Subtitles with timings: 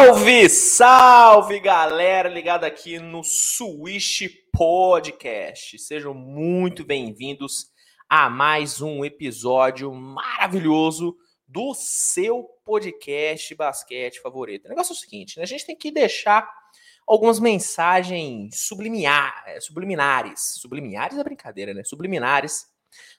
[0.00, 5.78] Salve, salve galera ligada aqui no Swish Podcast.
[5.78, 7.66] Sejam muito bem-vindos
[8.08, 14.64] a mais um episódio maravilhoso do seu podcast basquete favorito.
[14.64, 15.42] O negócio é o seguinte, né?
[15.42, 16.50] a gente tem que deixar
[17.06, 20.40] algumas mensagens subliminar, é, subliminares.
[20.62, 21.84] Subliminares é brincadeira, né?
[21.84, 22.64] Subliminares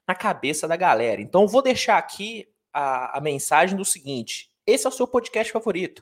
[0.07, 1.21] na cabeça da galera.
[1.21, 6.01] Então, vou deixar aqui a, a mensagem do seguinte: esse é o seu podcast favorito.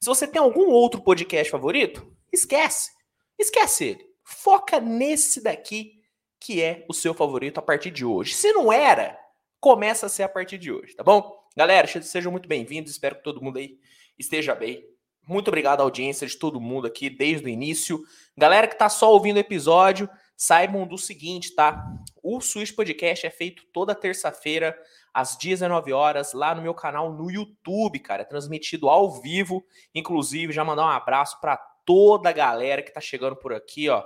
[0.00, 2.90] Se você tem algum outro podcast favorito, esquece.
[3.36, 4.06] Esquece ele.
[4.22, 5.98] Foca nesse daqui
[6.40, 8.32] que é o seu favorito a partir de hoje.
[8.34, 9.18] Se não era,
[9.58, 11.36] começa a ser a partir de hoje, tá bom?
[11.56, 12.92] Galera, sejam muito bem-vindos.
[12.92, 13.76] Espero que todo mundo aí
[14.16, 14.84] esteja bem.
[15.26, 18.00] Muito obrigado à audiência de todo mundo aqui desde o início.
[18.36, 21.84] Galera que tá só ouvindo o episódio, saibam do seguinte, tá?
[22.22, 24.78] O Switch Podcast é feito toda terça-feira
[25.18, 29.64] às 19 horas lá no meu canal no YouTube, cara, transmitido ao vivo.
[29.92, 34.04] Inclusive, já mandar um abraço para toda a galera que tá chegando por aqui, ó.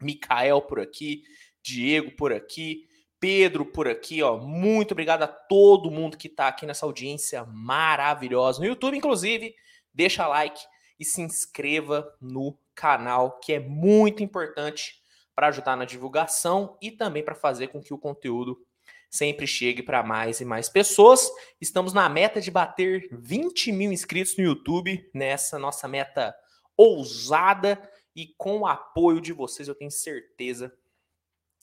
[0.00, 1.22] Mikael por aqui,
[1.62, 2.88] Diego por aqui,
[3.20, 4.36] Pedro por aqui, ó.
[4.36, 9.54] Muito obrigado a todo mundo que tá aqui nessa audiência maravilhosa no YouTube, inclusive,
[9.94, 10.60] deixa like
[10.98, 15.00] e se inscreva no canal, que é muito importante
[15.36, 18.58] para ajudar na divulgação e também para fazer com que o conteúdo
[19.12, 21.30] sempre chegue para mais e mais pessoas.
[21.60, 26.34] Estamos na meta de bater 20 mil inscritos no YouTube, nessa nossa meta
[26.74, 27.78] ousada
[28.16, 30.74] e com o apoio de vocês, eu tenho certeza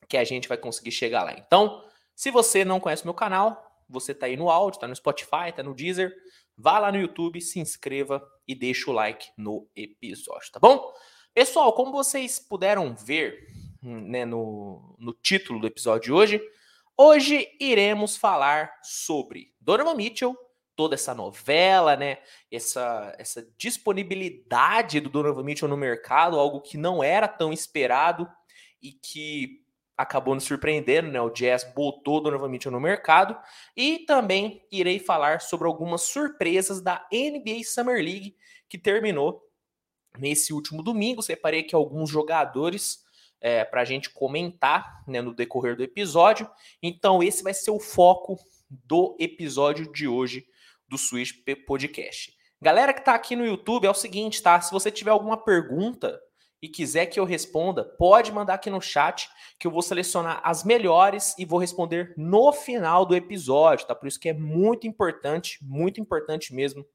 [0.07, 1.33] que a gente vai conseguir chegar lá.
[1.33, 1.83] Então,
[2.15, 5.63] se você não conhece meu canal, você está aí no áudio, está no Spotify, está
[5.63, 6.15] no Deezer,
[6.55, 10.93] vá lá no YouTube, se inscreva e deixa o like no episódio, tá bom?
[11.33, 13.47] Pessoal, como vocês puderam ver
[13.81, 16.41] né, no, no título do episódio de hoje,
[17.01, 20.35] Hoje iremos falar sobre Donovan Mitchell,
[20.75, 22.17] toda essa novela, né?
[22.51, 28.27] Essa, essa disponibilidade do Donovan Mitchell no mercado, algo que não era tão esperado
[28.81, 29.63] e que
[29.95, 31.21] acabou nos surpreendendo, né?
[31.21, 33.33] O Jazz botou Donovan Mitchell no mercado.
[33.77, 38.35] E também irei falar sobre algumas surpresas da NBA Summer League
[38.67, 39.41] que terminou
[40.17, 41.21] nesse último domingo.
[41.21, 43.05] Separei aqui alguns jogadores
[43.41, 46.49] é, para a gente comentar né, no decorrer do episódio.
[46.81, 48.37] Então, esse vai ser o foco
[48.69, 50.45] do episódio de hoje
[50.87, 51.31] do Switch
[51.65, 52.33] Podcast.
[52.61, 54.59] Galera que está aqui no YouTube, é o seguinte, tá?
[54.59, 56.19] Se você tiver alguma pergunta
[56.61, 60.63] e quiser que eu responda, pode mandar aqui no chat que eu vou selecionar as
[60.63, 63.95] melhores e vou responder no final do episódio, tá?
[63.95, 66.85] Por isso que é muito importante, muito importante mesmo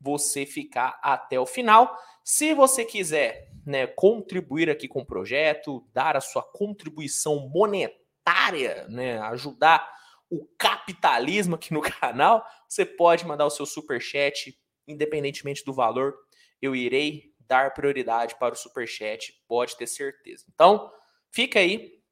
[0.00, 1.94] você ficar até o final.
[2.24, 9.18] Se você quiser né, contribuir aqui com o projeto, dar a sua contribuição monetária, né,
[9.20, 9.88] ajudar
[10.30, 14.56] o capitalismo aqui no canal, você pode mandar o seu super chat,
[14.86, 16.14] independentemente do valor,
[16.60, 20.44] eu irei dar prioridade para o super chat, pode ter certeza.
[20.54, 20.90] Então,
[21.30, 22.02] fica aí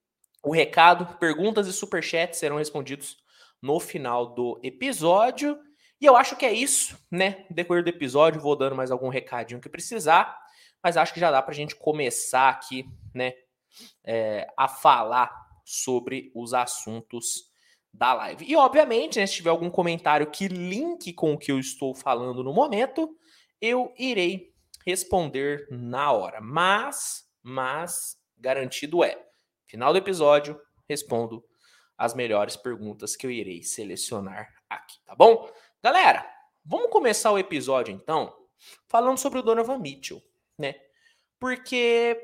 [0.42, 3.16] o recado, perguntas e super chats serão respondidos
[3.62, 5.58] no final do episódio.
[6.00, 7.44] E eu acho que é isso, né?
[7.50, 10.38] No decorrer do episódio, vou dando mais algum recadinho que precisar,
[10.82, 13.34] mas acho que já dá para a gente começar aqui, né?
[14.02, 15.30] É, a falar
[15.64, 17.50] sobre os assuntos
[17.92, 18.44] da live.
[18.48, 22.42] E, obviamente, né, se tiver algum comentário que link com o que eu estou falando
[22.42, 23.16] no momento,
[23.60, 24.52] eu irei
[24.86, 26.40] responder na hora.
[26.40, 29.22] Mas, mas, garantido é,
[29.66, 31.44] final do episódio, respondo
[31.96, 35.48] as melhores perguntas que eu irei selecionar aqui, tá bom?
[35.82, 36.30] Galera,
[36.62, 38.36] vamos começar o episódio então
[38.86, 40.22] falando sobre o Donovan Mitchell,
[40.58, 40.74] né?
[41.38, 42.20] Porque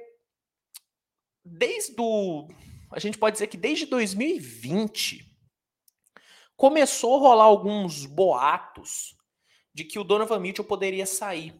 [1.42, 2.48] desde o
[2.92, 5.24] a gente pode dizer que desde 2020
[6.54, 9.16] começou a rolar alguns boatos
[9.72, 11.58] de que o Donovan Mitchell poderia sair,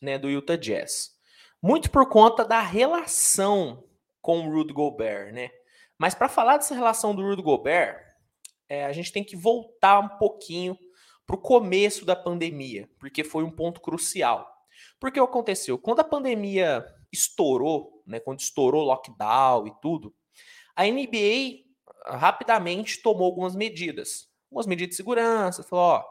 [0.00, 1.10] né, do Utah Jazz.
[1.60, 3.84] Muito por conta da relação
[4.20, 5.50] com o Rudy Gobert, né?
[5.98, 8.00] Mas para falar dessa relação do Rudy Gobert,
[8.68, 10.78] é, a gente tem que voltar um pouquinho
[11.26, 14.48] para o começo da pandemia, porque foi um ponto crucial.
[15.00, 15.78] Porque o que aconteceu?
[15.78, 20.14] Quando a pandemia estourou, né, quando estourou o lockdown e tudo,
[20.74, 21.64] a NBA
[22.06, 24.28] rapidamente tomou algumas medidas.
[24.50, 26.04] Algumas medidas de segurança, falou, ó,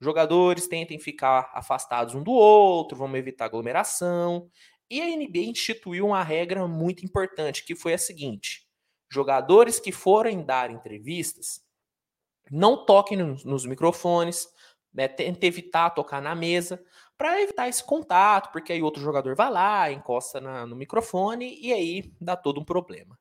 [0.00, 4.50] jogadores tentem ficar afastados um do outro, vamos evitar aglomeração.
[4.88, 8.66] E a NBA instituiu uma regra muito importante, que foi a seguinte:
[9.10, 11.65] jogadores que forem dar entrevistas
[12.50, 14.48] não toquem nos, nos microfones,
[14.92, 16.82] né, tenta evitar tocar na mesa,
[17.18, 21.72] para evitar esse contato, porque aí outro jogador vai lá, encosta na, no microfone e
[21.72, 23.18] aí dá todo um problema.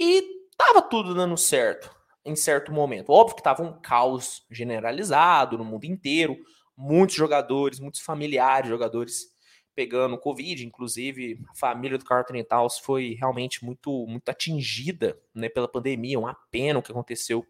[0.00, 0.22] E
[0.56, 3.12] tava tudo dando certo em certo momento.
[3.12, 6.36] Óbvio que tava um caos generalizado no mundo inteiro.
[6.76, 9.34] muitos jogadores, muitos familiares jogadores
[9.74, 15.68] pegando Covid, inclusive a família do Carlton Towns foi realmente muito, muito atingida né, pela
[15.68, 17.46] pandemia, uma pena o que aconteceu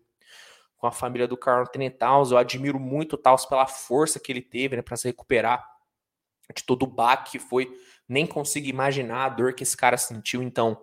[0.76, 2.31] com a família do Carlton Towns.
[2.31, 5.67] Eu admiro muito o Towns pela força que ele teve né, para se recuperar
[6.55, 7.70] de todo o baque que foi.
[8.08, 10.81] Nem consigo imaginar a dor que esse cara sentiu, então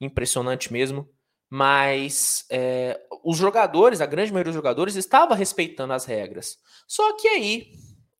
[0.00, 1.08] impressionante mesmo.
[1.48, 6.58] Mas é, os jogadores, a grande maioria dos jogadores, estava respeitando as regras.
[6.86, 7.72] Só que aí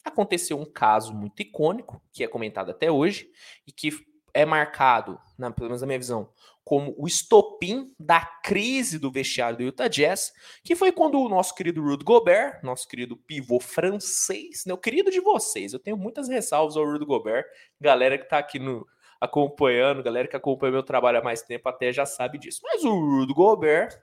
[0.04, 3.28] aconteceu um caso muito icônico, que é comentado até hoje,
[3.66, 3.90] e que
[4.32, 6.28] é marcado, na, pelo menos na minha visão,
[6.64, 10.32] como o estopim da crise do vestiário do Utah Jazz,
[10.62, 15.10] que foi quando o nosso querido Rudy Gobert, nosso querido pivô francês, né, o querido
[15.10, 17.44] de vocês, eu tenho muitas ressalvas ao Rudy Gobert,
[17.80, 18.86] galera que tá aqui no,
[19.20, 22.60] acompanhando, galera que acompanha meu trabalho há mais tempo até já sabe disso.
[22.62, 24.02] Mas o Rudy Gobert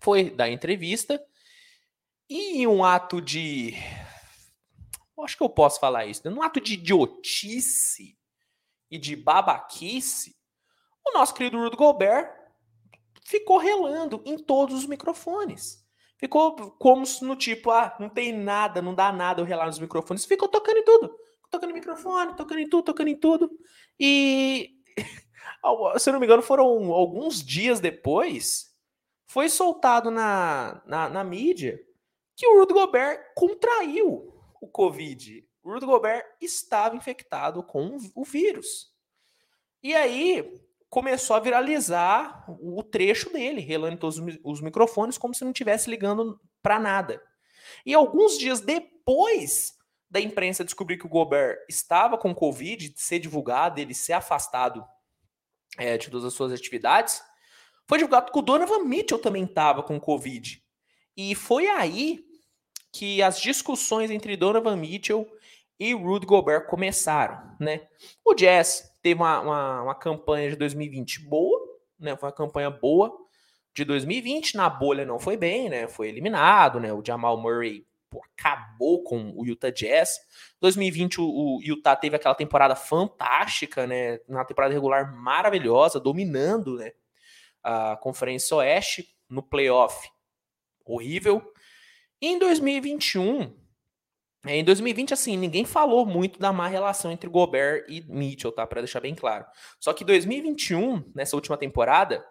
[0.00, 1.22] foi dar entrevista
[2.28, 3.74] e em um ato de
[5.24, 6.34] acho que eu posso falar isso, né?
[6.34, 8.18] num ato de idiotice
[8.90, 10.36] e de babaquice,
[11.04, 12.32] o nosso querido Rudy Gobert
[13.24, 15.82] ficou relando em todos os microfones.
[16.18, 20.24] Ficou como no tipo, ah, não tem nada, não dá nada eu relar nos microfones.
[20.24, 21.18] Ficou tocando em tudo.
[21.50, 23.50] Tocando em microfone, tocando em tudo, tocando em tudo.
[23.98, 24.76] E,
[25.98, 28.72] se não me engano, foram alguns dias depois,
[29.26, 31.80] foi soltado na, na, na mídia
[32.36, 38.92] que o Rudy Gobert contraiu o Covid, o Rudy Gobert estava infectado com o vírus.
[39.82, 40.60] E aí
[40.92, 46.38] começou a viralizar o trecho dele, relando todos os microfones como se não estivesse ligando
[46.62, 47.18] para nada.
[47.86, 49.72] E alguns dias depois
[50.10, 54.84] da imprensa descobrir que o Gobert estava com Covid, ser divulgado, ele ser afastado
[55.78, 57.22] é, de todas as suas atividades,
[57.88, 60.62] foi divulgado que o Donovan Mitchell também estava com Covid.
[61.16, 62.22] E foi aí
[62.92, 65.26] que as discussões entre Donovan Mitchell
[65.80, 67.88] e Rudy Gobert começaram, né?
[68.22, 71.58] O Jazz teve uma, uma, uma, campanha de 2020 boa,
[71.98, 72.16] né?
[72.16, 73.12] Foi uma campanha boa
[73.74, 74.56] de 2020.
[74.56, 75.88] Na bolha não foi bem, né?
[75.88, 76.92] Foi eliminado, né?
[76.92, 80.18] O Jamal Murray pô, acabou com o Utah Jazz.
[80.60, 84.20] 2020 o, o Utah teve aquela temporada fantástica, né?
[84.28, 86.92] Uma temporada regular maravilhosa, dominando, né?
[87.62, 90.08] A Conferência Oeste no playoff
[90.84, 91.42] horrível.
[92.20, 93.61] Em 2021, é,
[94.46, 98.66] em 2020, assim, ninguém falou muito da má relação entre Gobert e Mitchell, tá?
[98.66, 99.46] Para deixar bem claro.
[99.78, 102.24] Só que 2021, nessa última temporada,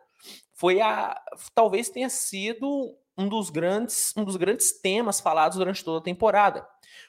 [0.54, 1.20] foi a.
[1.56, 6.68] Talvez tenha sido um dos grandes, um dos grandes temas falados durante toda a temporada.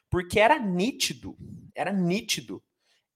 [0.08, 1.36] Porque era nítido,
[1.74, 2.62] era nítido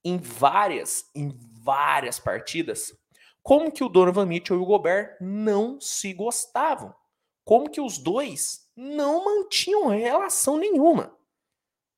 [0.04, 2.92] em várias, em várias partidas,
[3.42, 6.92] como que o Donovan Mitchell e o Gobert não se gostavam.
[7.44, 11.16] Como que os dois não mantinham relação nenhuma.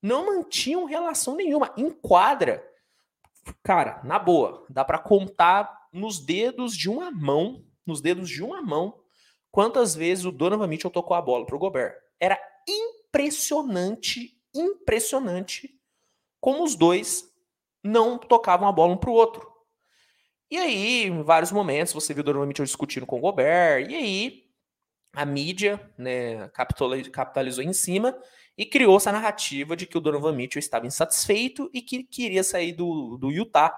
[0.03, 1.73] Não mantinham relação nenhuma.
[1.77, 2.65] Enquadra.
[3.63, 8.61] Cara, na boa, dá para contar nos dedos de uma mão, nos dedos de uma
[8.63, 9.01] mão,
[9.51, 11.95] quantas vezes o Donovan Mitchell tocou a bola pro Gobert.
[12.21, 12.39] Era
[12.69, 15.79] impressionante, impressionante
[16.41, 17.25] como os dois
[17.83, 19.51] não tocavam a bola um pro outro.
[20.51, 23.95] E aí, em vários momentos, você viu o Donovan Mitchell discutindo com o Gobert, e
[23.95, 24.45] aí
[25.13, 26.49] a mídia né,
[27.13, 28.17] capitalizou em cima
[28.59, 32.73] e criou essa narrativa de que o Donovan Mitchell estava insatisfeito e que queria sair
[32.73, 33.73] do, do Utah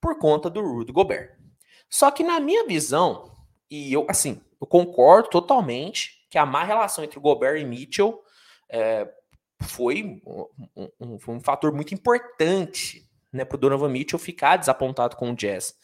[0.00, 1.36] por conta do Rudy Gobert.
[1.88, 3.36] Só que na minha visão,
[3.68, 8.22] e eu assim, eu concordo totalmente que a má relação entre o Gobert e Mitchell
[8.70, 9.10] é,
[9.62, 10.46] foi, um,
[10.76, 15.74] um, um fator muito importante né, para o Donovan Mitchell ficar desapontado com o Jazz.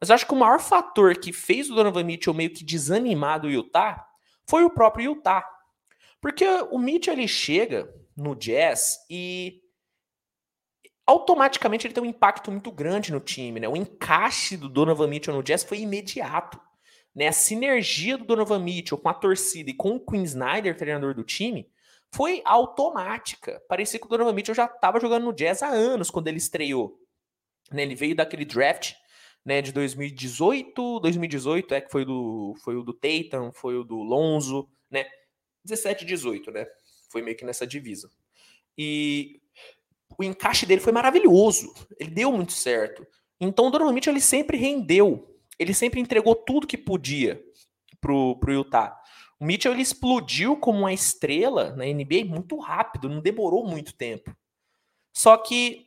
[0.00, 3.40] Mas eu acho que o maior fator que fez o Donovan Mitchell meio que desanimar
[3.40, 4.06] do Utah
[4.48, 5.44] foi o próprio Utah.
[6.26, 9.62] Porque o Mitchell ele chega no Jazz e
[11.06, 13.68] automaticamente ele tem um impacto muito grande no time, né?
[13.68, 16.60] O encaixe do Donovan Mitchell no Jazz foi imediato.
[17.14, 17.28] Né?
[17.28, 21.22] A sinergia do Donovan Mitchell com a torcida e com o Quinn Snyder, treinador do
[21.22, 21.70] time,
[22.12, 23.62] foi automática.
[23.68, 26.98] Parecia que o Donovan Mitchell já estava jogando no Jazz há anos quando ele estreou.
[27.70, 27.82] Né?
[27.82, 28.94] Ele veio daquele draft
[29.44, 34.02] né, de 2018, 2018 é que foi do foi o do Tatum, foi o do
[34.02, 35.06] Lonzo, né?
[35.66, 36.66] 17 e 18, né?
[37.10, 38.10] Foi meio que nessa divisa.
[38.76, 39.40] E
[40.18, 41.74] o encaixe dele foi maravilhoso.
[41.98, 43.06] Ele deu muito certo.
[43.40, 45.36] Então, normalmente ele sempre rendeu.
[45.58, 47.42] Ele sempre entregou tudo que podia
[48.00, 48.96] pro, pro Utah.
[49.38, 54.34] O Mitchell ele explodiu como uma estrela na NBA muito rápido, não demorou muito tempo.
[55.14, 55.86] Só que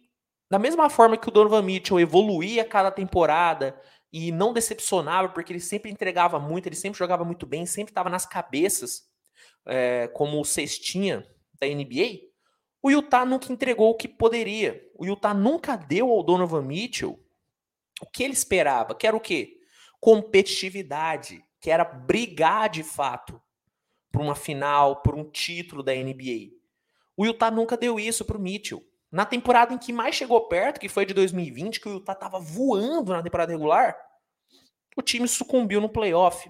[0.50, 3.80] da mesma forma que o Donovan Mitchell evoluía cada temporada
[4.12, 8.10] e não decepcionava, porque ele sempre entregava muito, ele sempre jogava muito bem, sempre estava
[8.10, 9.09] nas cabeças,
[9.70, 11.26] é, como o cestinha
[11.60, 12.28] da NBA,
[12.82, 14.82] O Utah nunca entregou o que poderia.
[14.96, 17.20] O Utah nunca deu ao Donovan Mitchell
[18.02, 19.58] o que ele esperava, que era o quê?
[20.00, 23.42] Competitividade, que era brigar de fato
[24.12, 26.52] por uma final, por um título da NBA.
[27.18, 28.82] O Utah nunca deu isso para o Mitchell.
[29.12, 32.40] Na temporada em que mais chegou perto, que foi de 2020, que o Utah estava
[32.40, 33.98] voando na temporada regular,
[34.96, 36.50] o time sucumbiu no playoff.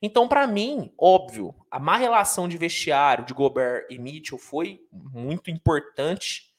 [0.00, 5.50] Então, para mim, óbvio, a má relação de vestiário de Gobert e Mitchell foi muito
[5.50, 6.54] importante,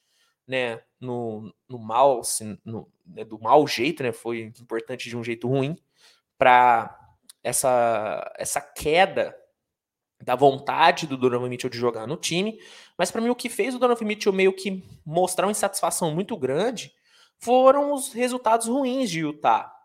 [0.46, 5.24] né, no, no mal, assim, no, né, do mau jeito, né, foi importante de um
[5.24, 5.76] jeito ruim
[6.38, 6.98] para
[7.42, 9.36] essa essa queda
[10.20, 12.58] da vontade do Donovan Mitchell de jogar no time,
[12.96, 16.36] mas para mim o que fez o Donovan Mitchell meio que mostrar uma insatisfação muito
[16.36, 16.92] grande
[17.38, 19.75] foram os resultados ruins de Utah.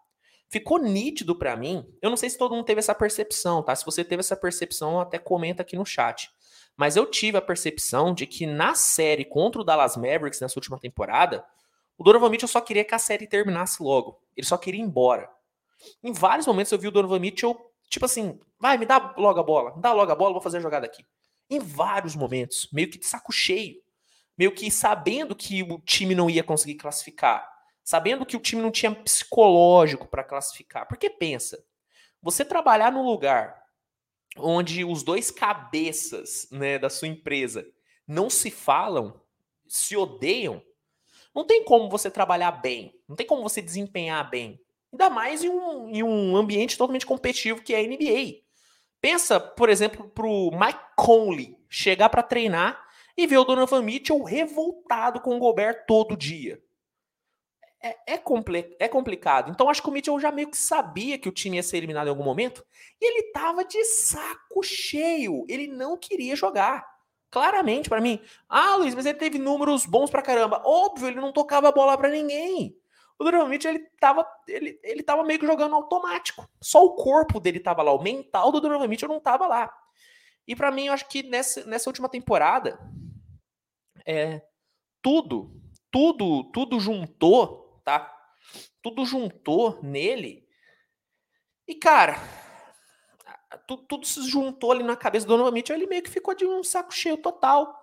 [0.52, 3.76] Ficou nítido para mim, eu não sei se todo mundo teve essa percepção, tá?
[3.76, 6.30] Se você teve essa percepção, até comenta aqui no chat.
[6.76, 10.78] Mas eu tive a percepção de que na série contra o Dallas Mavericks nessa última
[10.78, 11.46] temporada,
[11.98, 14.22] o Donovan Mitchell só queria que a série terminasse logo.
[14.36, 15.30] Ele só queria ir embora.
[16.04, 17.58] Em vários momentos eu vi o Donovan Mitchell
[17.92, 20.60] Tipo assim, vai, me dá logo a bola, me dá logo a bola, vou fazer
[20.60, 21.06] a jogada aqui.
[21.50, 23.76] Em vários momentos, meio que de saco cheio.
[24.38, 27.46] Meio que sabendo que o time não ia conseguir classificar.
[27.92, 30.88] Sabendo que o time não tinha psicológico para classificar.
[30.88, 31.62] Porque pensa,
[32.22, 33.66] você trabalhar num lugar
[34.38, 37.68] onde os dois cabeças né, da sua empresa
[38.08, 39.20] não se falam,
[39.68, 40.64] se odeiam,
[41.36, 44.58] não tem como você trabalhar bem, não tem como você desempenhar bem.
[44.94, 48.40] Ainda mais em um, em um ambiente totalmente competitivo que é a NBA.
[49.02, 55.20] Pensa, por exemplo, pro Mike Conley chegar para treinar e ver o Donovan Mitchell revoltado
[55.20, 56.64] com o Gobert todo dia.
[57.84, 59.50] É, é, compli é complicado.
[59.50, 62.08] Então acho que o Mitchell já meio que sabia que o time ia ser eliminado
[62.08, 62.64] em algum momento
[63.00, 65.46] e ele tava de saco cheio.
[65.50, 66.90] Ele não queria jogar.
[67.32, 68.20] Claramente para mim.
[68.48, 70.62] Ah, Luiz, mas ele teve números bons pra caramba.
[70.66, 72.76] Óbvio, ele não tocava a bola para ninguém
[73.22, 76.50] o Donovan Mitchell, ele tava, ele, ele tava meio que jogando automático.
[76.60, 79.72] Só o corpo dele tava lá, o mental do Donovan Mitchell não tava lá.
[80.48, 82.80] E para mim, eu acho que nessa, nessa última temporada,
[84.08, 84.42] é,
[85.04, 85.52] tudo,
[85.92, 87.61] tudo, tudo juntou,
[87.92, 88.18] tá?
[88.82, 90.48] Tudo juntou nele.
[91.68, 92.16] E, cara,
[93.68, 96.46] tudo, tudo se juntou ali na cabeça do Donovan Mitchell, ele meio que ficou de
[96.46, 97.78] um saco cheio total.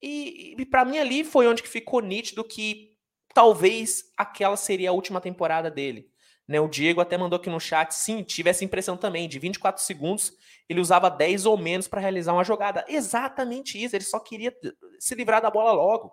[0.00, 2.96] E, e para mim ali foi onde que ficou nítido que
[3.32, 6.10] talvez aquela seria a última temporada dele.
[6.46, 9.82] Né, o Diego até mandou aqui no chat, sim, tive essa impressão também, de 24
[9.82, 10.30] segundos,
[10.68, 12.84] ele usava 10 ou menos para realizar uma jogada.
[12.86, 14.54] Exatamente isso, ele só queria
[14.98, 16.12] se livrar da bola logo.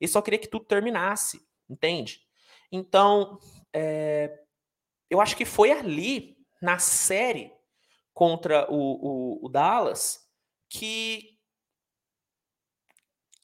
[0.00, 2.20] Ele só queria que tudo terminasse, entende?
[2.72, 3.38] Então,
[3.72, 4.40] é,
[5.08, 7.52] eu acho que foi ali, na série
[8.14, 10.20] contra o, o, o Dallas,
[10.68, 11.38] que,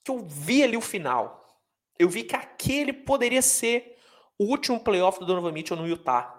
[0.04, 1.38] que eu vi ali o final
[1.99, 3.97] eu vi que aquele poderia ser
[4.38, 6.35] o último playoff do Donovan Mitchell no Utah.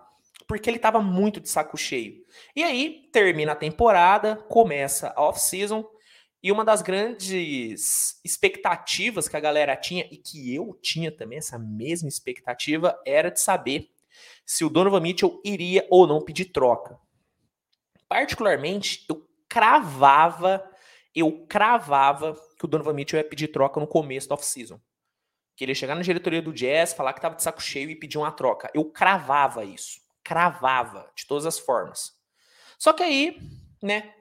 [0.47, 2.23] Porque ele estava muito de saco cheio.
[2.55, 5.85] E aí, termina a temporada, começa a off-season.
[6.41, 11.59] E uma das grandes expectativas que a galera tinha, e que eu tinha também, essa
[11.59, 13.89] mesma expectativa, era de saber
[14.45, 16.97] se o Donovan Mitchell iria ou não pedir troca.
[18.07, 20.63] Particularmente, eu cravava,
[21.13, 24.79] eu cravava que o Donovan Mitchell ia pedir troca no começo da off-season
[25.59, 27.95] que ele ia chegar na diretoria do Jazz, falar que tava de saco cheio e
[27.95, 28.71] pedir uma troca.
[28.73, 29.99] Eu cravava isso.
[30.23, 32.17] Cravava, de todas as formas.
[32.77, 33.37] Só que aí,
[33.83, 34.13] né,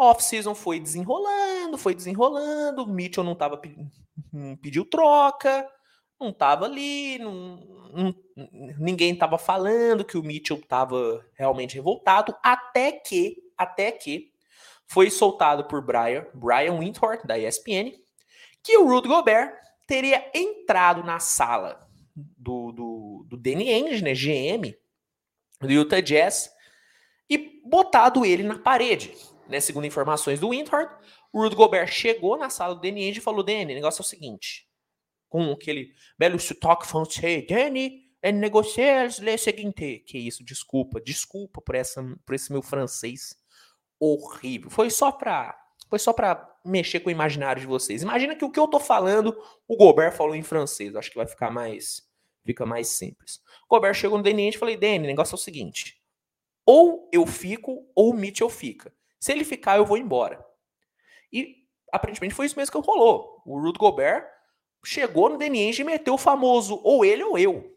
[0.00, 3.60] off-season foi desenrolando, foi desenrolando, Mitchell não tava
[4.32, 5.68] não pediu troca,
[6.18, 7.56] não tava ali, não,
[7.92, 8.14] não,
[8.78, 14.32] ninguém tava falando que o Mitchell tava realmente revoltado, até que, até que
[14.86, 17.92] foi soltado por Brian, Brian Windhorst, da ESPN,
[18.62, 19.54] que o Rudy Gobert
[19.86, 21.78] teria entrado na sala
[22.14, 24.74] do, do, do Danny Ainge, né, GM,
[25.60, 26.50] do Utah Jazz,
[27.28, 29.12] e botado ele na parede.
[29.50, 30.92] Né, segundo informações do Windhorst,
[31.32, 34.04] o Rudy Gobert chegou na sala do Danny Ainge e falou, Danny, o negócio é
[34.04, 34.68] o seguinte,
[35.28, 40.04] com aquele belo sotaque francês, Danny, é negociar le seguinte.
[40.06, 43.34] Que isso, desculpa, desculpa por, essa, por esse meu francês
[43.98, 44.70] horrível.
[44.70, 45.56] Foi só pra
[45.88, 48.00] foi só para mexer com o imaginário de vocês.
[48.02, 50.94] Imagina que o que eu tô falando, o Gobert falou em francês.
[50.94, 52.08] Acho que vai ficar mais
[52.44, 53.40] fica mais simples.
[53.68, 56.00] O Gobert chegou no Danny e falei, Danny, o negócio é o seguinte.
[56.64, 58.92] Ou eu fico, ou o Mitchell fica.
[59.20, 60.44] Se ele ficar, eu vou embora.
[61.32, 61.56] E
[61.92, 63.42] aparentemente foi isso mesmo que rolou.
[63.44, 64.26] O Rudy Gobert
[64.84, 67.76] chegou no Danny e meteu o famoso ou ele ou eu.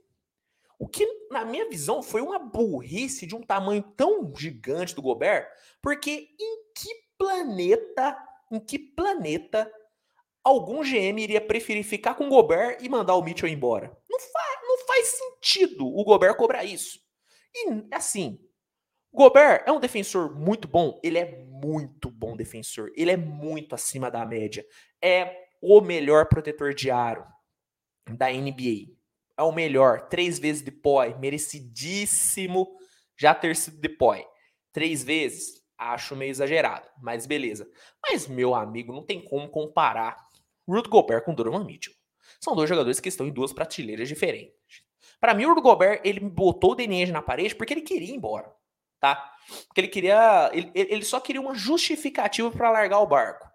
[0.79, 5.47] O que, na minha visão, foi uma burrice de um tamanho tão gigante do Gobert,
[5.81, 8.17] porque em que planeta,
[8.51, 9.71] em que planeta
[10.43, 13.95] algum GM iria preferir ficar com o Gobert e mandar o Mitchell embora.
[14.09, 16.99] Não, fa não faz sentido o Gobert cobrar isso.
[17.53, 18.39] E assim,
[19.13, 20.99] Gobert é um defensor muito bom.
[21.03, 22.91] Ele é muito bom defensor.
[22.95, 24.65] Ele é muito acima da média.
[25.01, 27.23] É o melhor protetor de aro
[28.09, 28.91] da NBA.
[29.37, 30.07] É o melhor.
[30.09, 31.17] Três vezes depois.
[31.19, 32.75] Merecidíssimo
[33.17, 34.25] já ter sido depois.
[34.71, 35.61] Três vezes.
[35.77, 36.87] Acho meio exagerado.
[37.01, 37.69] Mas beleza.
[38.01, 40.17] Mas, meu amigo, não tem como comparar
[40.67, 41.93] Rudy Gobert com Donovan Mitchell.
[42.39, 44.83] São dois jogadores que estão em duas prateleiras diferentes.
[45.19, 48.15] Para mim, o Rudy Gobert, ele botou o Danny na parede porque ele queria ir
[48.15, 48.53] embora,
[49.03, 49.35] tá?
[49.67, 53.51] Porque ele queria, ele, ele só queria uma justificativa para largar o barco.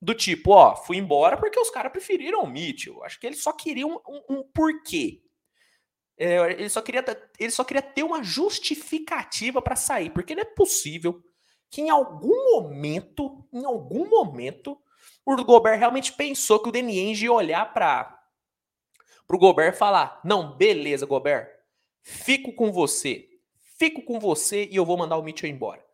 [0.00, 3.04] Do tipo, ó, fui embora porque os caras preferiram o Mitchell.
[3.04, 5.22] Acho que ele só queria um, um, um porquê.
[6.18, 7.04] É, ele, só queria,
[7.38, 11.22] ele só queria ter uma justificativa para sair, porque não é possível
[11.70, 14.80] que em algum momento, em algum momento,
[15.26, 18.18] o Gobert realmente pensou que o Danny Ainge ia olhar para
[19.28, 21.50] o Gobert e falar: Não, beleza, Gobert,
[22.02, 23.35] fico com você.
[23.78, 25.84] Fico com você e eu vou mandar o Mitchell embora.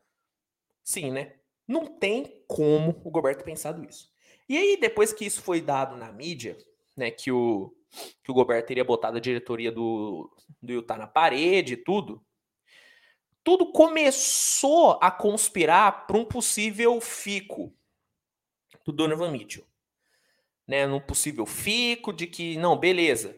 [0.85, 1.35] Sim, né?
[1.67, 4.11] Não tem como o Gobert ter pensado isso.
[4.49, 6.57] E aí, depois que isso foi dado na mídia,
[6.97, 7.75] né, que o,
[8.23, 12.25] que o Gobert teria botado a diretoria do, do Utah na parede e tudo,
[13.45, 17.73] tudo começou a conspirar para um possível fico
[18.85, 19.65] do Donovan Mitchell.
[20.67, 23.37] Né, num possível fico de que, não, beleza,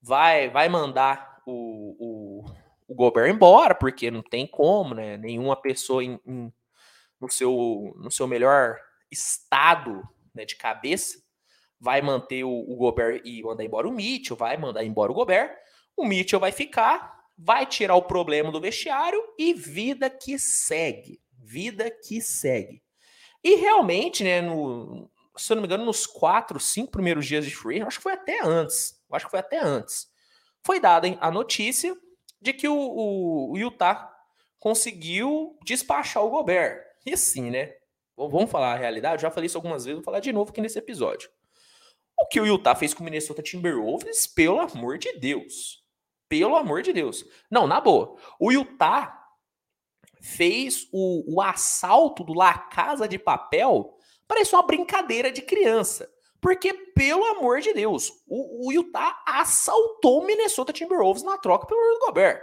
[0.00, 2.11] vai vai mandar o, o,
[2.92, 5.16] o Gobert embora, porque não tem como, né?
[5.16, 6.52] Nenhuma pessoa em, em,
[7.18, 8.78] no, seu, no seu melhor
[9.10, 10.02] estado
[10.34, 11.18] né, de cabeça
[11.80, 15.56] vai manter o, o Gobert e mandar embora o Mitchell, vai mandar embora o Gobert,
[15.96, 21.20] o Mitchell vai ficar, vai tirar o problema do vestiário e vida que segue.
[21.38, 22.82] Vida que segue.
[23.42, 27.56] E realmente, né, no, se eu não me engano, nos quatro, cinco primeiros dias de
[27.56, 30.06] free, acho que foi até antes, acho que foi até antes,
[30.64, 31.96] foi dada a notícia
[32.42, 34.12] de que o, o, o Utah
[34.58, 36.82] conseguiu despachar o Gobert.
[37.06, 37.74] E assim, né?
[38.16, 40.78] Vamos falar a realidade, já falei isso algumas vezes, vou falar de novo aqui nesse
[40.78, 41.30] episódio.
[42.20, 45.82] O que o Utah fez com o Minnesota Timberwolves, pelo amor de Deus.
[46.28, 47.24] Pelo amor de Deus.
[47.50, 48.16] Não, na boa.
[48.38, 49.18] O Utah
[50.20, 56.08] fez o, o assalto do La Casa de Papel parece uma brincadeira de criança.
[56.42, 61.80] Porque, pelo amor de Deus, o, o Utah assaltou o Minnesota Timberwolves na troca pelo
[61.80, 62.42] Rudy Gobert.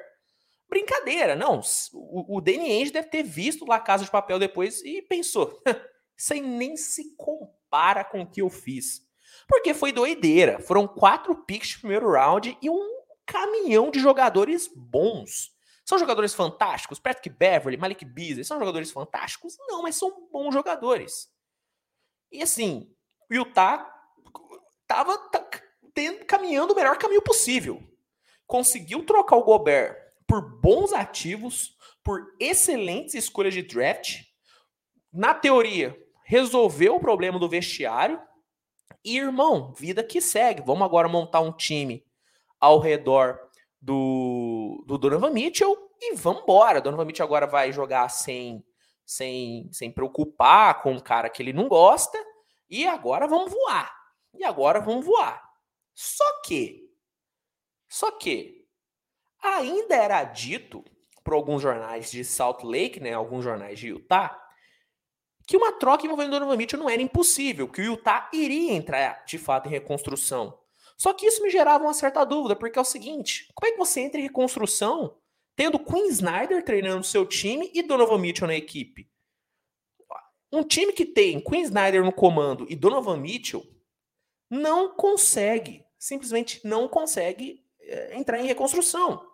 [0.69, 1.59] Brincadeira, não.
[1.91, 5.61] O, o Danny Ainge deve ter visto lá Casa de Papel depois e pensou:
[6.17, 9.01] isso aí nem se compara com o que eu fiz.
[9.45, 10.59] Porque foi doideira.
[10.61, 15.51] Foram quatro picks de primeiro round e um caminhão de jogadores bons.
[15.83, 16.99] São jogadores fantásticos?
[16.99, 19.57] Patrick Beverly, Malik Beasley, são jogadores fantásticos?
[19.67, 21.27] Não, mas são bons jogadores.
[22.31, 22.93] E assim,
[23.29, 23.87] Utah
[24.81, 25.17] estava
[26.27, 27.83] caminhando o melhor caminho possível.
[28.47, 34.21] Conseguiu trocar o Gobert por bons ativos, por excelentes escolhas de draft.
[35.11, 38.19] Na teoria, resolveu o problema do vestiário.
[39.03, 40.63] E, irmão, vida que segue.
[40.65, 42.05] Vamos agora montar um time
[42.59, 43.39] ao redor
[43.81, 46.81] do, do Donovan Mitchell e vamos embora.
[46.81, 48.63] Donovan Mitchell agora vai jogar sem,
[49.05, 52.17] sem, sem preocupar com um cara que ele não gosta.
[52.69, 53.93] E agora vamos voar.
[54.33, 55.43] E agora vamos voar.
[55.93, 56.89] Só que,
[57.87, 58.59] só que,
[59.41, 60.83] Ainda era dito
[61.23, 64.37] por alguns jornais de Salt Lake, né, alguns jornais de Utah,
[65.47, 69.37] que uma troca envolvendo Donovan Mitchell não era impossível, que o Utah iria entrar de
[69.37, 70.57] fato em reconstrução.
[70.97, 73.77] Só que isso me gerava uma certa dúvida, porque é o seguinte: como é que
[73.77, 75.17] você entra em reconstrução
[75.55, 79.09] tendo Quinn Snyder treinando seu time e Donovan Mitchell na equipe?
[80.51, 83.65] Um time que tem Quinn Snyder no comando e Donovan Mitchell
[84.49, 89.27] não consegue, simplesmente não consegue é, entrar em reconstrução.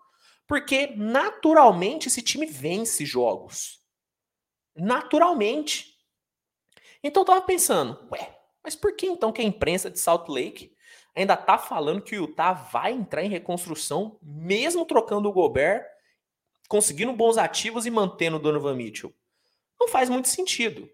[0.47, 3.81] Porque naturalmente esse time vence jogos.
[4.75, 5.95] Naturalmente.
[7.01, 10.75] Então eu tava pensando, ué, mas por que então que a imprensa de Salt Lake
[11.15, 15.85] ainda tá falando que o Utah vai entrar em reconstrução, mesmo trocando o Gobert,
[16.67, 19.13] conseguindo bons ativos e mantendo o Donovan Mitchell?
[19.79, 20.89] Não faz muito sentido.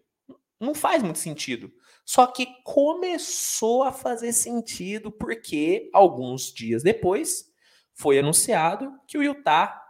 [0.61, 1.73] Não faz muito sentido.
[2.05, 7.51] Só que começou a fazer sentido porque alguns dias depois
[7.93, 9.81] foi anunciado que o Utah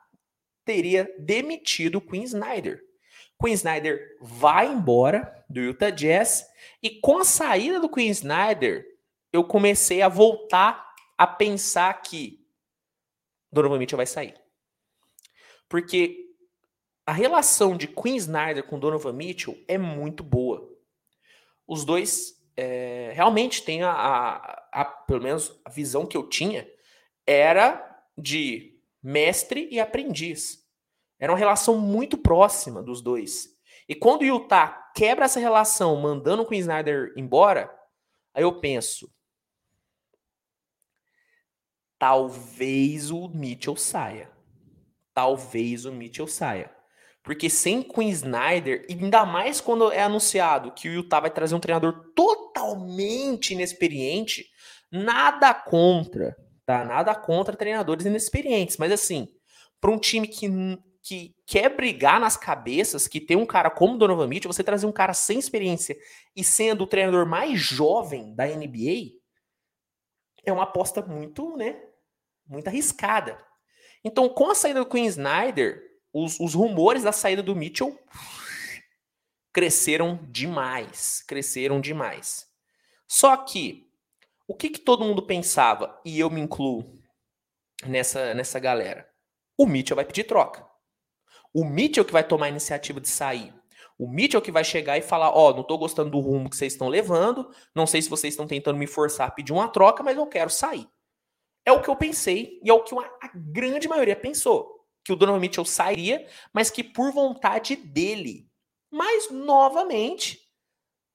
[0.64, 2.82] teria demitido o Quinn Snyder.
[3.40, 6.46] Quinn Snyder vai embora do Utah Jazz
[6.82, 8.86] e com a saída do Quinn Snyder,
[9.34, 12.46] eu comecei a voltar a pensar que
[13.52, 14.36] Donovan Mitchell vai sair.
[15.68, 16.31] Porque
[17.06, 20.70] a relação de Quinn Snyder com Donovan Mitchell é muito boa.
[21.68, 26.70] Os dois é, realmente tem a, a, a, pelo menos a visão que eu tinha,
[27.26, 30.62] era de mestre e aprendiz.
[31.20, 33.50] Era uma relação muito próxima dos dois.
[33.88, 37.74] E quando o Utah quebra essa relação, mandando o Queen Snyder embora,
[38.34, 39.12] aí eu penso,
[41.98, 44.32] talvez o Mitchell saia.
[45.14, 46.81] Talvez o Mitchell saia.
[47.24, 51.54] Porque sem Queen Snyder, e ainda mais quando é anunciado que o Utah vai trazer
[51.54, 54.50] um treinador totalmente inexperiente,
[54.92, 56.84] nada contra, tá?
[56.84, 59.28] Nada contra treinadores inexperientes, mas assim,
[59.80, 60.50] para um time que,
[61.04, 64.92] que quer brigar nas cabeças, que tem um cara como Donovan Mitchell, você trazer um
[64.92, 65.96] cara sem experiência
[66.36, 69.20] e sendo o treinador mais jovem da NBA,
[70.44, 71.80] é uma aposta muito, né,
[72.48, 73.38] muito arriscada.
[74.04, 77.97] Então, com a saída do Queen Snyder, os, os rumores da saída do Mitchell
[79.54, 81.24] cresceram demais.
[81.28, 82.47] Cresceram demais.
[83.08, 83.89] Só que,
[84.47, 87.00] o que, que todo mundo pensava, e eu me incluo
[87.86, 89.10] nessa, nessa galera?
[89.58, 90.65] O Mitchell vai pedir troca.
[91.54, 93.54] O Mitchell que vai tomar a iniciativa de sair.
[94.00, 96.56] O Mitchell que vai chegar e falar: Ó, oh, não tô gostando do rumo que
[96.56, 100.02] vocês estão levando, não sei se vocês estão tentando me forçar a pedir uma troca,
[100.02, 100.88] mas eu quero sair.
[101.65, 104.81] É o que eu pensei e é o que uma, a grande maioria pensou.
[105.04, 108.50] Que o Donovan Mitchell sairia, mas que por vontade dele.
[108.92, 110.40] Mas, novamente,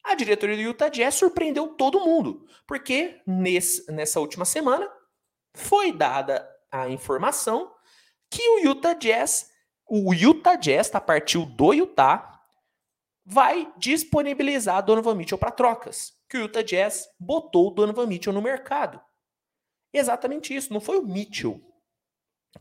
[0.03, 2.47] a diretoria do Utah Jazz surpreendeu todo mundo.
[2.67, 4.91] Porque nesse, nessa última semana
[5.55, 7.75] foi dada a informação
[8.31, 9.51] que o Utah Jazz,
[9.87, 12.41] o Utah Jazz, tá partiu do Utah,
[13.25, 16.13] vai disponibilizar Donovan Mitchell para trocas.
[16.29, 19.01] Que o Utah Jazz botou o Donovan Mitchell no mercado.
[19.93, 20.73] Exatamente isso.
[20.73, 21.61] Não foi o Mitchell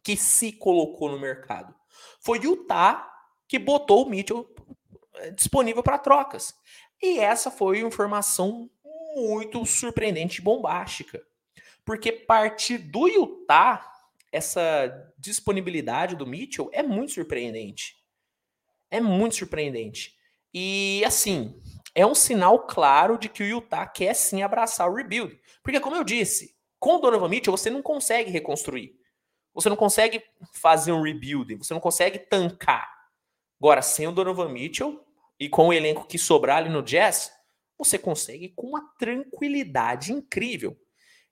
[0.04, 1.74] que se colocou no mercado.
[2.20, 3.12] Foi Utah
[3.48, 4.48] que botou o Mitchell
[5.16, 6.56] eh, disponível para trocas.
[7.02, 8.70] E essa foi uma informação
[9.16, 11.22] muito surpreendente e bombástica.
[11.84, 13.92] Porque partir do Utah,
[14.32, 17.96] essa disponibilidade do Mitchell é muito surpreendente.
[18.90, 20.16] É muito surpreendente.
[20.54, 21.62] E assim,
[21.94, 25.40] é um sinal claro de que o Utah quer sim abraçar o rebuild.
[25.64, 29.00] Porque, como eu disse, com o Donovan Mitchell, você não consegue reconstruir.
[29.56, 30.22] Você não consegue
[30.54, 32.88] fazer um rebuilding, você não consegue tancar.
[33.60, 35.04] Agora, sem o Donovan Mitchell
[35.40, 37.32] e com o elenco que sobrar ali no Jazz,
[37.78, 40.78] você consegue com uma tranquilidade incrível.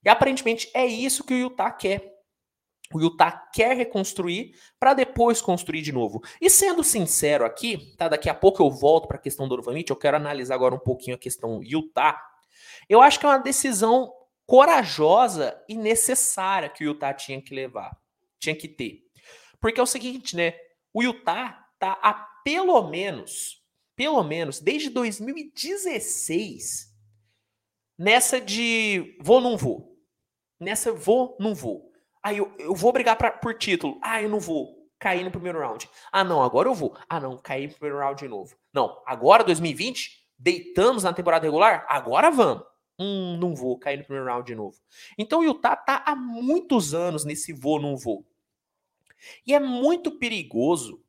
[0.03, 2.13] E aparentemente é isso que o Utah quer.
[2.93, 6.21] O Utah quer reconstruir para depois construir de novo.
[6.39, 8.07] E sendo sincero aqui, tá?
[8.07, 10.75] Daqui a pouco eu volto para a questão do Donovan Mitchell, eu quero analisar agora
[10.75, 12.21] um pouquinho a questão Utah.
[12.87, 14.13] Eu acho que é uma decisão
[14.45, 17.97] corajosa e necessária que o Utah tinha que levar,
[18.43, 19.01] tinha que ter.
[19.59, 20.53] Porque é o seguinte, né?
[20.93, 23.63] O Utah tá a pelo menos,
[23.95, 26.91] pelo menos desde 2016
[27.97, 29.97] nessa de vou não vou.
[30.59, 31.91] Nessa vou não vou.
[32.21, 33.97] Aí eu, eu vou brigar pra, por título.
[34.01, 34.83] Ah, eu não vou.
[34.99, 35.89] Cair no primeiro round.
[36.11, 36.97] Ah, não, agora eu vou.
[37.09, 38.55] Ah, não, cair no primeiro round de novo.
[38.73, 41.85] Não, agora 2020, deitamos na temporada regular?
[41.89, 42.63] Agora vamos.
[42.99, 44.77] Hum, não vou, cair no primeiro round de novo.
[45.17, 48.25] Então o Utah tá há muitos anos nesse vou, não vou.
[49.45, 51.03] E é muito perigoso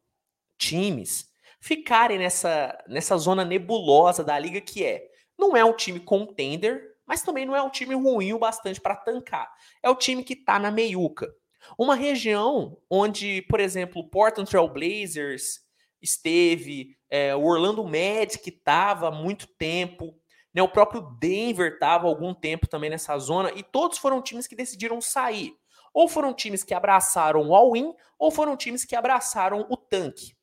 [0.59, 5.09] times ficarem nessa, nessa zona nebulosa da liga que é.
[5.39, 8.97] Não é um time contender, mas também não é um time ruim o bastante para
[8.97, 9.53] tancar.
[9.83, 11.33] É o time que tá na meiuca.
[11.79, 15.61] Uma região onde, por exemplo, o Portland Trail Blazers
[16.01, 20.15] esteve, é, o Orlando Magic estava há muito tempo,
[20.53, 20.63] né?
[20.63, 25.01] O próprio Denver estava algum tempo também nessa zona e todos foram times que decidiram
[25.01, 25.57] sair.
[25.95, 30.37] Ou foram times que abraçaram o all-in, ou foram times que abraçaram o tanque.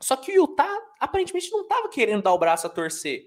[0.00, 3.22] Só que o Utah aparentemente não estava querendo dar o braço a torcer.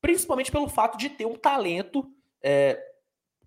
[0.00, 2.08] Principalmente pelo fato de ter um talento,
[2.42, 2.80] é,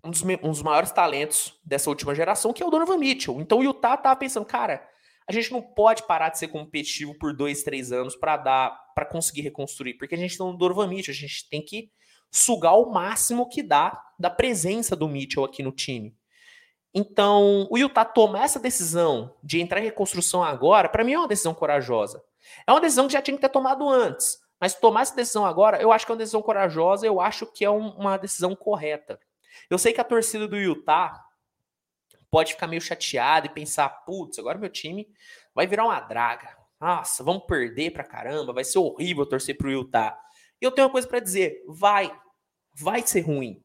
[0.04, 3.40] um, dos, um, dos, maiores talentos dessa última geração, que é o Donovan Mitchell.
[3.40, 4.86] Então o Utah estava pensando, cara,
[5.26, 9.06] a gente não pode parar de ser competitivo por dois, três anos para dar, para
[9.06, 11.90] conseguir reconstruir, porque a gente não Donovan Mitchell, a gente tem que
[12.30, 16.14] sugar o máximo que dá da presença do Mitchell aqui no time.
[16.94, 21.28] Então, o Utah tomar essa decisão de entrar em reconstrução agora, para mim é uma
[21.28, 22.22] decisão corajosa.
[22.66, 25.80] É uma decisão que já tinha que ter tomado antes, mas tomar essa decisão agora,
[25.80, 29.18] eu acho que é uma decisão corajosa, eu acho que é um, uma decisão correta.
[29.70, 31.24] Eu sei que a torcida do Utah
[32.30, 35.08] pode ficar meio chateado e pensar, putz, agora meu time
[35.54, 36.56] vai virar uma draga.
[36.80, 40.18] Nossa, vamos perder pra caramba, vai ser horrível torcer pro Utah.
[40.60, 42.12] E eu tenho uma coisa para dizer, vai,
[42.74, 43.62] vai ser ruim.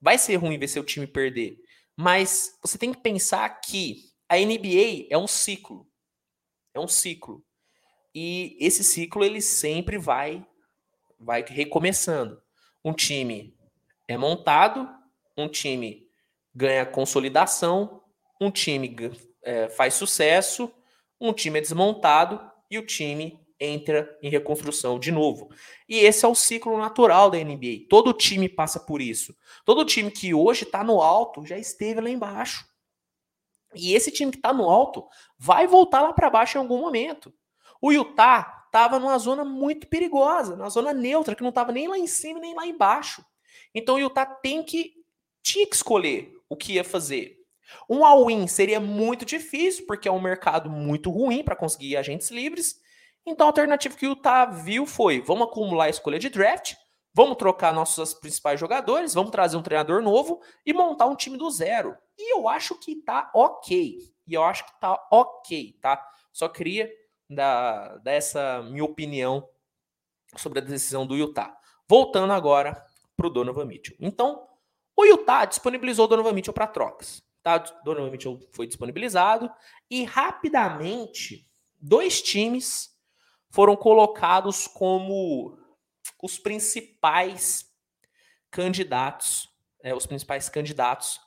[0.00, 1.56] Vai ser ruim ver seu time perder.
[2.00, 5.84] Mas você tem que pensar que a NBA é um ciclo.
[6.72, 7.44] É um ciclo.
[8.14, 10.46] E esse ciclo ele sempre vai
[11.18, 12.40] vai recomeçando.
[12.84, 13.52] Um time
[14.06, 14.88] é montado,
[15.36, 16.08] um time
[16.54, 18.00] ganha consolidação,
[18.40, 18.94] um time
[19.42, 20.72] é, faz sucesso,
[21.20, 25.50] um time é desmontado e o time entra em reconstrução de novo.
[25.88, 27.86] E esse é o ciclo natural da NBA.
[27.88, 29.34] Todo time passa por isso.
[29.64, 32.66] Todo time que hoje está no alto já esteve lá embaixo.
[33.74, 35.06] E esse time que está no alto
[35.38, 37.32] vai voltar lá para baixo em algum momento.
[37.80, 41.98] O Utah estava numa zona muito perigosa, na zona neutra, que não estava nem lá
[41.98, 43.24] em cima nem lá embaixo.
[43.74, 44.94] Então o Utah tem que
[45.42, 47.38] tinha que escolher o que ia fazer.
[47.88, 52.80] Um all-in seria muito difícil, porque é um mercado muito ruim para conseguir agentes livres.
[53.26, 56.74] Então a alternativa que o Utah viu foi: vamos acumular a escolha de draft,
[57.12, 61.50] vamos trocar nossos principais jogadores, vamos trazer um treinador novo e montar um time do
[61.50, 61.96] zero.
[62.16, 63.98] E eu acho que tá ok.
[64.26, 66.04] E eu acho que tá ok, tá?
[66.32, 66.90] Só queria
[67.28, 69.48] dar, dar essa minha opinião
[70.36, 71.56] sobre a decisão do Utah.
[71.88, 72.84] Voltando agora
[73.16, 73.96] para o Donovan Mitchell.
[73.98, 74.46] Então,
[74.96, 77.22] o Utah disponibilizou o Donovan Mitchell para trocas.
[77.42, 77.58] Tá?
[77.84, 79.50] Donovan Mitchell foi disponibilizado
[79.90, 81.48] e rapidamente
[81.80, 82.90] dois times
[83.50, 85.58] foram colocados como
[86.22, 87.66] os principais
[88.50, 89.48] candidatos,
[89.82, 91.20] é, os principais candidatos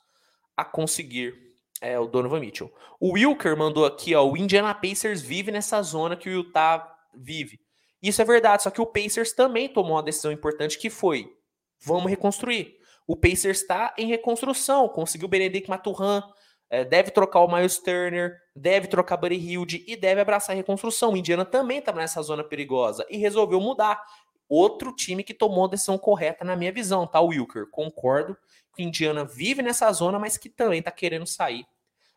[0.55, 2.71] a conseguir é, o Donovan Mitchell.
[2.99, 7.60] O Wilker mandou aqui, ó, o Indiana Pacers vive nessa zona que o Utah vive.
[8.01, 11.31] Isso é verdade, só que o Pacers também tomou uma decisão importante que foi:
[11.79, 12.75] vamos reconstruir.
[13.07, 16.23] O Pacers está em reconstrução, conseguiu Benedict Maturhan,
[16.71, 21.12] é, deve trocar o Miles Turner, deve trocar Buddy Hilde e deve abraçar a reconstrução.
[21.12, 24.01] O Indiana também estava nessa zona perigosa e resolveu mudar.
[24.47, 27.69] Outro time que tomou a decisão correta na minha visão, tá, Wilker?
[27.69, 28.38] Concordo
[28.73, 31.65] que o Indiana vive nessa zona, mas que também está querendo sair,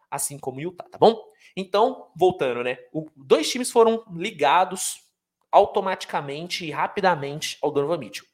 [0.09, 1.21] assim como o Utah, tá bom?
[1.57, 2.79] Então, voltando, né?
[2.93, 5.03] O, dois times foram ligados
[5.51, 8.27] automaticamente e rapidamente ao Donovan Mitchell.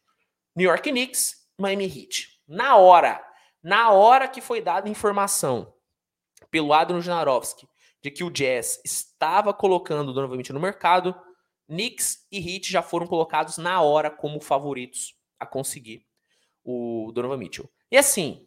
[0.54, 3.24] New York Knicks, Miami Heat na hora,
[3.62, 5.72] na hora que foi dada a informação
[6.51, 7.69] pelo Adrian Janarovski
[8.03, 11.15] de que o Jazz estava colocando Mitchell no mercado,
[11.69, 16.07] Knicks e Heat já foram colocados na hora como favoritos a conseguir
[16.65, 17.71] o Donovan Mitchell.
[17.91, 18.47] E assim,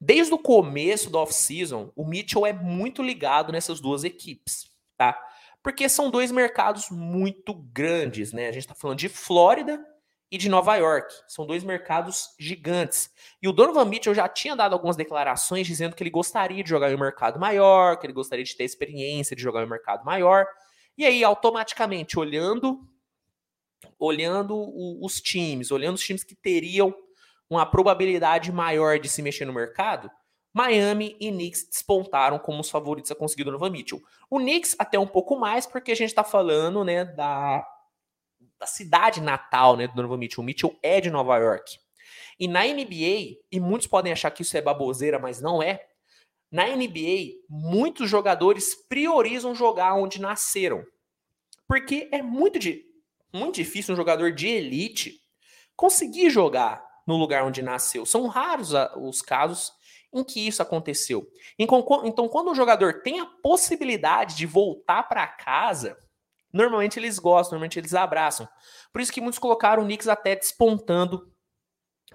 [0.00, 5.20] desde o começo da off-season, o Mitchell é muito ligado nessas duas equipes, tá?
[5.62, 8.48] Porque são dois mercados muito grandes, né?
[8.48, 9.84] A gente tá falando de Flórida
[10.32, 11.14] e de Nova York.
[11.28, 13.10] São dois mercados gigantes.
[13.42, 16.90] E o Donovan Mitchell já tinha dado algumas declarações dizendo que ele gostaria de jogar
[16.90, 20.06] em um mercado maior, que ele gostaria de ter experiência de jogar em um mercado
[20.06, 20.46] maior.
[20.96, 22.80] E aí, automaticamente, olhando
[23.98, 26.94] olhando o, os times, olhando os times que teriam
[27.50, 30.10] uma probabilidade maior de se mexer no mercado,
[30.52, 34.00] Miami e Knicks despontaram como os favoritos a conseguir o Donovan Mitchell.
[34.30, 37.66] O Knicks até um pouco mais, porque a gente está falando né, da
[38.62, 40.40] da cidade natal né, do Donovan Mitchell.
[40.40, 41.78] O Mitchell é de Nova York.
[42.38, 45.84] E na NBA, e muitos podem achar que isso é baboseira, mas não é.
[46.50, 50.84] Na NBA, muitos jogadores priorizam jogar onde nasceram.
[51.66, 52.84] Porque é muito, de,
[53.32, 55.20] muito difícil um jogador de elite
[55.74, 58.06] conseguir jogar no lugar onde nasceu.
[58.06, 59.72] São raros os casos
[60.12, 61.26] em que isso aconteceu.
[61.58, 65.96] Então, quando um jogador tem a possibilidade de voltar para casa,
[66.52, 68.48] Normalmente eles gostam, normalmente eles abraçam.
[68.92, 71.32] Por isso que muitos colocaram o Knicks até despontando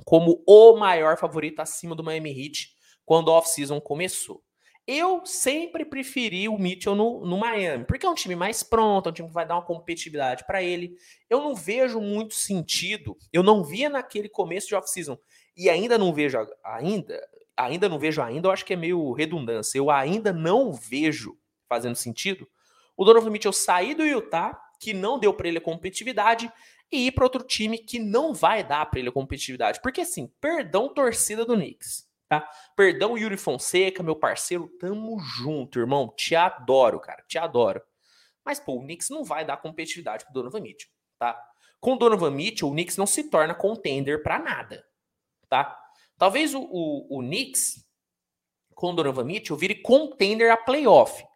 [0.06, 2.69] como o maior favorito acima do Miami Heat
[3.06, 4.43] quando a off-season começou.
[4.86, 9.10] Eu sempre preferi o Mitchell no, no, Miami, porque é um time mais pronto, é
[9.10, 10.95] um time que vai dar uma competitividade para ele.
[11.30, 15.17] Eu não vejo muito sentido, eu não via naquele começo de off-season
[15.58, 17.19] e ainda não vejo ainda,
[17.58, 19.78] ainda não vejo ainda, eu acho que é meio redundância.
[19.78, 22.47] Eu ainda não vejo fazendo sentido
[22.97, 26.51] o Donovan Mitchell sair do Utah, que não deu para ele a competitividade,
[26.91, 29.79] e ir para outro time que não vai dar para ele a competitividade.
[29.81, 32.49] Porque assim, perdão torcida do Knicks, tá?
[32.75, 36.13] Perdão Yuri Fonseca, meu parceiro, tamo junto, irmão.
[36.15, 37.81] Te adoro, cara, te adoro.
[38.43, 41.39] Mas pô, o Knicks não vai dar competitividade pro Donovan Mitchell, tá?
[41.79, 44.83] Com o Donovan Mitchell, o Knicks não se torna contender para nada,
[45.49, 45.77] tá?
[46.17, 47.86] Talvez o, o, o Knicks
[48.73, 51.26] com o Donovan Mitchell vire contender a playoff.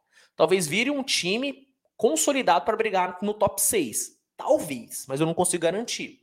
[0.41, 4.19] Talvez vire um time consolidado para brigar no top 6.
[4.35, 6.19] Talvez, mas eu não consigo garantir.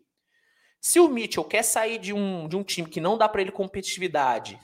[0.81, 3.53] Se o Mitchell quer sair de um, de um time que não dá para ele
[3.53, 4.59] competitividade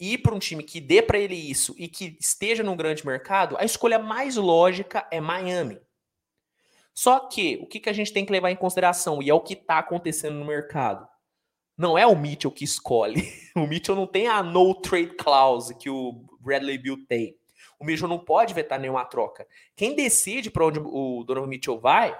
[0.00, 3.04] e ir para um time que dê para ele isso e que esteja num grande
[3.04, 5.78] mercado, a escolha mais lógica é Miami.
[6.94, 9.40] Só que o que, que a gente tem que levar em consideração, e é o
[9.42, 11.06] que está acontecendo no mercado,
[11.76, 13.22] não é o Mitchell que escolhe.
[13.54, 17.36] O Mitchell não tem a no trade clause que o Bradley Bill tem.
[17.78, 19.46] O Mitchell não pode vetar nenhuma troca.
[19.74, 22.18] Quem decide para onde o Donovan Mitchell vai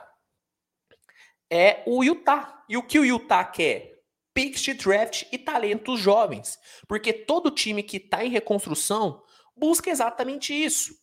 [1.51, 2.65] é o Utah.
[2.69, 3.97] E o que o Utah quer?
[4.37, 6.59] picks de draft e talentos jovens.
[6.87, 9.23] Porque todo time que está em reconstrução
[9.57, 10.95] busca exatamente isso: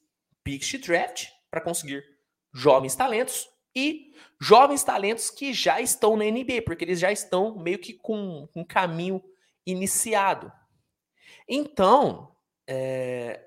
[0.43, 2.05] picks de draft para conseguir
[2.53, 7.79] jovens talentos e jovens talentos que já estão na NBA, porque eles já estão meio
[7.79, 9.19] que com um caminho
[9.65, 10.51] iniciado.
[11.49, 12.35] Então,
[12.67, 13.41] é,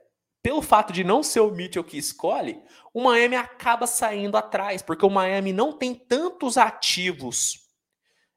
[0.46, 2.62] pelo fato de não ser o Mitchell que escolhe,
[2.94, 7.68] o Miami acaba saindo atrás, porque o Miami não tem tantos ativos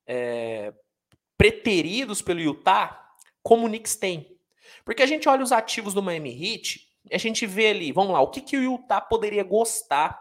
[0.08, 0.74] é,
[1.38, 3.00] preteridos pelo Utah
[3.44, 4.36] como o Knicks tem.
[4.84, 6.80] Porque a gente olha os ativos do Miami Heat
[7.12, 10.20] e a gente vê ali, vamos lá, o que, que o Utah poderia gostar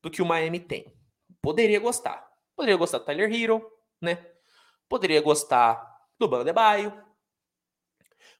[0.00, 0.96] do que o Miami tem.
[1.42, 2.24] Poderia gostar.
[2.54, 3.68] Poderia gostar do Tyler Hero,
[4.00, 4.24] né?
[4.88, 5.84] Poderia gostar
[6.20, 6.92] do Banda Baio.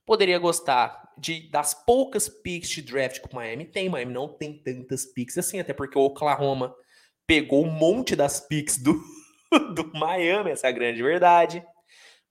[0.07, 3.89] Poderia gostar de das poucas picks de draft que o Miami tem.
[3.89, 6.75] O Miami não tem tantas picks assim, até porque o Oklahoma
[7.27, 9.03] pegou um monte das picks do,
[9.75, 11.65] do Miami, essa é a grande verdade.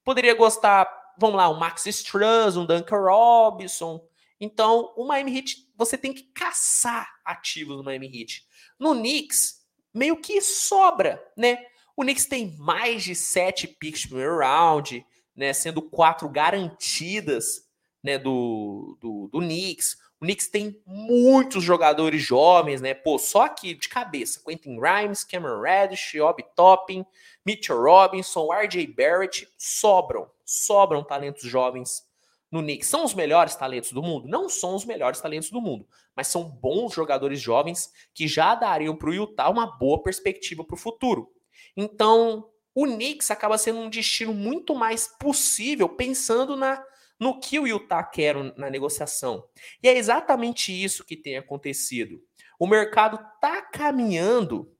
[0.02, 4.00] Poderia gostar, vamos lá, um Max Struz, um Duncan Robinson.
[4.40, 8.44] Então, o Miami Heat, você tem que caçar ativos no Miami Heat.
[8.78, 11.58] No Knicks, meio que sobra, né?
[11.96, 15.52] O Knicks tem mais de sete picks no round, né?
[15.52, 17.65] Sendo quatro garantidas,
[18.06, 18.18] né?
[18.18, 19.98] Do, do, do Knicks.
[20.18, 22.94] O Knicks tem muitos jogadores jovens, né?
[22.94, 27.04] Pô, só aqui de cabeça: Quentin Grimes, Cameron Reddish, Obi Toppin,
[27.44, 29.48] Mitchell Robinson, RJ Barrett.
[29.58, 32.06] Sobram, sobram talentos jovens
[32.50, 32.88] no Knicks.
[32.88, 34.28] São os melhores talentos do mundo?
[34.28, 38.96] Não são os melhores talentos do mundo, mas são bons jogadores jovens que já dariam
[38.96, 41.30] para o Utah uma boa perspectiva para o futuro.
[41.76, 46.82] Então, o Knicks acaba sendo um destino muito mais possível pensando na
[47.18, 49.48] no que o Utah quer na negociação.
[49.82, 52.22] E é exatamente isso que tem acontecido.
[52.58, 54.72] O mercado está caminhando,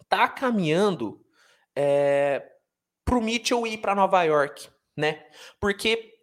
[0.00, 1.24] está caminhando
[1.74, 2.50] é, eh,
[3.04, 5.26] para o Mitchell ir para Nova York, né?
[5.60, 6.14] Porque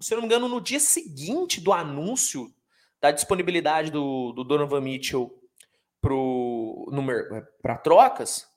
[0.00, 2.52] se eu não me engano, no dia seguinte do anúncio
[3.00, 5.32] da disponibilidade do, do Donovan Mitchell
[7.62, 8.48] para trocas,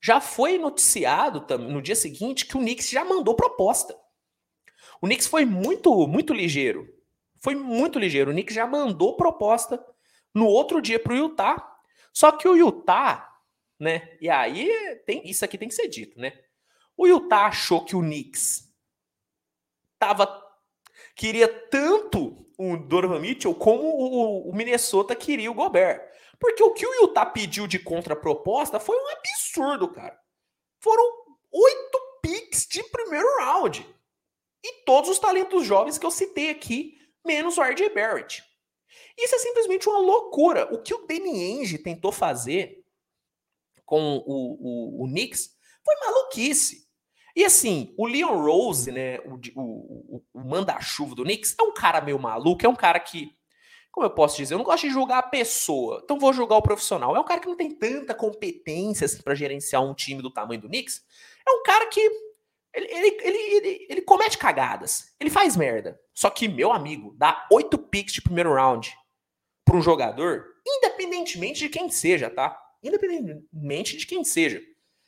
[0.00, 3.96] já foi noticiado no dia seguinte que o Knicks já mandou proposta.
[5.02, 6.88] O Knicks foi muito, muito ligeiro.
[7.40, 8.30] Foi muito ligeiro.
[8.30, 9.84] O Knicks já mandou proposta
[10.32, 11.76] no outro dia para o Utah.
[12.12, 13.36] Só que o Utah,
[13.80, 14.16] né?
[14.20, 14.70] E aí
[15.04, 16.32] tem isso aqui tem que ser dito, né?
[16.96, 18.72] O Utah achou que o Knicks
[19.98, 20.40] tava
[21.16, 26.00] queria tanto o Donovan Mitchell como o, o Minnesota queria o Gobert.
[26.38, 30.16] Porque o que o Utah pediu de contraproposta foi um absurdo, cara.
[30.78, 31.04] Foram
[31.50, 33.84] oito picks de primeiro round.
[34.64, 38.42] E todos os talentos jovens que eu citei aqui, menos o RJ Barrett.
[39.18, 40.72] Isso é simplesmente uma loucura.
[40.72, 42.82] O que o Danny Ainge tentou fazer
[43.84, 45.50] com o, o, o Knicks
[45.84, 46.88] foi maluquice.
[47.34, 52.00] E assim, o Leon Rose, né, o, o, o manda-chuva do Knicks, é um cara
[52.00, 53.30] meio maluco, é um cara que,
[53.90, 56.62] como eu posso dizer, eu não gosto de julgar a pessoa, então vou julgar o
[56.62, 57.16] profissional.
[57.16, 60.60] É um cara que não tem tanta competência assim, para gerenciar um time do tamanho
[60.60, 61.02] do Knicks.
[61.46, 62.06] É um cara que
[62.74, 66.00] ele, ele, ele, ele, comete cagadas, ele faz merda.
[66.14, 68.96] Só que, meu amigo, dá oito picks de primeiro round
[69.64, 72.58] para um jogador, independentemente de quem seja, tá?
[72.82, 74.62] Independentemente de quem seja.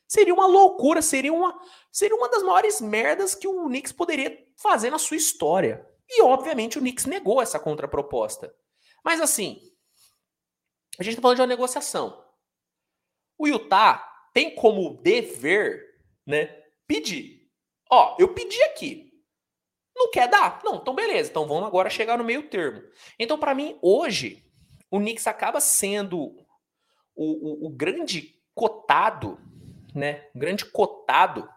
[0.06, 1.58] Seria uma loucura, seria uma,
[1.90, 5.84] seria uma das maiores merdas que o Knicks poderia fazer na sua história.
[6.08, 8.54] E, obviamente, o Knicks negou essa contraproposta.
[9.02, 9.60] Mas, assim,
[10.98, 12.22] a gente está falando de uma negociação.
[13.38, 15.82] O Utah tem como dever,
[16.26, 16.46] né,
[16.86, 17.43] pedir.
[17.90, 19.12] Ó, eu pedi aqui.
[19.96, 20.60] Não quer dar?
[20.64, 21.30] Não, então beleza.
[21.30, 22.82] Então vamos agora chegar no meio termo.
[23.18, 24.44] Então, para mim, hoje,
[24.90, 26.36] o Knicks acaba sendo
[27.14, 29.38] o, o, o grande cotado
[29.94, 31.48] né, um grande cotado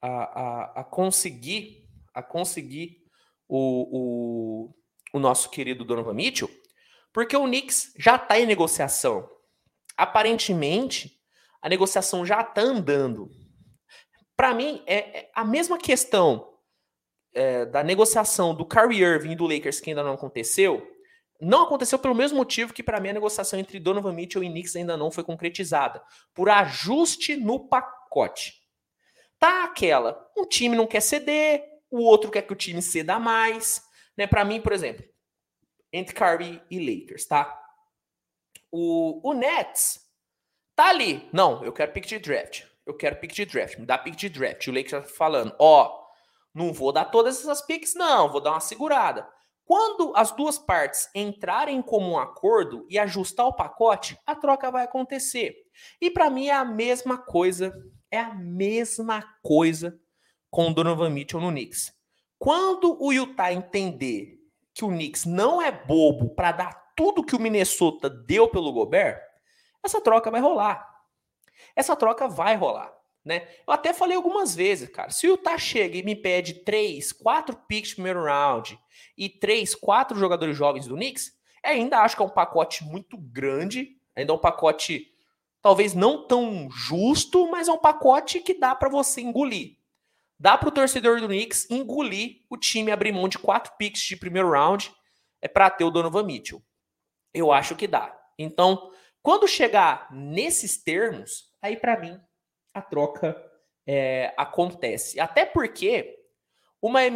[0.00, 3.02] a, a, a conseguir a conseguir
[3.48, 4.74] o, o,
[5.12, 6.48] o nosso querido Donovan Mitchell,
[7.12, 9.28] porque o Knicks já está em negociação.
[9.96, 11.20] Aparentemente,
[11.60, 13.28] a negociação já está andando.
[14.36, 16.54] Para mim, é, é, a mesma questão
[17.32, 20.90] é, da negociação do Kyrie Irving do Lakers que ainda não aconteceu,
[21.40, 24.76] não aconteceu pelo mesmo motivo que, para mim, a negociação entre Donovan Mitchell e Knicks
[24.76, 28.62] ainda não foi concretizada por ajuste no pacote.
[29.38, 33.82] Tá aquela, um time não quer ceder, o outro quer que o time ceda mais.
[34.16, 34.26] Né?
[34.26, 35.04] Para mim, por exemplo,
[35.92, 37.60] entre Curry e Lakers, tá?
[38.70, 40.00] O, o Nets
[40.74, 41.28] tá ali.
[41.32, 42.64] Não, eu quero pick de draft.
[42.86, 43.78] Eu quero pick de draft.
[43.78, 44.66] Me dá pick de draft.
[44.66, 46.04] O Lakers tá falando, ó,
[46.54, 48.30] não vou dar todas essas picks, não.
[48.30, 49.28] Vou dar uma segurada.
[49.64, 54.84] Quando as duas partes entrarem em comum acordo e ajustar o pacote, a troca vai
[54.84, 55.56] acontecer.
[56.00, 57.72] E para mim é a mesma coisa,
[58.10, 59.98] é a mesma coisa
[60.50, 61.92] com o Donovan Mitchell no Knicks.
[62.38, 64.38] Quando o Utah entender
[64.74, 69.18] que o Knicks não é bobo para dar tudo que o Minnesota deu pelo Gobert,
[69.82, 70.93] essa troca vai rolar.
[71.74, 72.92] Essa troca vai rolar.
[73.24, 73.48] Né?
[73.66, 75.10] Eu até falei algumas vezes, cara.
[75.10, 78.78] Se o Utah chega e me pede três, quatro picks de primeiro round
[79.16, 81.32] e três, quatro jogadores jovens do Knicks,
[81.62, 85.10] ainda acho que é um pacote muito grande, ainda é um pacote
[85.62, 89.78] talvez não tão justo, mas é um pacote que dá para você engolir.
[90.38, 94.16] Dá para o torcedor do Knicks engolir o time abrir mão de quatro picks de
[94.16, 94.92] primeiro round
[95.40, 96.62] é para ter o Donovan Mitchell.
[97.32, 98.14] Eu acho que dá.
[98.38, 98.90] Então,
[99.24, 102.20] quando chegar nesses termos, aí para mim
[102.74, 103.34] a troca
[103.86, 105.18] é, acontece.
[105.18, 106.18] Até porque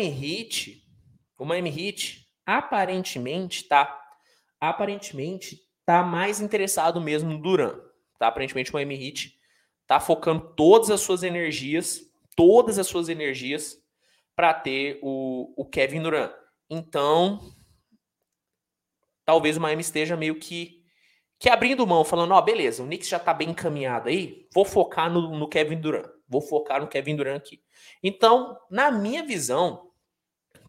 [0.06, 0.82] Heat,
[1.36, 3.94] o Miami Heat aparentemente tá
[4.58, 7.78] aparentemente tá mais interessado mesmo no Duran.
[8.18, 8.28] Tá?
[8.28, 9.38] Aparentemente Miami Heat
[9.86, 12.00] tá focando todas as suas energias,
[12.34, 13.76] todas as suas energias
[14.34, 16.32] para ter o, o Kevin Durant.
[16.70, 17.54] Então,
[19.26, 20.77] talvez o Miami esteja meio que
[21.38, 24.64] que abrindo mão, falando, ó, oh, beleza, o Knicks já tá bem encaminhado aí, vou
[24.64, 27.62] focar no, no, Kevin Durant, vou focar no Kevin Durant aqui.
[28.02, 29.90] Então, na minha visão,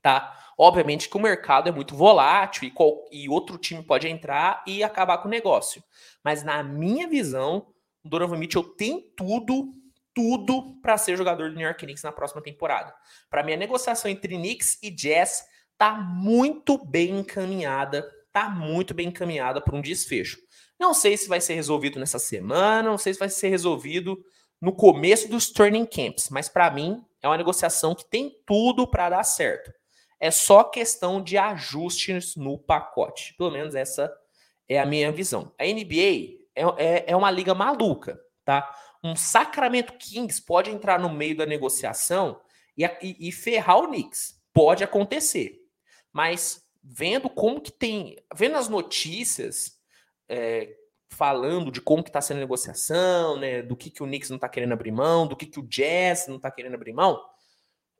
[0.02, 0.36] tá?
[0.58, 4.84] Obviamente que o mercado é muito volátil e, qual, e outro time pode entrar e
[4.84, 5.82] acabar com o negócio.
[6.24, 7.68] Mas na minha visão,
[8.04, 9.72] o Donovan Mitchell tem tudo,
[10.14, 12.94] tudo para ser jogador do New York Knicks na próxima temporada.
[13.30, 15.46] Para mim, a negociação entre Knicks e Jazz
[15.78, 20.38] tá muito bem encaminhada, tá muito bem encaminhada para um desfecho.
[20.80, 24.24] Não sei se vai ser resolvido nessa semana, não sei se vai ser resolvido
[24.62, 29.10] no começo dos training camps, mas para mim é uma negociação que tem tudo para
[29.10, 29.72] dar certo.
[30.20, 33.34] É só questão de ajustes no pacote.
[33.38, 34.14] Pelo menos essa
[34.68, 35.54] é a minha visão.
[35.58, 38.70] A NBA é, é, é uma liga maluca, tá?
[39.04, 42.40] Um Sacramento Kings pode entrar no meio da negociação
[42.78, 44.42] e, e, e ferrar o Knicks.
[44.54, 45.58] Pode acontecer.
[46.12, 48.18] Mas vendo como que tem.
[48.36, 49.79] Vendo as notícias
[50.30, 50.76] é,
[51.10, 54.38] falando de como que está sendo a negociação, né, do que, que o Knicks não
[54.38, 57.20] está querendo abrir mão, do que, que o Jazz não está querendo abrir mão,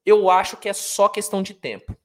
[0.06, 1.98] eu acho que é só questão de tempo.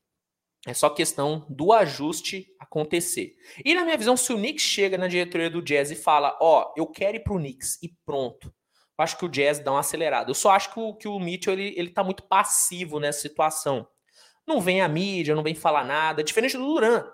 [0.66, 3.36] É só questão do ajuste acontecer.
[3.62, 6.62] E na minha visão, se o Knicks chega na diretoria do Jazz e fala, ó,
[6.62, 8.46] oh, eu quero ir pro Knicks e pronto,
[8.98, 10.30] eu acho que o Jazz dá uma acelerada.
[10.30, 13.86] Eu só acho que o, que o Mitchell ele, ele tá muito passivo nessa situação.
[14.46, 17.04] Não vem a mídia, não vem falar nada, diferente do Duran.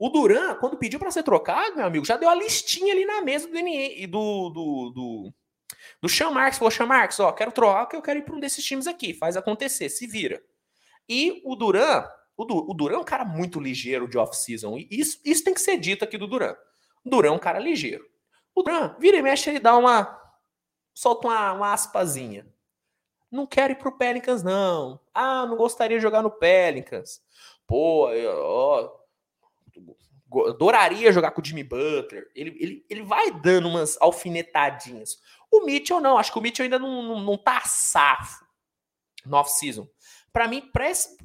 [0.00, 3.20] O Duran, quando pediu para ser trocado, meu amigo, já deu a listinha ali na
[3.20, 5.34] mesa do DNA, do, do, do,
[6.00, 6.58] do Sean Marks.
[6.58, 9.12] Falou, Sean Marks, ó, quero trocar, eu quero ir para um desses times aqui.
[9.12, 10.42] Faz acontecer, se vira.
[11.06, 14.78] E o Duran, o, du, o Duran é um cara muito ligeiro de off-season.
[14.78, 16.56] E isso, isso tem que ser dito aqui do Duran.
[17.04, 18.06] Duran é um cara ligeiro.
[18.54, 20.18] O Duran, vira e mexe, ele dá uma.
[20.94, 22.46] solta uma, uma aspazinha.
[23.30, 24.98] Não quero ir pro Pelicans, não.
[25.12, 27.20] Ah, não gostaria de jogar no Pelicans.
[27.66, 28.99] Pô, ó,
[30.46, 32.30] adoraria jogar com o Jimmy Butler.
[32.34, 35.18] Ele, ele, ele vai dando umas alfinetadinhas.
[35.50, 38.44] O Mitchell não, acho que o Mitchell ainda não, não, não tá safo
[39.26, 39.88] no off-season.
[40.32, 40.62] Para mim,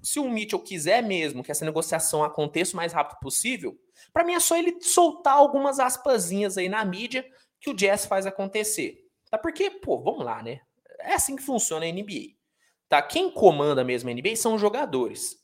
[0.01, 3.79] se o Mitchell quiser mesmo que essa negociação aconteça o mais rápido possível,
[4.11, 7.25] para mim é só ele soltar algumas aspasinhas aí na mídia
[7.59, 9.05] que o Jazz faz acontecer.
[9.29, 9.37] Tá?
[9.37, 10.61] Porque, pô, vamos lá, né?
[10.99, 12.35] É assim que funciona a NBA.
[12.89, 13.01] Tá?
[13.01, 15.37] Quem comanda mesmo a NBA são os jogadores.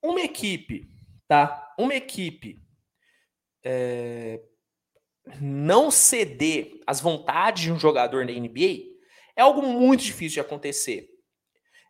[0.00, 0.88] Uma equipe
[1.28, 1.74] tá?
[1.78, 2.60] Uma equipe
[3.64, 4.40] é,
[5.40, 8.96] não ceder às vontades de um jogador na NBA
[9.34, 11.08] é algo muito difícil de acontecer.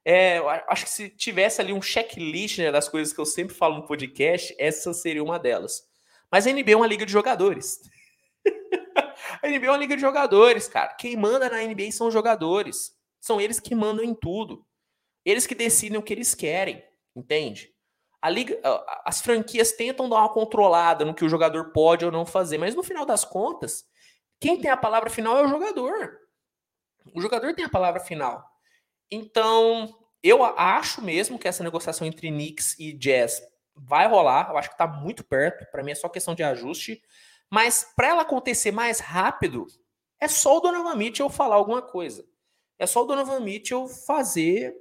[0.05, 3.77] É, acho que se tivesse ali um checklist né, das coisas que eu sempre falo
[3.77, 5.83] no podcast, essa seria uma delas.
[6.31, 7.81] Mas a NBA é uma liga de jogadores.
[9.43, 10.95] a NBA é uma liga de jogadores, cara.
[10.95, 12.93] Quem manda na NBA são os jogadores.
[13.21, 14.65] São eles que mandam em tudo.
[15.25, 16.85] Eles que decidem o que eles querem,
[17.15, 17.76] entende?
[18.25, 18.59] Liga,
[19.05, 22.75] as franquias tentam dar uma controlada no que o jogador pode ou não fazer, mas
[22.75, 23.85] no final das contas,
[24.41, 26.19] quem tem a palavra final é o jogador.
[27.15, 28.45] O jogador tem a palavra final.
[29.11, 33.41] Então, eu acho mesmo que essa negociação entre Knicks e Jazz
[33.75, 34.51] vai rolar.
[34.51, 35.71] Eu acho que está muito perto.
[35.71, 37.01] Para mim é só questão de ajuste.
[37.51, 39.67] Mas para ela acontecer mais rápido,
[40.21, 42.27] é só o Donovan Mitchell falar alguma coisa.
[42.79, 44.75] É só o Donovan Mitchell fazer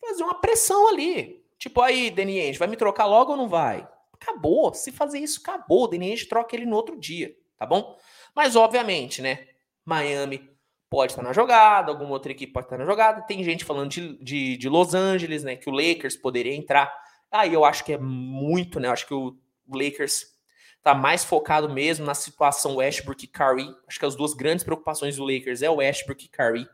[0.00, 1.39] fazer uma pressão ali.
[1.60, 3.86] Tipo, aí, Deniente, vai me trocar logo ou não vai?
[4.14, 4.72] Acabou.
[4.72, 5.84] Se fazer isso, acabou.
[5.84, 7.98] O Deniente troca ele no outro dia, tá bom?
[8.34, 9.46] Mas, obviamente, né?
[9.84, 10.50] Miami
[10.88, 13.20] pode estar na jogada, alguma outra equipe pode estar na jogada.
[13.22, 15.54] Tem gente falando de, de, de Los Angeles, né?
[15.54, 16.90] Que o Lakers poderia entrar.
[17.30, 18.88] Aí eu acho que é muito, né?
[18.88, 19.36] Eu acho que o
[19.68, 20.34] Lakers
[20.82, 23.68] tá mais focado mesmo na situação Westbrook e Curry.
[23.86, 26.66] Acho que as duas grandes preocupações do Lakers é o Westbrook e Curry.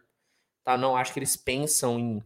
[0.63, 0.79] Tá?
[0.79, 2.23] Não acho que eles pensam em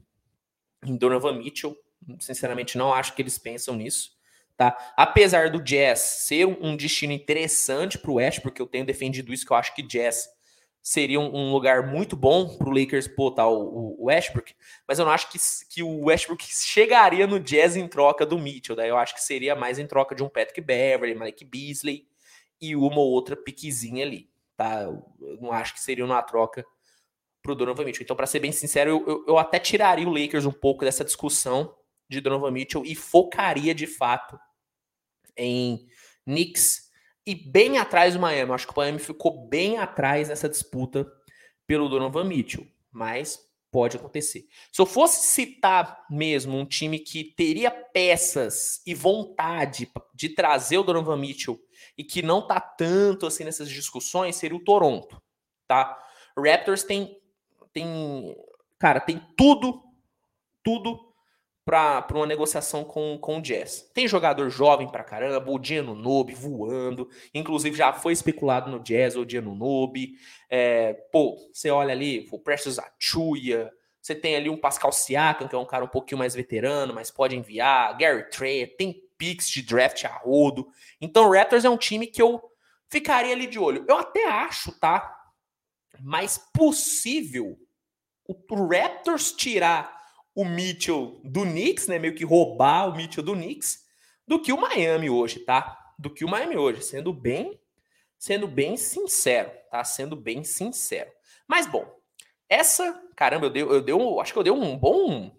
[0.84, 1.76] em Donovan Mitchell.
[2.18, 4.18] Sinceramente, não acho que eles pensam nisso.
[4.56, 4.76] Tá?
[4.96, 9.46] Apesar do Jazz ser um destino interessante para o West, porque eu tenho defendido isso,
[9.46, 10.28] que eu acho que Jazz
[10.82, 14.54] seria um, lugar muito bom para o Lakers botar o, Westbrook,
[14.88, 15.38] mas eu não acho que,
[15.68, 18.76] que o Westbrook chegaria no Jazz em troca do Mitchell.
[18.76, 22.06] Daí eu acho que seria mais em troca de um Patrick Beverly, Mike Beasley
[22.60, 24.28] e uma ou outra piquezinha ali.
[24.56, 24.82] Tá?
[24.82, 26.64] Eu não acho que seria uma troca
[27.42, 28.04] para o Donovan Mitchell.
[28.04, 31.04] Então, para ser bem sincero, eu, eu, eu, até tiraria o Lakers um pouco dessa
[31.04, 31.74] discussão
[32.10, 34.38] de Donovan Mitchell e focaria de fato
[35.36, 35.86] em
[36.26, 36.90] Knicks
[37.24, 38.52] e bem atrás do Miami.
[38.52, 41.10] Acho que o Miami ficou bem atrás nessa disputa
[41.66, 43.38] pelo Donovan Mitchell, mas
[43.70, 44.48] pode acontecer.
[44.72, 50.82] Se eu fosse citar mesmo um time que teria peças e vontade de trazer o
[50.82, 51.60] Donovan Mitchell
[51.96, 55.22] e que não tá tanto assim nessas discussões, seria o Toronto,
[55.68, 55.96] tá?
[56.36, 57.16] Raptors tem
[57.72, 58.34] tem
[58.80, 59.80] cara, tem tudo
[60.64, 61.09] tudo
[61.64, 63.90] para uma negociação com, com o Jazz.
[63.94, 69.16] Tem jogador jovem pra caramba, o Diano Nobe voando, inclusive já foi especulado no Jazz
[69.16, 70.14] o Diano Nobe.
[70.48, 75.54] É, pô, você olha ali, o Precious Achuia, você tem ali um Pascal Siakam, que
[75.54, 79.62] é um cara um pouquinho mais veterano, mas pode enviar, Gary Trent, tem picks de
[79.62, 80.68] draft a rodo.
[81.00, 82.42] Então o Raptors é um time que eu
[82.88, 83.84] ficaria ali de olho.
[83.86, 85.16] Eu até acho, tá?
[86.00, 87.58] Mais possível
[88.26, 88.34] o
[88.66, 89.99] Raptors tirar
[90.34, 91.98] o Mitchell do Knicks, né?
[91.98, 93.84] Meio que roubar o Mitchell do Knicks,
[94.26, 95.78] do que o Miami hoje, tá?
[95.98, 97.60] Do que o Miami hoje, sendo bem,
[98.18, 99.82] sendo bem sincero, tá?
[99.84, 101.10] Sendo bem sincero.
[101.46, 101.84] Mas bom,
[102.48, 105.30] essa, caramba, eu dei, eu dei um, acho que eu dei um bom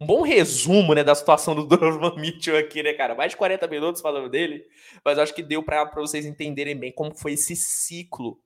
[0.00, 3.14] um bom resumo, né, da situação do Donovan Mitchell aqui, né, cara?
[3.14, 4.64] Mais de 40 minutos falando dele,
[5.04, 8.40] mas acho que deu para vocês entenderem bem como foi esse ciclo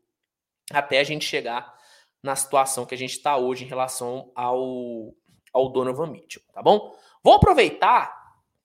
[0.72, 1.74] até a gente chegar
[2.22, 5.14] na situação que a gente está hoje em relação ao,
[5.52, 6.96] ao Donovan Mitchell, tá bom?
[7.22, 8.12] Vou aproveitar,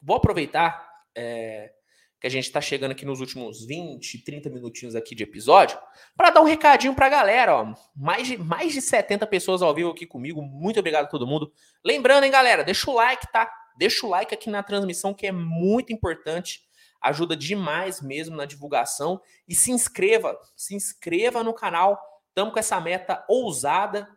[0.01, 1.71] vou aproveitar é,
[2.19, 5.77] que a gente está chegando aqui nos últimos 20, 30 minutinhos aqui de episódio,
[6.15, 7.73] para dar um recadinho para a galera, ó.
[7.95, 11.51] Mais de, mais de 70 pessoas ao vivo aqui comigo, muito obrigado a todo mundo.
[11.83, 13.51] Lembrando, hein, galera, deixa o like, tá?
[13.77, 16.61] Deixa o like aqui na transmissão, que é muito importante,
[16.99, 19.21] ajuda demais mesmo na divulgação.
[19.47, 21.99] E se inscreva, se inscreva no canal.
[22.29, 24.09] Estamos com essa meta ousada,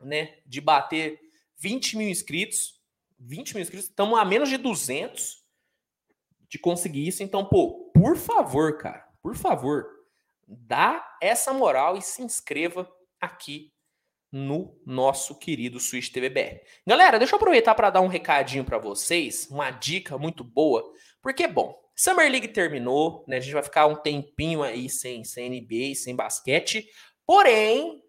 [0.00, 1.18] né, de bater
[1.64, 2.78] 20 mil inscritos.
[3.18, 5.42] 20 mil inscritos, estamos a menos de 200
[6.46, 7.22] de conseguir isso.
[7.22, 9.86] Então, pô, por favor, cara, por favor,
[10.46, 12.86] dá essa moral e se inscreva
[13.18, 13.72] aqui
[14.30, 16.60] no nosso querido Switch TVBR.
[16.86, 20.84] Galera, deixa eu aproveitar para dar um recadinho para vocês, uma dica muito boa,
[21.22, 23.38] porque, bom, Summer League terminou, né?
[23.38, 26.86] A gente vai ficar um tempinho aí sem, sem NBA, sem basquete,
[27.24, 28.02] porém,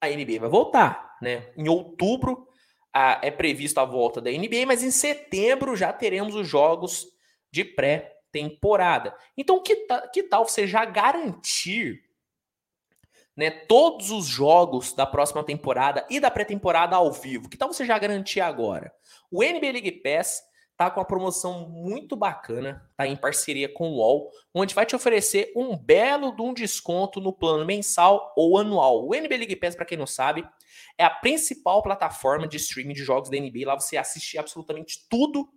[0.00, 1.52] a NBA vai voltar, né?
[1.56, 2.49] Em outubro
[2.92, 7.06] a, é prevista a volta da NBA, mas em setembro já teremos os jogos
[7.50, 9.14] de pré-temporada.
[9.36, 12.02] Então, que, que tal você já garantir
[13.36, 17.48] né, todos os jogos da próxima temporada e da pré-temporada ao vivo?
[17.48, 18.92] Que tal você já garantir agora?
[19.30, 20.42] O NBA League Pass
[20.80, 24.96] tá com uma promoção muito bacana, tá em parceria com o UOL, onde vai te
[24.96, 29.06] oferecer um belo de um desconto no plano mensal ou anual.
[29.06, 30.42] O NBA League Pass, para quem não sabe,
[30.96, 33.66] é a principal plataforma de streaming de jogos da NBA.
[33.66, 35.50] Lá você assiste absolutamente tudo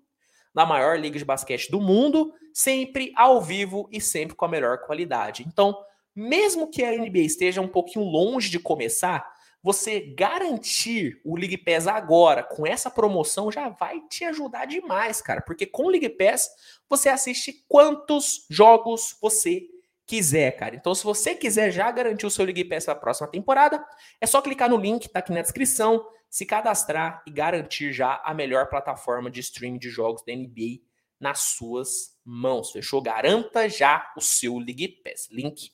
[0.53, 4.79] da maior liga de basquete do mundo, sempre ao vivo e sempre com a melhor
[4.79, 5.45] qualidade.
[5.47, 5.73] Então,
[6.13, 9.25] mesmo que a NBA esteja um pouquinho longe de começar,
[9.63, 15.41] você garantir o League Pass agora com essa promoção já vai te ajudar demais, cara,
[15.41, 16.49] porque com o League Pass
[16.89, 19.63] você assiste quantos jogos você
[20.05, 20.75] quiser, cara.
[20.75, 23.83] Então, se você quiser já garantir o seu League Pass para a próxima temporada,
[24.19, 28.33] é só clicar no link, tá aqui na descrição, se cadastrar e garantir já a
[28.33, 30.81] melhor plataforma de streaming de jogos da NBA
[31.17, 32.71] nas suas mãos.
[32.71, 33.01] Fechou?
[33.01, 35.29] Garanta já o seu League Pass.
[35.31, 35.71] Link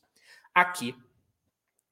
[0.53, 0.95] aqui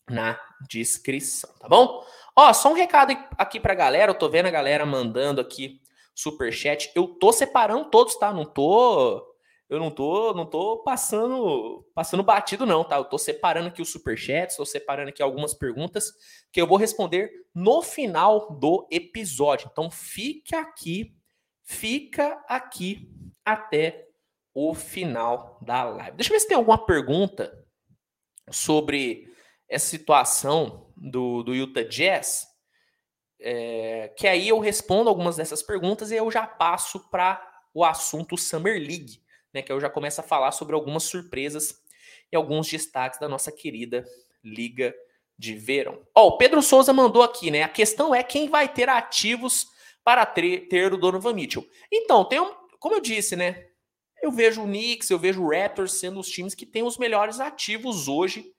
[0.10, 0.40] na
[0.70, 2.04] descrição, tá bom?
[2.36, 5.82] Ó, só um recado aqui pra galera, eu tô vendo a galera mandando aqui
[6.16, 6.92] super chat.
[6.96, 8.34] Eu tô separando todos, tá?
[8.34, 9.24] Não tô
[9.70, 12.96] eu não tô, não tô passando, passando batido não, tá?
[12.96, 16.14] Eu tô separando aqui os super chats, tô separando aqui algumas perguntas
[16.54, 19.70] que eu vou responder no final do episódio.
[19.70, 21.14] Então fique aqui,
[21.64, 23.10] fica aqui
[23.44, 24.08] até
[24.54, 26.16] o final da live.
[26.16, 27.66] Deixa eu ver se tem alguma pergunta
[28.50, 29.30] sobre
[29.68, 32.48] essa situação do, do Utah Jazz,
[33.40, 37.42] é, que aí eu respondo algumas dessas perguntas e eu já passo para
[37.74, 39.22] o assunto Summer League,
[39.54, 41.76] né, que eu já começo a falar sobre algumas surpresas
[42.32, 44.06] e alguns destaques da nossa querida
[44.44, 44.96] Liga
[45.38, 46.02] de Verão.
[46.16, 47.62] Ó, o Pedro Souza mandou aqui, né?
[47.62, 49.68] A questão é quem vai ter ativos
[50.04, 51.68] para ter o Donovan Mitchell.
[51.92, 53.68] Então, tem um, como eu disse, né?
[54.22, 57.40] Eu vejo o Knicks, eu vejo o Raptors sendo os times que têm os melhores
[57.40, 58.52] ativos hoje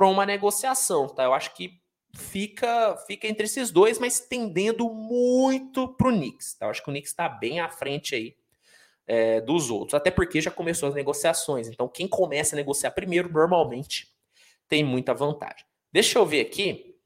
[0.00, 1.24] para uma negociação, tá?
[1.24, 1.78] Eu acho que
[2.14, 6.54] fica fica entre esses dois, mas tendendo muito para o Knicks.
[6.54, 6.64] Tá?
[6.64, 8.34] Eu acho que o Knicks está bem à frente aí
[9.06, 11.68] é, dos outros, até porque já começou as negociações.
[11.68, 14.08] Então, quem começa a negociar primeiro, normalmente,
[14.66, 15.66] tem muita vantagem.
[15.92, 16.96] Deixa eu ver aqui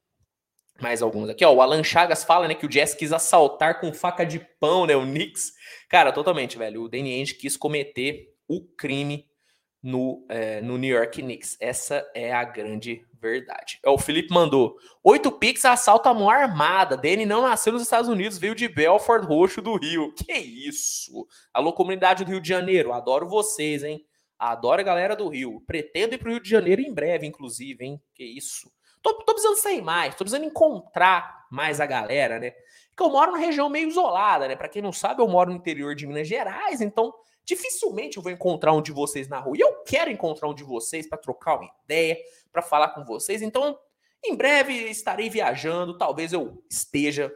[0.80, 1.44] mais alguns aqui.
[1.44, 4.86] Ó, o Alan Chagas fala né, que o Jazz quis assaltar com faca de pão,
[4.86, 4.94] né?
[4.94, 5.52] O Knicks.
[5.88, 6.84] Cara, totalmente, velho.
[6.84, 9.26] O Danny Ainge quis cometer o crime
[9.84, 11.58] no, é, no New York Knicks.
[11.60, 13.78] Essa é a grande verdade.
[13.84, 16.96] É, o Felipe mandou: oito pix assalto a mão armada.
[16.96, 20.12] Danny não nasceu nos Estados Unidos, veio de Belford Roxo do Rio.
[20.14, 21.26] Que isso?
[21.52, 22.94] Alô, comunidade do Rio de Janeiro.
[22.94, 24.02] Adoro vocês, hein?
[24.38, 25.60] Adoro a galera do Rio.
[25.66, 28.00] Pretendo ir pro Rio de Janeiro em breve, inclusive, hein?
[28.14, 28.72] Que isso?
[29.02, 32.52] Tô, tô precisando sair mais, tô precisando encontrar mais a galera, né?
[32.88, 34.56] Porque eu moro numa região meio isolada, né?
[34.56, 37.12] Para quem não sabe, eu moro no interior de Minas Gerais, então
[37.44, 39.56] dificilmente eu vou encontrar um de vocês na rua.
[39.56, 42.16] E eu quero encontrar um de vocês para trocar uma ideia,
[42.52, 43.42] para falar com vocês.
[43.42, 43.78] Então,
[44.24, 47.32] em breve estarei viajando, talvez eu esteja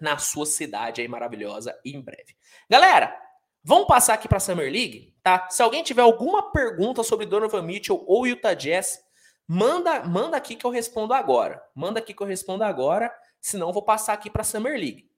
[0.00, 2.36] na sua cidade aí maravilhosa em breve.
[2.70, 3.14] Galera,
[3.62, 5.48] vamos passar aqui para Summer League, tá?
[5.50, 9.06] Se alguém tiver alguma pergunta sobre Donovan Mitchell ou Utah Jazz,
[9.50, 11.62] Manda, manda aqui que eu respondo agora.
[11.74, 13.10] Manda aqui que eu respondo agora,
[13.40, 15.10] senão vou passar aqui para Summer League.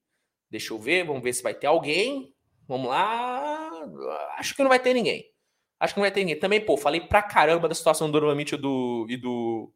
[0.48, 2.32] Deixa eu ver, vamos ver se vai ter alguém.
[2.68, 3.69] Vamos lá.
[4.36, 5.30] Acho que não vai ter ninguém.
[5.78, 6.38] Acho que não vai ter ninguém.
[6.38, 9.72] Também, pô, falei pra caramba da situação do Donovan Mitchell do, e do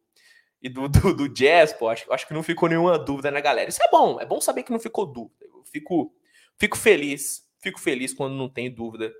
[0.61, 1.89] e do, do, do Jazz, pô.
[1.89, 3.69] Acho, acho que não ficou nenhuma dúvida na galera.
[3.69, 4.19] Isso é bom.
[4.19, 5.45] É bom saber que não ficou dúvida.
[5.45, 6.13] Eu fico,
[6.57, 7.43] fico feliz.
[7.59, 9.13] Fico feliz quando não tem dúvida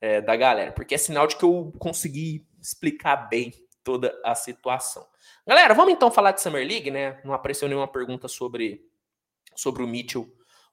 [0.00, 0.72] é, da galera.
[0.72, 3.52] Porque é sinal de que eu consegui explicar bem
[3.84, 5.06] toda a situação.
[5.46, 7.20] Galera, vamos então falar de Summer League, né?
[7.24, 8.84] Não apareceu nenhuma pergunta sobre,
[9.54, 10.26] sobre o Mitchell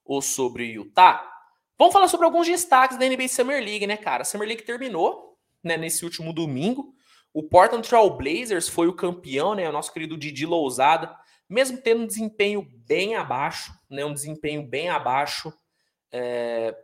[0.03, 1.30] ou sobre o Utah.
[1.78, 4.22] Vamos falar sobre alguns destaques da NBA Summer League, né, cara?
[4.22, 6.94] A Summer League terminou né, nesse último domingo.
[7.34, 9.68] O Portland Trail Blazers foi o campeão, né?
[9.68, 11.16] O nosso querido Didi Lousada,
[11.50, 14.06] mesmo tendo um desempenho bem abaixo, né?
[14.06, 15.52] Um desempenho bem abaixo,
[16.12, 16.76] é,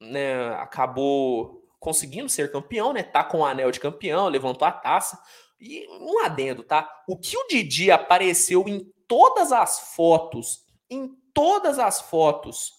[0.00, 3.02] né, acabou conseguindo ser campeão, né?
[3.02, 5.20] Tá com o anel de campeão, levantou a taça.
[5.60, 6.88] E um adendo, tá?
[7.08, 12.77] O que o Didi apareceu em todas as fotos, em todas as fotos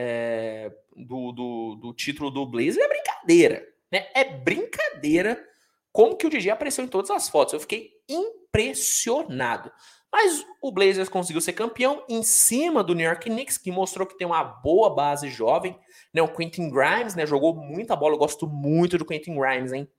[0.00, 4.06] é, do, do, do, título do Blazer é brincadeira, né?
[4.14, 5.44] É brincadeira
[5.90, 7.54] como que o Didi apareceu em todas as fotos.
[7.54, 9.72] Eu fiquei impressionado.
[10.10, 14.16] Mas o Blazers conseguiu ser campeão em cima do New York Knicks, que mostrou que
[14.16, 15.76] tem uma boa base jovem.
[16.14, 16.22] Né?
[16.22, 18.14] O Quentin Grimes né, jogou muita bola.
[18.14, 19.90] Eu gosto muito do Quentin Grimes, hein?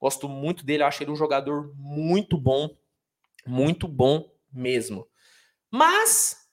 [0.00, 0.84] Gosto muito dele.
[0.84, 2.70] Eu acho ele um jogador muito bom.
[3.44, 5.04] Muito bom mesmo.
[5.68, 6.47] Mas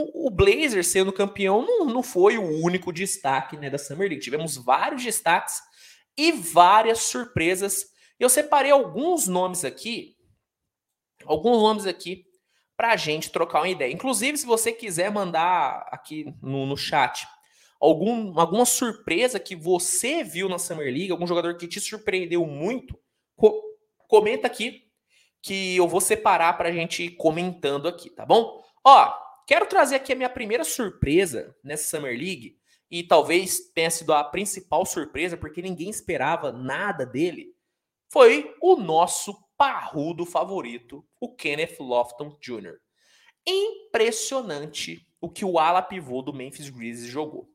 [0.00, 4.22] o, o Blazers sendo campeão não, não foi o único destaque né, da Summer League.
[4.22, 5.60] Tivemos vários destaques
[6.16, 7.86] e várias surpresas.
[8.18, 10.16] Eu separei alguns nomes aqui
[11.26, 12.24] alguns nomes aqui
[12.76, 13.92] para a gente trocar uma ideia.
[13.92, 17.26] Inclusive, se você quiser mandar aqui no, no chat
[17.80, 22.98] algum, alguma surpresa que você viu na Summer League, algum jogador que te surpreendeu muito,
[23.34, 23.62] co
[24.08, 24.84] comenta aqui
[25.42, 28.62] que eu vou separar para a gente ir comentando aqui, tá bom?
[28.84, 29.12] Ó,
[29.46, 32.58] quero trazer aqui a minha primeira surpresa nessa Summer League
[32.90, 37.54] e talvez tenha sido a principal surpresa porque ninguém esperava nada dele.
[38.08, 42.78] Foi o nosso parrudo favorito, o Kenneth Lofton Jr.
[43.46, 47.48] Impressionante o que o ala pivô do Memphis Grizzlies jogou.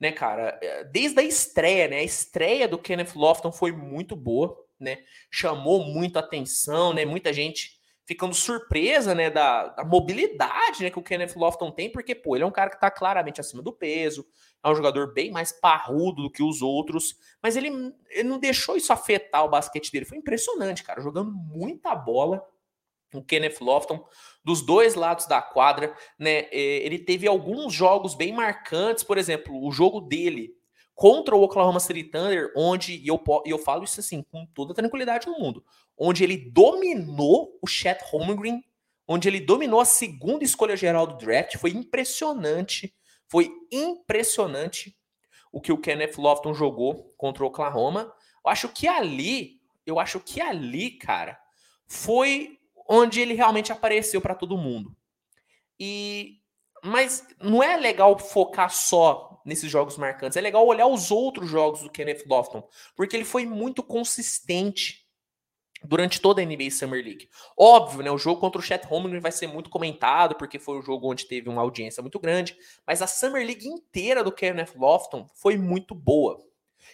[0.00, 4.56] Né, cara, é, desde a estreia, né, a estreia do Kenneth Lofton foi muito boa,
[4.80, 7.80] né, chamou muito atenção, né, muita gente
[8.12, 12.44] ficando surpresa, né, da, da, mobilidade, né, que o Kenneth Lofton tem, porque, pô, ele
[12.44, 14.26] é um cara que tá claramente acima do peso,
[14.62, 17.68] é um jogador bem mais parrudo do que os outros, mas ele,
[18.10, 20.04] ele não deixou isso afetar o basquete dele.
[20.04, 22.46] Foi impressionante, cara, jogando muita bola.
[23.14, 24.06] O Kenneth Lofton,
[24.42, 26.48] dos dois lados da quadra, né?
[26.50, 30.56] É, ele teve alguns jogos bem marcantes, por exemplo, o jogo dele
[30.94, 35.26] contra o Oklahoma City Thunder, onde, e eu, eu falo isso assim, com toda tranquilidade
[35.26, 35.64] no mundo,
[35.96, 38.62] onde ele dominou o Chet Holmgren,
[39.08, 42.94] onde ele dominou a segunda escolha geral do draft, foi impressionante
[43.32, 44.94] foi impressionante
[45.50, 48.12] o que o Kenneth Lofton jogou contra o Oklahoma.
[48.44, 51.40] Eu acho que ali, eu acho que ali, cara,
[51.86, 54.94] foi onde ele realmente apareceu para todo mundo.
[55.80, 56.42] E
[56.84, 61.82] mas não é legal focar só nesses jogos marcantes, é legal olhar os outros jogos
[61.82, 65.02] do Kenneth Lofton, porque ele foi muito consistente
[65.84, 67.28] durante toda a NBA Summer League.
[67.56, 70.82] Óbvio, né, o jogo contra o Chet Holmgren vai ser muito comentado, porque foi um
[70.82, 75.28] jogo onde teve uma audiência muito grande, mas a Summer League inteira do Kenneth Lofton
[75.34, 76.40] foi muito boa.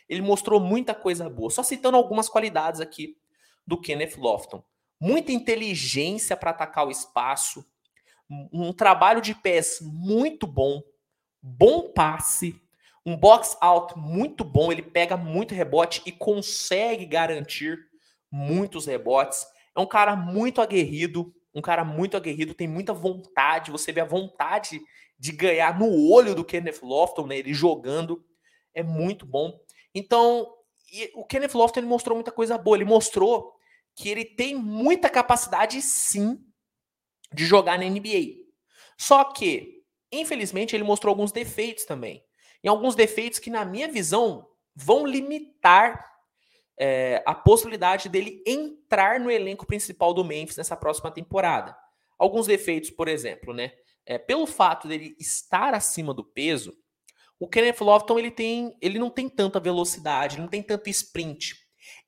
[0.09, 1.51] Ele mostrou muita coisa boa.
[1.51, 3.16] Só citando algumas qualidades aqui
[3.66, 4.64] do Kenneth Lofton.
[5.01, 7.64] Muita inteligência para atacar o espaço,
[8.53, 10.82] um trabalho de pés muito bom,
[11.43, 12.61] bom passe,
[13.05, 17.78] um box out muito bom, ele pega muito rebote e consegue garantir
[18.30, 19.47] muitos rebotes.
[19.74, 24.05] É um cara muito aguerrido, um cara muito aguerrido, tem muita vontade, você vê a
[24.05, 24.80] vontade
[25.18, 28.24] de ganhar no olho do Kenneth Lofton, né, ele jogando,
[28.74, 29.59] é muito bom.
[29.95, 30.47] Então,
[31.14, 33.55] o Kenneth Lofton ele mostrou muita coisa boa, ele mostrou
[33.97, 36.39] que ele tem muita capacidade sim
[37.32, 38.45] de jogar na NBA.
[38.97, 39.78] Só que,
[40.11, 42.24] infelizmente, ele mostrou alguns defeitos também.
[42.62, 46.04] E alguns defeitos que, na minha visão, vão limitar
[46.78, 51.76] é, a possibilidade dele entrar no elenco principal do Memphis nessa próxima temporada.
[52.16, 53.72] Alguns defeitos, por exemplo, né?
[54.06, 56.76] É, pelo fato dele estar acima do peso,
[57.38, 61.56] o Kenneth Lofton ele tem, ele não tem tanta velocidade, ele não tem tanto sprint.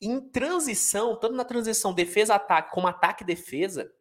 [0.01, 3.93] Em transição, tanto na transição defesa-ataque como ataque-defesa,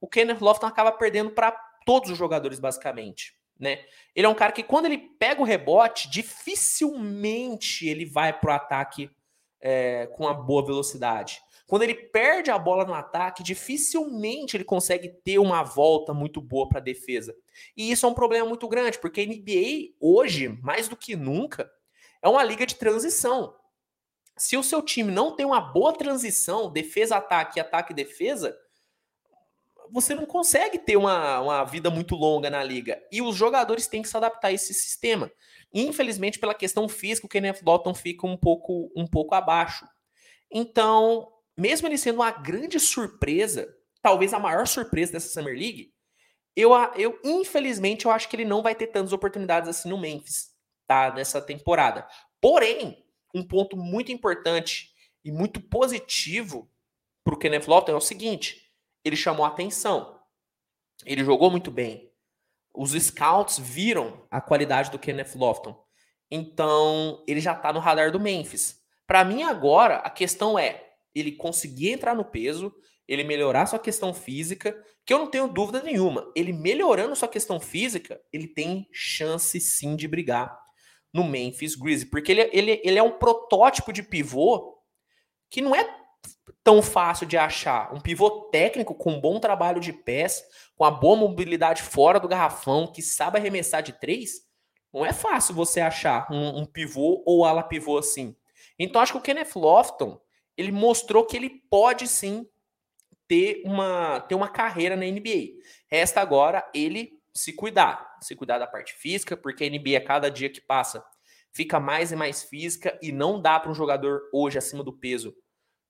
[0.00, 1.50] o Kenneth Lofton acaba perdendo para
[1.84, 3.37] todos os jogadores, basicamente.
[3.58, 3.84] Né?
[4.14, 8.54] Ele é um cara que, quando ele pega o rebote, dificilmente ele vai para o
[8.54, 9.10] ataque
[9.60, 11.40] é, com uma boa velocidade.
[11.66, 16.66] Quando ele perde a bola no ataque, dificilmente ele consegue ter uma volta muito boa
[16.66, 17.36] para a defesa.
[17.76, 21.70] E isso é um problema muito grande, porque a NBA hoje, mais do que nunca,
[22.22, 23.54] é uma liga de transição.
[24.34, 28.56] Se o seu time não tem uma boa transição, defesa-ataque, ataque-defesa,
[29.92, 33.02] você não consegue ter uma, uma vida muito longa na liga.
[33.10, 35.30] E os jogadores têm que se adaptar a esse sistema.
[35.72, 39.86] Infelizmente, pela questão física, o Kenneth Lawton fica um pouco, um pouco abaixo.
[40.50, 43.68] Então, mesmo ele sendo uma grande surpresa,
[44.00, 45.92] talvez a maior surpresa dessa Summer League,
[46.56, 50.48] eu, eu infelizmente eu acho que ele não vai ter tantas oportunidades assim no Memphis,
[50.86, 51.12] tá?
[51.14, 52.06] Nessa temporada.
[52.40, 54.90] Porém, um ponto muito importante
[55.24, 56.70] e muito positivo
[57.22, 58.67] para o Kenneth Lawton é o seguinte:
[59.08, 60.20] ele chamou atenção.
[61.04, 62.12] Ele jogou muito bem.
[62.74, 65.76] Os scouts viram a qualidade do Kenneth Lofton.
[66.30, 68.80] Então, ele já está no radar do Memphis.
[69.06, 72.72] Para mim, agora, a questão é ele conseguir entrar no peso,
[73.06, 76.30] ele melhorar sua questão física, que eu não tenho dúvida nenhuma.
[76.36, 80.56] Ele melhorando sua questão física, ele tem chance sim de brigar
[81.12, 84.78] no Memphis Grizzlies, porque ele, ele, ele é um protótipo de pivô
[85.50, 85.88] que não é
[86.64, 87.94] tão fácil de achar.
[87.94, 90.42] Um pivô técnico com bom trabalho de pés,
[90.76, 94.48] com a boa mobilidade fora do garrafão, que sabe arremessar de três,
[94.92, 98.34] não é fácil você achar um, um pivô ou ala pivô assim.
[98.78, 100.20] Então acho que o Kenneth Lofton
[100.56, 102.48] ele mostrou que ele pode sim
[103.28, 105.60] ter uma, ter uma carreira na NBA.
[105.86, 110.30] Resta agora ele se cuidar, se cuidar da parte física, porque a NBA, a cada
[110.30, 111.04] dia que passa,
[111.52, 115.36] fica mais e mais física e não dá para um jogador hoje acima do peso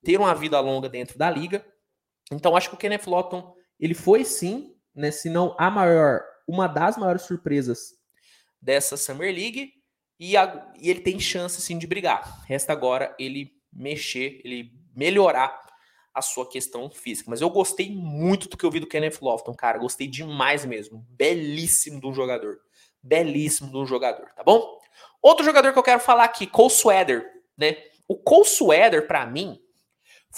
[0.05, 1.64] ter uma vida longa dentro da liga.
[2.30, 6.66] Então acho que o Kenneth Lawton, ele foi sim, né, se não a maior, uma
[6.66, 7.94] das maiores surpresas
[8.61, 9.72] dessa Summer League
[10.18, 12.44] e, a, e ele tem chance sim de brigar.
[12.46, 15.68] Resta agora ele mexer, ele melhorar
[16.12, 17.30] a sua questão física.
[17.30, 19.78] Mas eu gostei muito do que eu vi do Kenneth Lofton, cara.
[19.78, 21.07] Gostei demais mesmo.
[21.11, 22.59] Belíssimo de um jogador.
[23.01, 24.78] Belíssimo de um jogador, tá bom?
[25.22, 27.24] Outro jogador que eu quero falar aqui, Cole Sweater,
[27.57, 27.76] né?
[28.09, 29.61] O Cole Sweater, para mim,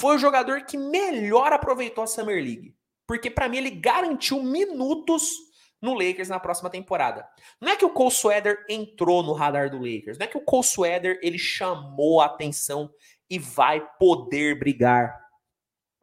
[0.01, 2.75] foi o jogador que melhor aproveitou a Summer League.
[3.07, 5.35] Porque para mim ele garantiu minutos
[5.81, 7.29] no Lakers na próxima temporada.
[7.61, 10.45] Não é que o Cole Sweater entrou no radar do Lakers, não é que o
[10.45, 12.91] Cole Sweater ele chamou a atenção
[13.29, 15.19] e vai poder brigar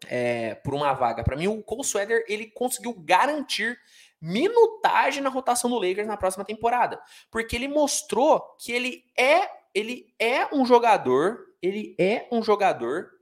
[0.07, 1.23] é, por uma vaga.
[1.23, 3.79] Para mim o Cole Sweater ele conseguiu garantir
[4.21, 10.11] minutagem na rotação do Lakers na próxima temporada, porque ele mostrou que ele é ele
[10.17, 13.16] é um jogador, ele é um jogador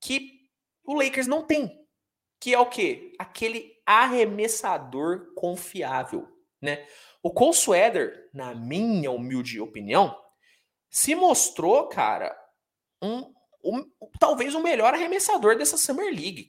[0.00, 0.38] que
[0.84, 1.86] o Lakers não tem.
[2.40, 3.12] Que é o quê?
[3.18, 6.28] Aquele arremessador confiável,
[6.60, 6.86] né?
[7.22, 7.54] O Cole
[8.32, 10.16] na minha humilde opinião,
[10.88, 12.36] se mostrou, cara,
[13.02, 13.32] um,
[13.64, 13.84] um
[14.18, 16.48] talvez o melhor arremessador dessa Summer League.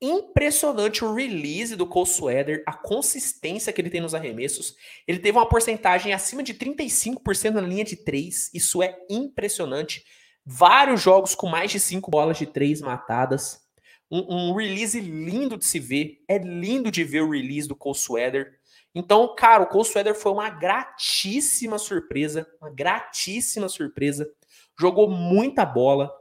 [0.00, 2.08] Impressionante o release do Cole
[2.66, 4.74] a consistência que ele tem nos arremessos.
[5.06, 8.50] Ele teve uma porcentagem acima de 35% na linha de 3.
[8.52, 10.04] Isso é impressionante.
[10.44, 13.60] Vários jogos com mais de cinco bolas de três matadas.
[14.10, 16.22] Um, um, release lindo de se ver.
[16.28, 18.58] É lindo de ver o release do Cole Sweater.
[18.94, 22.46] Então, cara, o Cole Sweater foi uma gratíssima surpresa.
[22.60, 24.30] Uma gratíssima surpresa.
[24.78, 26.12] Jogou muita bola.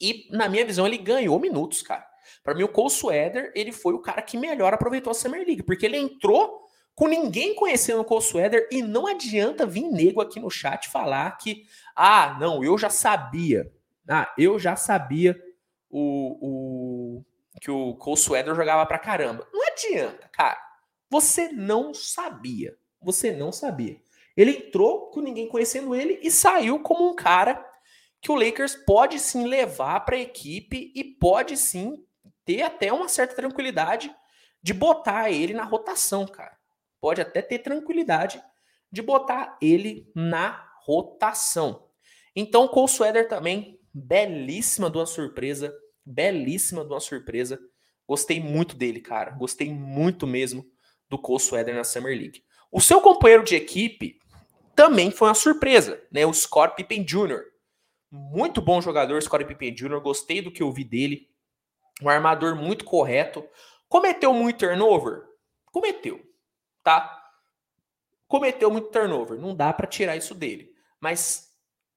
[0.00, 2.06] E, na minha visão, ele ganhou minutos, cara.
[2.42, 5.62] Para mim, o Cole Sweater, ele foi o cara que melhor aproveitou a Summer League,
[5.62, 6.61] porque ele entrou
[6.94, 11.30] com ninguém conhecendo o Cole Sweater e não adianta vir nego aqui no chat falar
[11.38, 11.64] que,
[11.96, 13.72] ah, não, eu já sabia.
[14.08, 15.40] Ah, eu já sabia
[15.88, 17.24] o, o
[17.60, 19.46] que o Sweater jogava pra caramba.
[19.52, 20.58] Não adianta, cara.
[21.08, 22.76] Você não sabia.
[23.00, 24.00] Você não sabia.
[24.36, 27.64] Ele entrou com ninguém conhecendo ele e saiu como um cara
[28.20, 32.04] que o Lakers pode sim levar para a equipe e pode sim
[32.44, 34.14] ter até uma certa tranquilidade
[34.62, 36.56] de botar ele na rotação, cara.
[37.02, 38.40] Pode até ter tranquilidade
[38.90, 41.88] de botar ele na rotação.
[42.34, 45.74] Então, Cole Sweater também, belíssima de uma surpresa,
[46.06, 47.58] belíssima de uma surpresa.
[48.06, 49.32] Gostei muito dele, cara.
[49.32, 50.64] Gostei muito mesmo
[51.08, 52.44] do Cole Sweater na Summer League.
[52.70, 54.18] O seu companheiro de equipe
[54.74, 56.24] também foi uma surpresa, né?
[56.24, 57.52] O Scott Pippen Jr.
[58.14, 59.98] Muito bom jogador, Scottie Pippen Jr.
[60.00, 61.30] Gostei do que eu vi dele.
[62.02, 63.42] Um armador muito correto.
[63.88, 65.22] Cometeu muito turnover?
[65.72, 66.20] Cometeu,
[66.82, 67.20] tá?
[68.28, 69.38] Cometeu muito turnover.
[69.38, 70.72] Não dá para tirar isso dele.
[71.00, 71.50] Mas,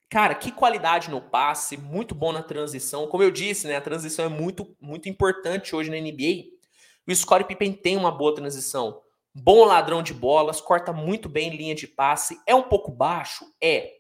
[0.10, 3.08] cara, que qualidade no passe, muito bom na transição.
[3.08, 3.76] Como eu disse, né?
[3.76, 6.52] A transição é muito, muito importante hoje na NBA.
[7.08, 9.02] O Scottie Pippen tem uma boa transição.
[9.34, 12.40] Bom ladrão de bolas, corta muito bem linha de passe.
[12.48, 13.46] É um pouco baixo?
[13.62, 13.96] É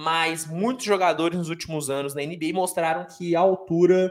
[0.00, 4.08] mas muitos jogadores nos últimos anos na NBA mostraram que a altura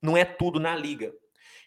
[0.00, 1.12] não é tudo na liga.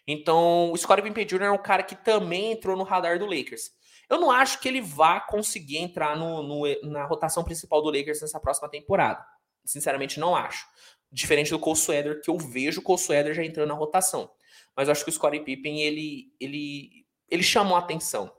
[0.06, 1.42] Então, o Scottie Pippen Jr.
[1.42, 3.72] é um cara que também entrou no radar do Lakers.
[4.08, 8.20] Eu não acho que ele vá conseguir entrar no, no, na rotação principal do Lakers
[8.20, 9.24] nessa próxima temporada.
[9.64, 10.64] Sinceramente, não acho.
[11.10, 14.30] Diferente do Cole Sweater, que eu vejo o Cole já entrando na rotação.
[14.76, 18.32] Mas eu acho que o Scottie Pippen, ele, ele, ele chamou a atenção.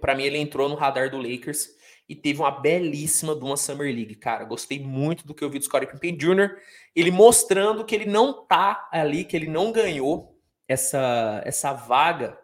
[0.00, 1.68] Para mim, ele entrou no radar do Lakers
[2.08, 4.44] e teve uma belíssima de uma Summer League, cara.
[4.44, 6.56] Gostei muito do que eu vi do Scottie Pippen Jr.
[6.96, 10.33] Ele mostrando que ele não tá ali, que ele não ganhou
[10.68, 12.38] essa, essa vaga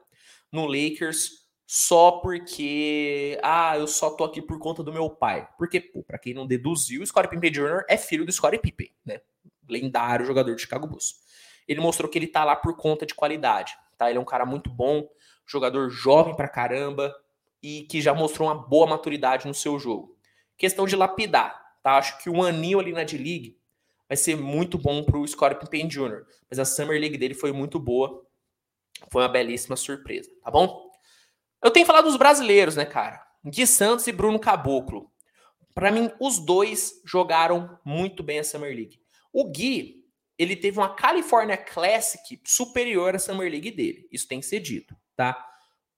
[0.53, 5.49] no Lakers só porque, ah, eu só tô aqui por conta do meu pai.
[5.57, 7.85] Porque, para quem não deduziu, o Scottie Pippen Jr.
[7.89, 9.21] é filho do Scottie Pippen, né?
[9.68, 11.14] Lendário jogador de Chicago Bulls.
[11.68, 14.11] Ele mostrou que ele tá lá por conta de qualidade, tá?
[14.11, 15.09] Ele é um cara muito bom,
[15.47, 17.14] jogador jovem pra caramba,
[17.62, 20.16] e que já mostrou uma boa maturidade no seu jogo.
[20.57, 21.99] Questão de lapidar, tá?
[21.99, 23.59] Acho que um aninho ali na D-League
[24.11, 27.52] vai ser muito bom para o Scottie Pippen Jr., mas a Summer League dele foi
[27.52, 28.26] muito boa.
[29.08, 30.90] Foi uma belíssima surpresa, tá bom?
[31.62, 33.24] Eu tenho falado dos brasileiros, né, cara?
[33.44, 35.12] Gui Santos e Bruno Caboclo.
[35.72, 39.00] Para mim, os dois jogaram muito bem a Summer League.
[39.32, 40.04] O Gui,
[40.36, 44.08] ele teve uma California Classic superior à Summer League dele.
[44.11, 45.40] Isso tem que ser dito, tá?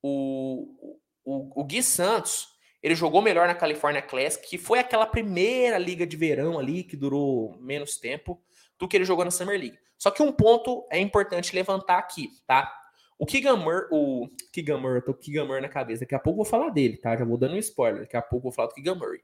[0.03, 2.52] O, o, o Gui Santos,
[2.83, 6.97] ele jogou melhor na California Classic, que foi aquela primeira liga de verão ali, que
[6.97, 8.43] durou menos tempo,
[8.79, 9.79] do que ele jogou na Summer League.
[9.97, 12.77] Só que um ponto é importante levantar aqui, tá?
[13.17, 16.41] O Keegan Murray, o Keegan Murray, eu tô Keegan Murray na cabeça, daqui a pouco
[16.41, 17.17] eu vou falar dele, tá?
[17.17, 19.21] Já vou dando um spoiler, daqui a pouco eu vou falar do Keegan Murray.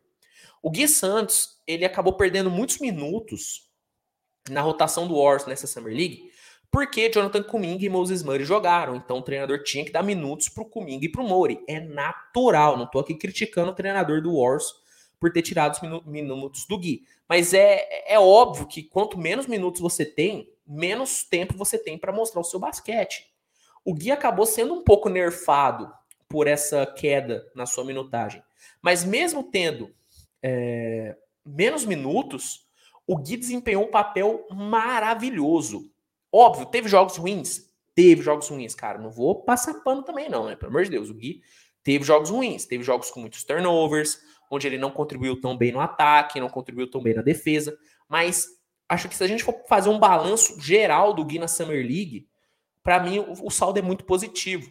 [0.63, 3.69] O Gui Santos, ele acabou perdendo muitos minutos
[4.49, 6.31] na rotação do Wars nessa Summer League,
[6.71, 8.97] porque Jonathan Kuminga e Moses Murray jogaram.
[8.97, 11.63] Então o treinador tinha que dar minutos para o Kuminga e para o Murray.
[11.67, 12.77] É natural.
[12.77, 14.75] Não estou aqui criticando o treinador do Wars
[15.19, 17.05] por ter tirado os minutos do Gui.
[17.29, 22.13] Mas é, é óbvio que quanto menos minutos você tem, menos tempo você tem para
[22.13, 23.27] mostrar o seu basquete.
[23.85, 25.93] O Gui acabou sendo um pouco nerfado
[26.29, 28.43] por essa queda na sua minutagem.
[28.83, 29.91] Mas mesmo tendo
[30.43, 32.67] é, menos minutos,
[33.07, 35.91] o Gui desempenhou um papel maravilhoso.
[36.39, 37.69] Óbvio, teve jogos ruins?
[37.97, 38.97] Teve jogos ruins, cara.
[38.97, 40.55] Não vou passar pano também, não, né?
[40.55, 41.11] Pelo amor de Deus.
[41.11, 41.43] O Gui
[41.83, 42.65] teve jogos ruins.
[42.65, 46.89] Teve jogos com muitos turnovers, onde ele não contribuiu tão bem no ataque, não contribuiu
[46.89, 47.77] tão bem na defesa.
[48.09, 48.47] Mas
[48.89, 52.29] acho que se a gente for fazer um balanço geral do Gui na Summer League,
[52.85, 54.71] para mim o, saldo é muito positivo.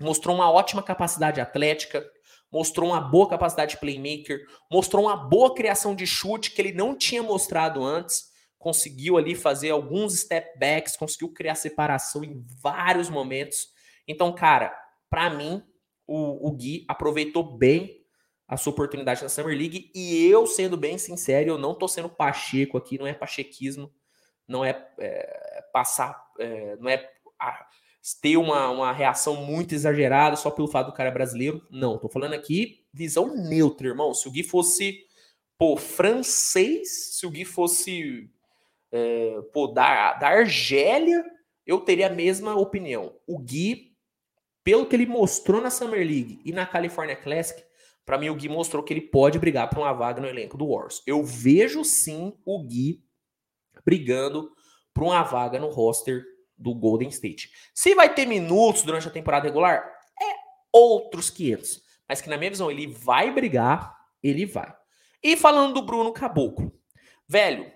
[0.00, 2.08] Mostrou uma ótima capacidade atlética,
[2.52, 6.94] mostrou uma boa capacidade de playmaker, mostrou uma boa criação de chute que ele não
[6.94, 8.28] tinha mostrado antes
[8.58, 13.68] conseguiu ali fazer alguns step backs, conseguiu criar separação em vários momentos.
[14.06, 14.76] Então, cara,
[15.08, 15.62] para mim,
[16.06, 18.04] o, o Gui aproveitou bem
[18.46, 22.08] a sua oportunidade na Summer League e eu, sendo bem sincero, eu não tô sendo
[22.08, 23.92] pacheco aqui, não é pachequismo,
[24.46, 27.66] não é, é passar, é, não é a,
[28.22, 31.66] ter uma, uma reação muito exagerada só pelo fato do cara brasileiro.
[31.70, 34.14] Não, tô falando aqui visão neutra, irmão.
[34.14, 35.04] Se o Gui fosse,
[35.58, 38.30] pô, francês, se o Gui fosse
[38.92, 41.24] é, pô, da, da Argélia,
[41.66, 43.14] eu teria a mesma opinião.
[43.26, 43.96] O Gui,
[44.64, 47.62] pelo que ele mostrou na Summer League e na California Classic,
[48.04, 50.66] para mim o Gui mostrou que ele pode brigar por uma vaga no elenco do
[50.66, 51.02] Wars.
[51.06, 53.04] Eu vejo sim o Gui
[53.84, 54.50] brigando
[54.94, 56.24] por uma vaga no roster
[56.56, 57.50] do Golden State.
[57.74, 60.34] Se vai ter minutos durante a temporada regular, é
[60.72, 61.82] outros 500.
[62.08, 64.74] Mas que na minha visão ele vai brigar, ele vai.
[65.22, 66.72] E falando do Bruno Caboclo,
[67.28, 67.70] velho,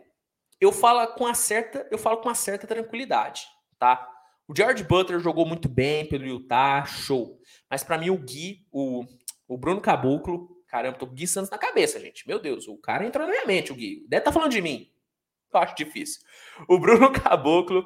[0.63, 3.47] eu falo com uma certa, eu falo com uma certa tranquilidade,
[3.79, 4.09] tá?
[4.47, 7.41] O George Butler jogou muito bem pelo Utah, show.
[7.69, 9.05] Mas para mim o Gui, o,
[9.49, 12.27] o Bruno Caboclo, caramba, tô com o Gui Santos na cabeça, gente.
[12.29, 14.05] Meu Deus, o cara entrou na minha mente, o Gui.
[14.09, 14.89] Deve tá falando de mim.
[15.53, 16.23] Eu acho difícil.
[16.69, 17.85] O Bruno Caboclo,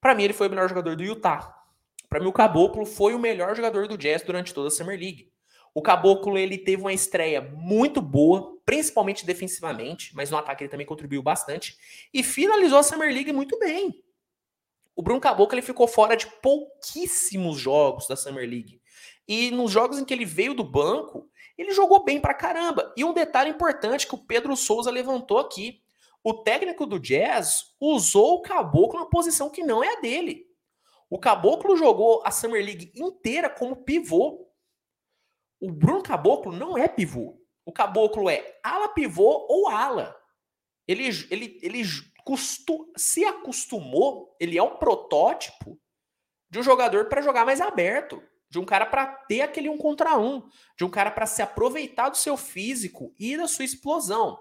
[0.00, 1.54] para mim ele foi o melhor jogador do Utah.
[2.08, 5.30] Para mim o Caboclo foi o melhor jogador do Jazz durante toda a Summer League.
[5.74, 10.86] O Caboclo ele teve uma estreia muito boa, principalmente defensivamente, mas no ataque ele também
[10.86, 11.76] contribuiu bastante
[12.12, 14.02] e finalizou a Summer League muito bem.
[14.96, 18.80] O Bruno Caboclo ele ficou fora de pouquíssimos jogos da Summer League.
[19.28, 22.92] E nos jogos em que ele veio do banco, ele jogou bem pra caramba.
[22.96, 25.80] E um detalhe importante que o Pedro Souza levantou aqui:
[26.24, 30.48] o técnico do Jazz usou o Caboclo na posição que não é a dele.
[31.10, 34.47] O Caboclo jogou a Summer League inteira como pivô.
[35.60, 37.40] O Bruno Caboclo não é pivô.
[37.64, 40.16] O Caboclo é ala pivô ou ala.
[40.86, 41.82] Ele, ele, ele
[42.24, 45.78] costu, se acostumou, ele é um protótipo
[46.48, 50.18] de um jogador para jogar mais aberto, de um cara para ter aquele um contra
[50.18, 54.38] um, de um cara para se aproveitar do seu físico e da sua explosão.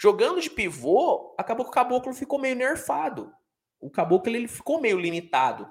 [0.00, 3.32] Jogando de pivô, acabou que o caboclo ficou meio nerfado.
[3.80, 5.70] O caboclo ele ficou meio limitado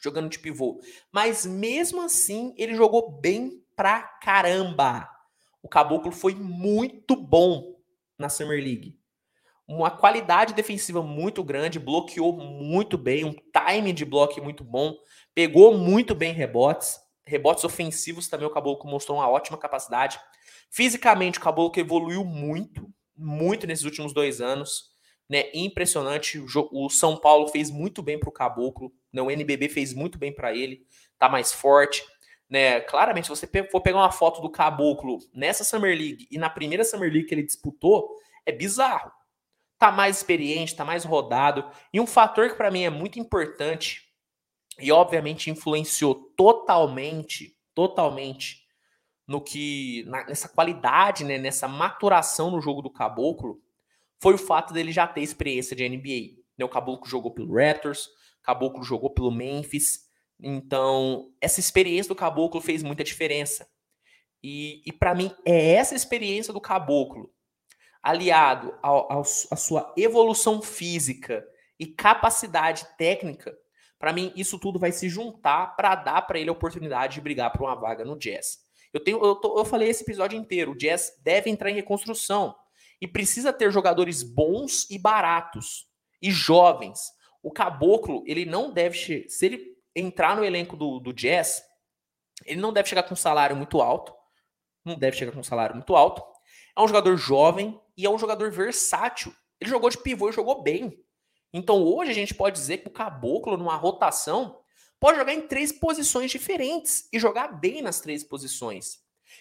[0.00, 0.80] jogando de pivô,
[1.10, 5.08] mas mesmo assim ele jogou bem pra caramba.
[5.62, 7.76] O caboclo foi muito bom
[8.18, 8.98] na Summer League
[9.68, 14.96] uma qualidade defensiva muito grande, bloqueou muito bem, um time de bloco muito bom,
[15.34, 20.20] pegou muito bem rebotes, rebotes ofensivos também o Caboclo mostrou uma ótima capacidade.
[20.70, 24.94] Fisicamente, o Caboclo evoluiu muito, muito nesses últimos dois anos.
[25.28, 26.40] Né, impressionante.
[26.70, 28.92] O São Paulo fez muito bem para o Caboclo.
[29.12, 30.86] Né, o NBB fez muito bem para ele.
[31.18, 32.00] Tá mais forte.
[32.48, 36.48] Né, claramente, se você for pegar uma foto do Caboclo nessa Summer League e na
[36.48, 38.08] primeira Summer League que ele disputou,
[38.44, 39.10] é bizarro
[39.78, 41.70] tá mais experiente, tá mais rodado.
[41.92, 44.02] E um fator que para mim é muito importante
[44.78, 48.64] e obviamente influenciou totalmente, totalmente
[49.26, 53.60] no que na, nessa qualidade, né, nessa maturação no jogo do Caboclo,
[54.20, 56.42] foi o fato dele já ter experiência de NBA.
[56.56, 60.05] Né, o Caboclo jogou pelo Raptors, o Caboclo jogou pelo Memphis.
[60.40, 63.66] Então, essa experiência do Caboclo fez muita diferença.
[64.42, 67.32] E, e para mim, é essa experiência do Caboclo
[68.02, 71.44] aliado à sua evolução física
[71.78, 73.52] e capacidade técnica,
[73.98, 77.50] para mim isso tudo vai se juntar para dar para ele a oportunidade de brigar
[77.50, 78.58] por uma vaga no Jazz.
[78.92, 82.54] Eu tenho, eu, tô, eu falei esse episódio inteiro, o Jazz deve entrar em reconstrução
[83.00, 85.88] e precisa ter jogadores bons e baratos
[86.22, 87.00] e jovens.
[87.42, 91.64] O Caboclo, ele não deve, se ele entrar no elenco do, do Jazz,
[92.44, 94.14] ele não deve chegar com um salário muito alto,
[94.84, 96.22] não deve chegar com um salário muito alto.
[96.76, 99.34] É um jogador jovem, e é um jogador versátil.
[99.60, 101.02] Ele jogou de pivô e jogou bem.
[101.52, 104.60] Então hoje a gente pode dizer que o Caboclo, numa rotação,
[105.00, 108.98] pode jogar em três posições diferentes e jogar bem nas três posições.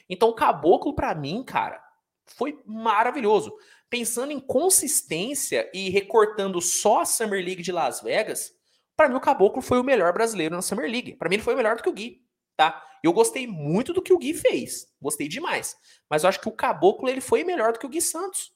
[0.09, 1.83] Então o Caboclo, para mim, cara,
[2.25, 3.53] foi maravilhoso.
[3.89, 8.54] Pensando em consistência e recortando só a Summer League de Las Vegas,
[8.95, 11.15] para mim o Caboclo foi o melhor brasileiro na Summer League.
[11.15, 12.21] Para mim ele foi melhor do que o Gui,
[12.55, 12.83] tá?
[13.03, 14.87] Eu gostei muito do que o Gui fez.
[15.01, 15.77] Gostei demais.
[16.09, 18.53] Mas eu acho que o Caboclo ele foi melhor do que o Gui Santos.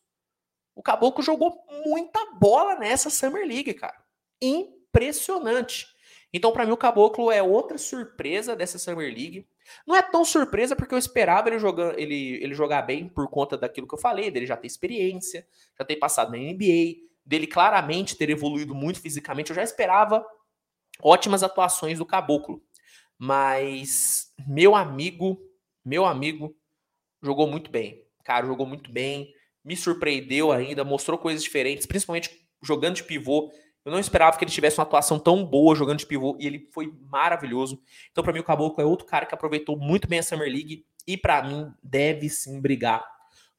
[0.75, 4.01] O Caboclo jogou muita bola nessa Summer League, cara.
[4.41, 5.87] Impressionante.
[6.33, 9.47] Então, para mim, o Caboclo é outra surpresa dessa Summer League.
[9.85, 13.57] Não é tão surpresa porque eu esperava ele jogar, ele, ele jogar bem por conta
[13.57, 15.45] daquilo que eu falei, dele já ter experiência,
[15.77, 19.51] já ter passado na NBA, dele claramente ter evoluído muito fisicamente.
[19.51, 20.25] Eu já esperava
[20.99, 22.59] ótimas atuações do Caboclo.
[23.19, 25.39] Mas meu amigo,
[25.85, 26.57] meu amigo,
[27.21, 28.03] jogou muito bem.
[28.23, 29.31] Cara, jogou muito bem,
[29.63, 32.31] me surpreendeu ainda, mostrou coisas diferentes, principalmente
[32.63, 33.51] jogando de pivô.
[33.85, 36.67] Eu não esperava que ele tivesse uma atuação tão boa jogando de pivô e ele
[36.73, 37.79] foi maravilhoso.
[38.11, 40.83] Então, para mim, o Caboclo é outro cara que aproveitou muito bem a Summer League
[41.05, 43.05] e, para mim, deve sim brigar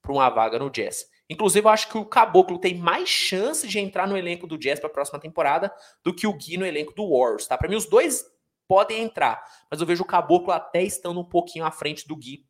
[0.02, 1.04] por uma vaga no Jazz.
[1.30, 4.80] Inclusive, eu acho que o Caboclo tem mais chance de entrar no elenco do Jazz
[4.80, 5.72] para a próxima temporada
[6.04, 7.56] do que o Gui no elenco do Warriors, tá?
[7.56, 8.24] Para mim, os dois
[8.66, 12.44] podem entrar, mas eu vejo o Caboclo até estando um pouquinho à frente do Gui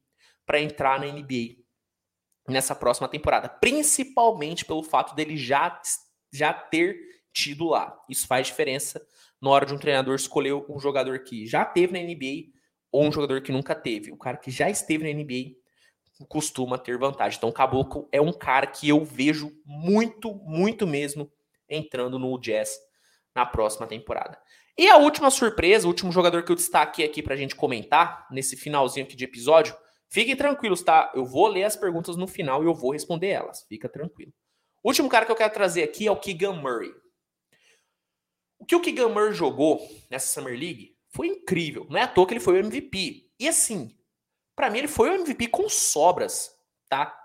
[0.47, 1.57] para entrar na NBA
[2.49, 5.79] nessa próxima temporada, principalmente pelo fato dele já,
[6.33, 6.99] já ter
[7.35, 7.95] tido lá.
[8.09, 9.01] Isso faz diferença
[9.43, 12.51] na hora de um treinador escolher um jogador que já teve na NBA
[12.91, 14.11] ou um jogador que nunca teve.
[14.11, 15.60] O cara que já esteve na NBA
[16.27, 17.37] costuma ter vantagem.
[17.37, 21.31] Então, o Caboclo é um cara que eu vejo muito, muito mesmo
[21.69, 22.79] entrando no Jazz
[23.35, 24.39] na próxima temporada.
[24.77, 28.57] E a última surpresa, o último jogador que eu destaquei aqui pra gente comentar, nesse
[28.57, 29.77] finalzinho aqui de episódio,
[30.09, 31.13] fiquem tranquilos, tá?
[31.15, 34.33] Eu vou ler as perguntas no final e eu vou responder elas, fica tranquilo.
[34.83, 36.93] O último cara que eu quero trazer aqui é o Keegan Murray.
[38.59, 41.87] O que o Keegan Murray jogou nessa Summer League foi incrível.
[41.91, 43.31] Não é à toa que ele foi o MVP.
[43.39, 43.95] E assim,
[44.61, 46.55] para mim ele foi o MVP com sobras,
[46.87, 47.19] tá?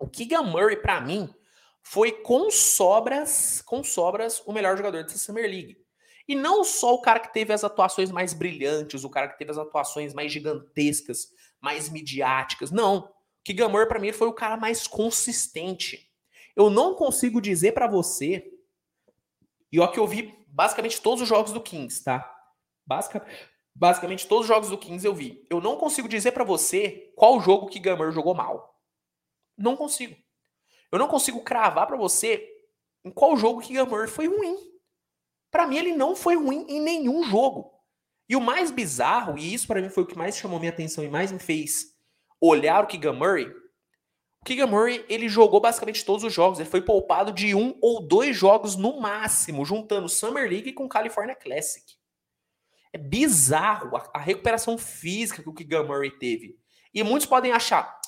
[0.00, 1.32] O Keegan Murray para mim
[1.80, 5.78] foi com sobras, com sobras o melhor jogador dessa Summer League.
[6.26, 9.52] E não só o cara que teve as atuações mais brilhantes, o cara que teve
[9.52, 11.28] as atuações mais gigantescas,
[11.60, 12.72] mais midiáticas.
[12.72, 12.96] Não.
[12.96, 13.12] O
[13.44, 16.10] Keegan Murray para mim foi o cara mais consistente.
[16.56, 18.52] Eu não consigo dizer para você,
[19.70, 22.28] e ó que eu vi basicamente todos os jogos do Kings, tá?
[22.84, 23.24] Basica,
[23.78, 25.46] basicamente todos os jogos do Kings eu vi.
[25.50, 28.80] Eu não consigo dizer para você qual jogo que Gamer jogou mal.
[29.56, 30.16] Não consigo.
[30.90, 32.46] Eu não consigo cravar para você
[33.04, 34.56] em qual jogo que Gamer foi ruim.
[35.50, 37.72] Para mim ele não foi ruim em nenhum jogo.
[38.28, 41.04] E o mais bizarro, e isso para mim foi o que mais chamou minha atenção
[41.04, 41.94] e mais me fez
[42.40, 43.46] olhar o Keegan Murray,
[44.40, 46.58] o Keegan Murray, ele jogou basicamente todos os jogos.
[46.58, 51.34] Ele foi poupado de um ou dois jogos no máximo, juntando Summer League com California
[51.34, 51.84] Classic.
[52.96, 56.58] É bizarro a, a recuperação física que o Keegan Murray teve.
[56.94, 58.00] E muitos podem achar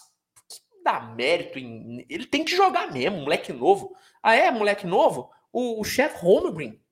[0.48, 2.06] que dá mérito em.
[2.08, 3.94] Ele tem que jogar mesmo, moleque novo.
[4.22, 5.30] Ah, é, moleque novo?
[5.52, 6.82] O, o chefe Holmgren,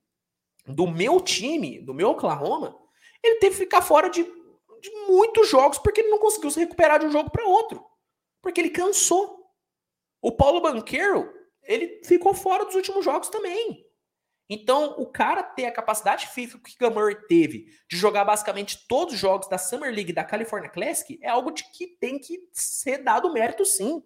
[0.67, 2.77] do meu time, do meu Oklahoma,
[3.23, 6.99] ele teve que ficar fora de, de muitos jogos porque ele não conseguiu se recuperar
[6.99, 7.83] de um jogo para outro.
[8.43, 9.43] Porque ele cansou.
[10.21, 11.33] O Paulo Banqueiro,
[11.63, 13.86] ele ficou fora dos últimos jogos também.
[14.49, 19.19] Então, o cara ter a capacidade física que Murray teve de jogar basicamente todos os
[19.19, 23.33] jogos da Summer League da California Classic é algo de que tem que ser dado
[23.33, 24.01] mérito sim.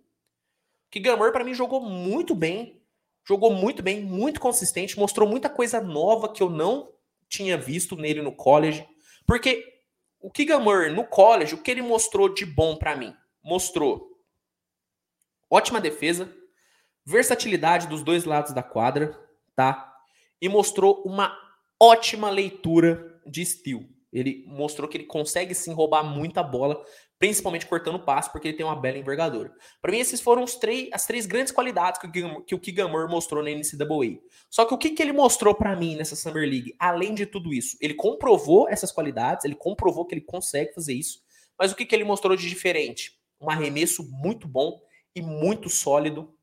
[0.89, 2.81] Que Murray para mim jogou muito bem,
[3.23, 6.91] jogou muito bem, muito consistente, mostrou muita coisa nova que eu não
[7.29, 8.85] tinha visto nele no college,
[9.25, 9.71] porque
[10.19, 13.15] o Keegan Murray no college, o que ele mostrou de bom para mim?
[13.43, 14.11] Mostrou
[15.49, 16.33] ótima defesa,
[17.05, 19.17] versatilidade dos dois lados da quadra,
[19.55, 19.90] tá?
[20.41, 21.37] E mostrou uma
[21.79, 23.87] ótima leitura de estilo.
[24.11, 26.83] Ele mostrou que ele consegue sim roubar muita bola,
[27.17, 29.53] principalmente cortando passe, porque ele tem uma bela envergadura.
[29.81, 32.07] Para mim, esses foram os três, as três grandes qualidades que
[32.55, 34.19] o, que o Murray mostrou na NCAA.
[34.49, 37.53] Só que o que, que ele mostrou para mim nessa Summer League, além de tudo
[37.53, 37.77] isso?
[37.79, 41.21] Ele comprovou essas qualidades, ele comprovou que ele consegue fazer isso,
[41.57, 43.17] mas o que, que ele mostrou de diferente?
[43.39, 44.81] Um arremesso muito bom
[45.15, 46.33] e muito sólido,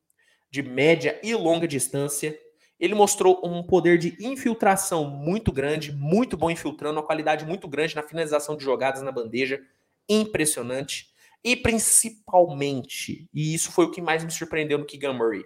[0.50, 2.38] de média e longa distância,
[2.78, 7.96] ele mostrou um poder de infiltração muito grande, muito bom infiltrando, uma qualidade muito grande
[7.96, 9.60] na finalização de jogadas na bandeja,
[10.08, 11.12] impressionante.
[11.42, 15.44] E principalmente, e isso foi o que mais me surpreendeu no Keegan Murray,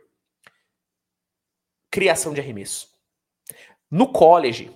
[1.91, 2.89] criação de arremesso.
[3.91, 4.71] No college,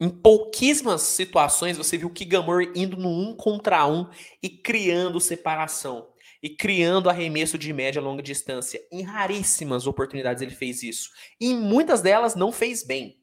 [0.00, 4.08] em pouquíssimas situações você viu o Keegan Murray indo no um contra um
[4.42, 6.11] e criando separação
[6.42, 8.84] e criando arremesso de média e longa distância.
[8.90, 11.10] Em raríssimas oportunidades ele fez isso.
[11.40, 13.20] E em muitas delas não fez bem.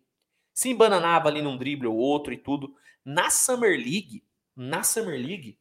[0.53, 2.73] Se embananava ali num drible ou outro e tudo.
[3.03, 4.23] Na Summer League,
[4.55, 5.59] na Summer League,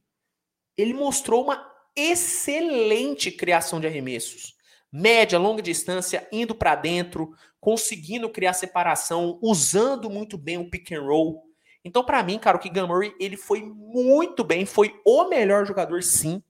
[0.77, 4.57] ele mostrou uma excelente criação de arremessos.
[4.91, 11.03] Média, longa distância, indo para dentro, conseguindo criar separação, usando muito bem o pick and
[11.03, 11.45] roll.
[11.85, 16.03] Então, para mim, cara, o Keegan Murray, ele foi muito bem, foi o melhor jogador,
[16.03, 16.43] sim,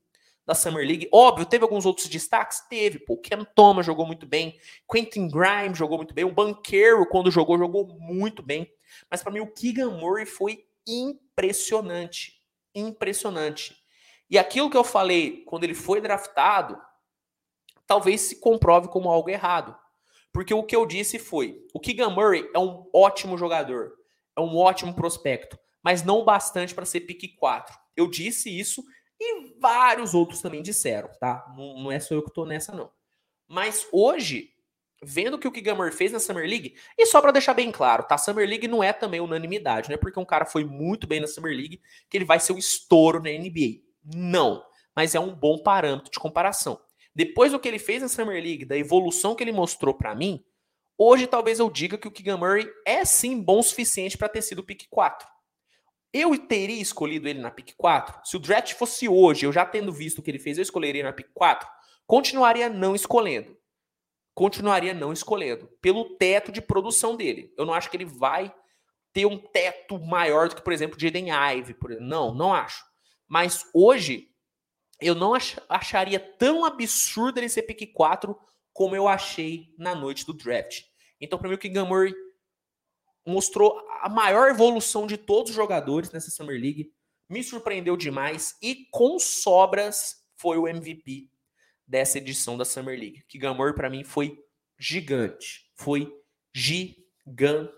[0.48, 1.06] da Summer League.
[1.12, 2.60] Óbvio, teve alguns outros destaques?
[2.70, 2.98] Teve.
[3.00, 4.58] Pô, Ken Thomas jogou muito bem.
[4.90, 6.24] Quentin Grimes jogou muito bem.
[6.24, 8.72] O Banqueiro, quando jogou, jogou muito bem.
[9.10, 12.40] Mas para mim, o Keegan Murray foi impressionante.
[12.74, 13.76] Impressionante.
[14.30, 16.80] E aquilo que eu falei quando ele foi draftado,
[17.86, 19.76] talvez se comprove como algo errado.
[20.32, 23.92] Porque o que eu disse foi: o Keegan Murray é um ótimo jogador,
[24.34, 27.78] é um ótimo prospecto, mas não bastante para ser pique 4.
[27.94, 28.82] Eu disse isso
[29.20, 31.45] e vários outros também disseram, tá?
[31.57, 32.90] Não, não é só eu que tô nessa, não.
[33.49, 34.51] Mas hoje,
[35.03, 38.05] vendo o que o Kigamer fez na Summer League, e só para deixar bem claro,
[38.05, 38.19] tá?
[38.19, 41.27] Summer League não é também unanimidade, não é porque um cara foi muito bem na
[41.27, 43.81] Summer League que ele vai ser um estouro na NBA.
[44.05, 44.65] Não.
[44.95, 46.81] Mas é um bom parâmetro de comparação.
[47.15, 50.45] Depois do que ele fez na Summer League, da evolução que ele mostrou para mim,
[50.97, 54.43] hoje talvez eu diga que o Keegan Murray é sim bom o suficiente para ter
[54.43, 55.27] sido o pick 4.
[56.12, 58.20] Eu teria escolhido ele na pick 4?
[58.24, 61.02] Se o draft fosse hoje, eu já tendo visto o que ele fez, eu escolheria
[61.02, 61.68] na pick 4?
[62.06, 63.56] Continuaria não escolhendo.
[64.35, 65.68] Continuaria não escolhendo.
[65.82, 67.52] Pelo teto de produção dele.
[67.59, 68.55] Eu não acho que ele vai
[69.12, 71.76] ter um teto maior do que, por exemplo, Jaden Ive.
[72.01, 72.85] Não, não acho.
[73.26, 74.28] Mas hoje,
[75.01, 78.39] eu não ach acharia tão absurdo ele ser pick 4
[78.72, 80.85] como eu achei na noite do draft.
[81.20, 82.14] Então, para mim, o Keegan Murray
[83.28, 86.92] mostrou a maior evolução de todos os jogadores nessa Summer League.
[87.28, 91.28] Me surpreendeu demais e com sobras foi o MVP
[91.86, 93.24] dessa edição da Summer League.
[93.28, 94.38] Keegan Murray para mim foi
[94.78, 96.12] gigante, foi
[96.55, 97.76] gigantesco,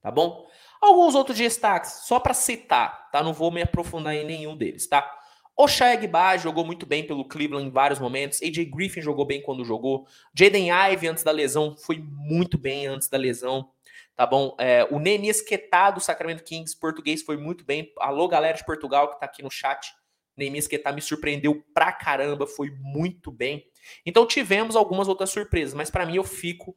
[0.00, 0.48] tá bom?
[0.80, 3.22] Alguns outros destaques, só para citar, tá?
[3.22, 5.10] Não vou me aprofundar em nenhum deles, tá?
[5.56, 5.96] O Shai
[6.38, 8.42] jogou muito bem pelo Cleveland em vários momentos.
[8.42, 10.06] AJ Griffin jogou bem quando jogou.
[10.34, 13.70] Jaden Ive, antes da lesão, foi muito bem antes da lesão.
[14.16, 14.56] Tá bom?
[14.58, 17.92] É, o Neni Esquetá do Sacramento Kings, português, foi muito bem.
[17.98, 19.92] Alô, galera de Portugal que tá aqui no chat.
[20.36, 23.64] Nemi Esquetá me surpreendeu pra caramba, foi muito bem.
[24.04, 26.76] Então tivemos algumas outras surpresas, mas para mim eu fico.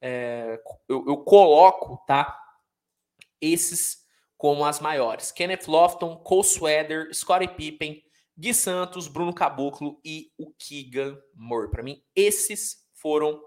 [0.00, 2.36] É, eu, eu coloco, tá?
[3.40, 4.04] Esses
[4.36, 5.32] como as maiores.
[5.32, 8.02] Kenneth Lofton, Cole Sweater, Scottie Pippen,
[8.38, 11.70] Gui Santos, Bruno Caboclo e o Keegan Moore.
[11.70, 13.42] Para mim, esses foram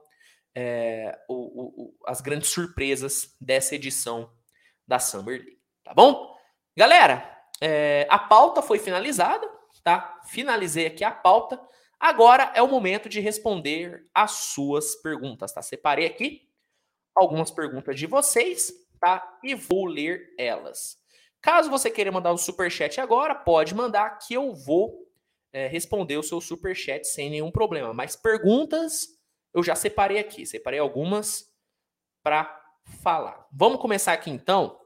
[0.54, 4.30] é, o, o, as grandes surpresas dessa edição
[4.86, 5.62] da Summer League.
[5.84, 6.36] Tá bom?
[6.76, 9.50] Galera, é, a pauta foi finalizada,
[9.82, 10.20] tá?
[10.26, 11.60] Finalizei aqui a pauta.
[11.98, 15.62] Agora é o momento de responder as suas perguntas, tá?
[15.62, 16.50] Separei aqui
[17.16, 19.40] algumas perguntas de vocês, tá?
[19.42, 21.01] E vou ler elas.
[21.42, 25.08] Caso você queira mandar um super chat agora, pode mandar que eu vou
[25.52, 27.94] é, responder o seu super chat sem nenhum problema.
[27.94, 29.08] Mas perguntas
[29.54, 31.46] eu já separei aqui, separei algumas
[32.24, 32.60] para
[33.02, 33.48] falar.
[33.52, 34.80] Vamos começar aqui então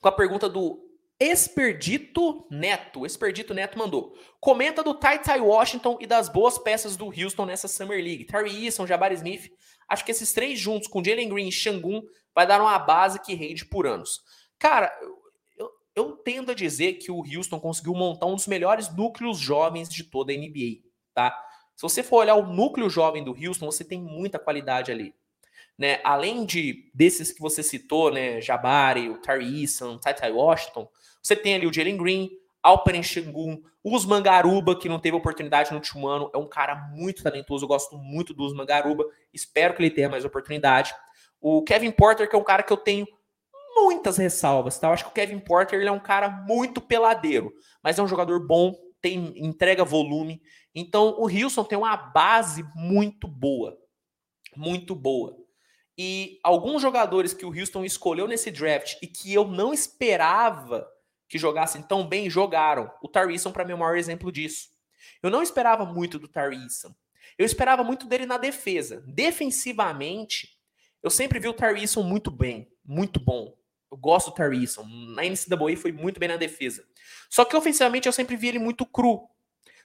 [0.00, 0.84] com a pergunta do
[1.18, 3.06] Experdito Neto.
[3.06, 4.14] Experdito Neto mandou.
[4.40, 8.26] Comenta do Ty Ty Washington e das boas peças do Houston nessa Summer League.
[8.26, 9.50] Terry Eason, Jabari Smith.
[9.88, 12.02] Acho que esses três juntos com Jalen Green e Shangun
[12.34, 14.20] vai dar uma base que rende por anos.
[14.64, 14.90] Cara,
[15.58, 19.90] eu, eu tendo a dizer que o Houston conseguiu montar um dos melhores núcleos jovens
[19.90, 20.80] de toda a NBA,
[21.12, 21.38] tá?
[21.76, 25.14] Se você for olhar o núcleo jovem do Houston, você tem muita qualidade ali.
[25.76, 26.00] Né?
[26.02, 30.88] Além de desses que você citou, né, Jabari, o Tyree Eason, Ty Washington,
[31.22, 32.30] você tem ali o Jalen Green,
[32.62, 37.22] Alperen Shengun, Usman Garuba, que não teve oportunidade no último ano, é um cara muito
[37.22, 40.94] talentoso, eu gosto muito do Usman Garuba, espero que ele tenha mais oportunidade.
[41.38, 43.06] O Kevin Porter, que é um cara que eu tenho
[43.74, 44.88] muitas ressalvas, tá?
[44.88, 47.52] Eu acho que o Kevin Porter ele é um cara muito peladeiro,
[47.82, 50.40] mas é um jogador bom, tem entrega volume.
[50.74, 53.76] Então o Wilson tem uma base muito boa,
[54.56, 55.36] muito boa.
[55.96, 60.88] E alguns jogadores que o Houston escolheu nesse draft e que eu não esperava
[61.28, 62.90] que jogassem tão bem, jogaram.
[63.02, 64.68] O Tarisson, para mim, é o maior exemplo disso.
[65.22, 66.94] Eu não esperava muito do Tarisson.
[67.38, 69.02] Eu esperava muito dele na defesa.
[69.06, 70.58] Defensivamente,
[71.02, 73.56] eu sempre vi o Tarisson muito bem, muito bom.
[73.94, 74.84] Eu gosto do Tarisson.
[75.14, 76.84] Na NCAA foi muito bem na defesa.
[77.30, 79.28] Só que ofensivamente eu sempre vi ele muito cru.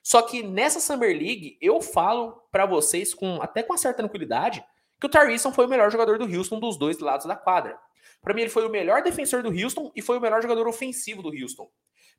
[0.02, 4.66] Só que nessa Summer League, eu falo para vocês com até com uma certa tranquilidade
[5.00, 7.78] que o Tarisson foi o melhor jogador do Houston dos dois lados da quadra.
[8.20, 11.22] Para mim, ele foi o melhor defensor do Houston e foi o melhor jogador ofensivo
[11.22, 11.70] do Houston.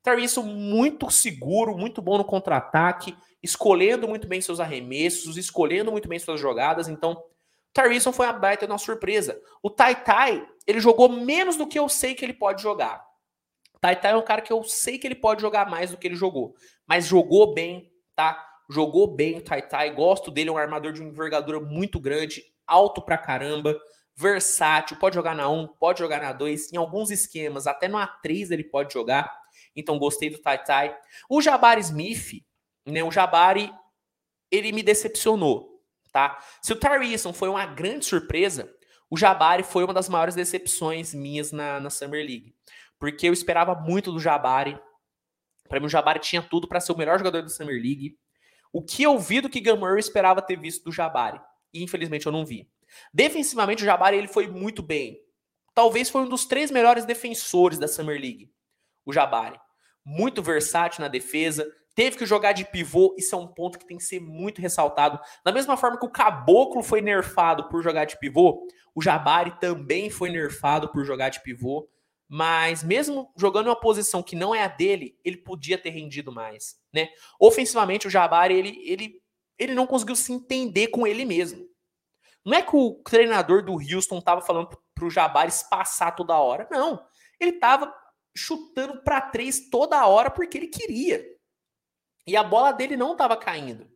[0.00, 6.20] Tarisson muito seguro, muito bom no contra-ataque, escolhendo muito bem seus arremessos, escolhendo muito bem
[6.20, 6.88] suas jogadas.
[6.88, 7.20] Então,
[7.72, 9.40] Tarisson foi a baita uma surpresa.
[9.62, 13.04] O Tai Tai, ele jogou menos do que eu sei que ele pode jogar.
[13.80, 16.06] Tai Tai é um cara que eu sei que ele pode jogar mais do que
[16.06, 16.54] ele jogou,
[16.86, 18.46] mas jogou bem, tá?
[18.68, 22.44] Jogou bem o Tai Tai, gosto dele, é um armador de uma envergadura muito grande,
[22.66, 23.80] alto pra caramba,
[24.14, 28.50] versátil, pode jogar na 1, pode jogar na 2, em alguns esquemas, até no A3
[28.50, 29.34] ele pode jogar.
[29.74, 30.96] Então gostei do Tai Tai.
[31.28, 32.44] O Jabari Smith,
[32.84, 33.72] né, o Jabari,
[34.50, 35.69] ele me decepcionou
[36.12, 36.38] tá?
[36.62, 38.72] Se o Tyreeson foi uma grande surpresa,
[39.10, 42.54] o Jabari foi uma das maiores decepções minhas na, na Summer League.
[42.98, 44.78] Porque eu esperava muito do Jabari.
[45.68, 48.16] Para mim, o Jabari tinha tudo para ser o melhor jogador da Summer League.
[48.72, 51.40] O que eu vi do que eu esperava ter visto do Jabari.
[51.72, 52.70] E infelizmente eu não vi.
[53.12, 55.18] Defensivamente, o Jabari ele foi muito bem.
[55.74, 58.52] Talvez foi um dos três melhores defensores da Summer League.
[59.04, 59.58] O Jabari.
[60.04, 63.96] Muito versátil na defesa, teve que jogar de pivô, isso é um ponto que tem
[63.96, 65.18] que ser muito ressaltado.
[65.44, 70.10] Da mesma forma que o Caboclo foi nerfado por jogar de pivô, o Jabari também
[70.10, 71.88] foi nerfado por jogar de pivô,
[72.28, 76.76] mas mesmo jogando uma posição que não é a dele, ele podia ter rendido mais,
[76.92, 77.08] né?
[77.40, 79.22] Ofensivamente, o Jabari, ele, ele,
[79.58, 81.68] ele não conseguiu se entender com ele mesmo.
[82.44, 86.68] Não é que o treinador do Houston estava falando para o Jabari passar toda hora,
[86.70, 87.04] não.
[87.38, 87.92] Ele estava
[88.36, 91.24] chutando para três toda hora porque ele queria.
[92.26, 93.88] E a bola dele não estava caindo.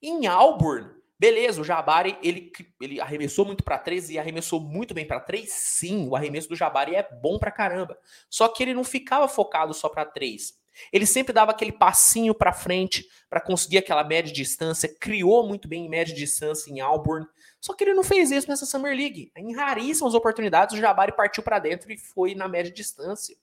[0.00, 5.06] Em Auburn, beleza, o Jabari ele, ele arremessou muito para três e arremessou muito bem
[5.06, 5.52] para três.
[5.52, 7.96] Sim, o arremesso do Jabari é bom para caramba.
[8.28, 10.60] Só que ele não ficava focado só para três.
[10.92, 14.88] Ele sempre dava aquele passinho para frente para conseguir aquela média distância.
[15.00, 17.26] Criou muito bem em média distância em Auburn.
[17.60, 19.30] Só que ele não fez isso nessa Summer League.
[19.36, 23.36] Em raríssimas oportunidades, o Jabari partiu para dentro e foi na média distância.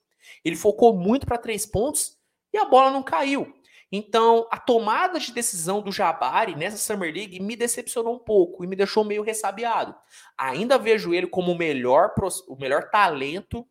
[0.44, 2.18] Ele focou muito para três pontos
[2.52, 3.54] e a bola não caiu.
[3.92, 8.68] Então, a tomada de decisão do Jabari nessa Summer League me decepcionou um pouco e
[8.68, 9.96] me deixou meio ressabiado.
[10.38, 12.14] Ainda vejo ele como o melhor,
[12.48, 13.68] o melhor talento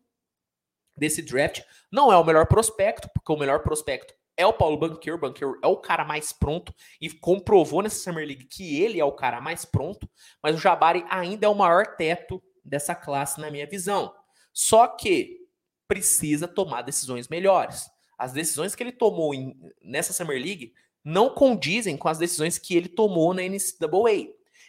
[0.97, 1.61] desse draft.
[1.91, 5.17] Não é o melhor prospecto, porque o melhor prospecto é o Paulo Banqueiro.
[5.17, 9.05] O Banqueiro é o cara mais pronto e comprovou nessa Summer League que ele é
[9.05, 10.09] o cara mais pronto.
[10.43, 14.13] Mas o Jabari ainda é o maior teto dessa classe, na minha visão.
[14.53, 15.39] Só que
[15.87, 17.89] precisa tomar decisões melhores.
[18.19, 20.73] As decisões que ele tomou em, nessa Summer League
[21.03, 24.27] não condizem com as decisões que ele tomou na NCAA.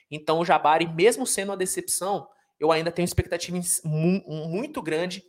[0.08, 2.28] Então, o Jabari, mesmo sendo uma decepção,
[2.58, 5.24] eu ainda tenho expectativa muito grande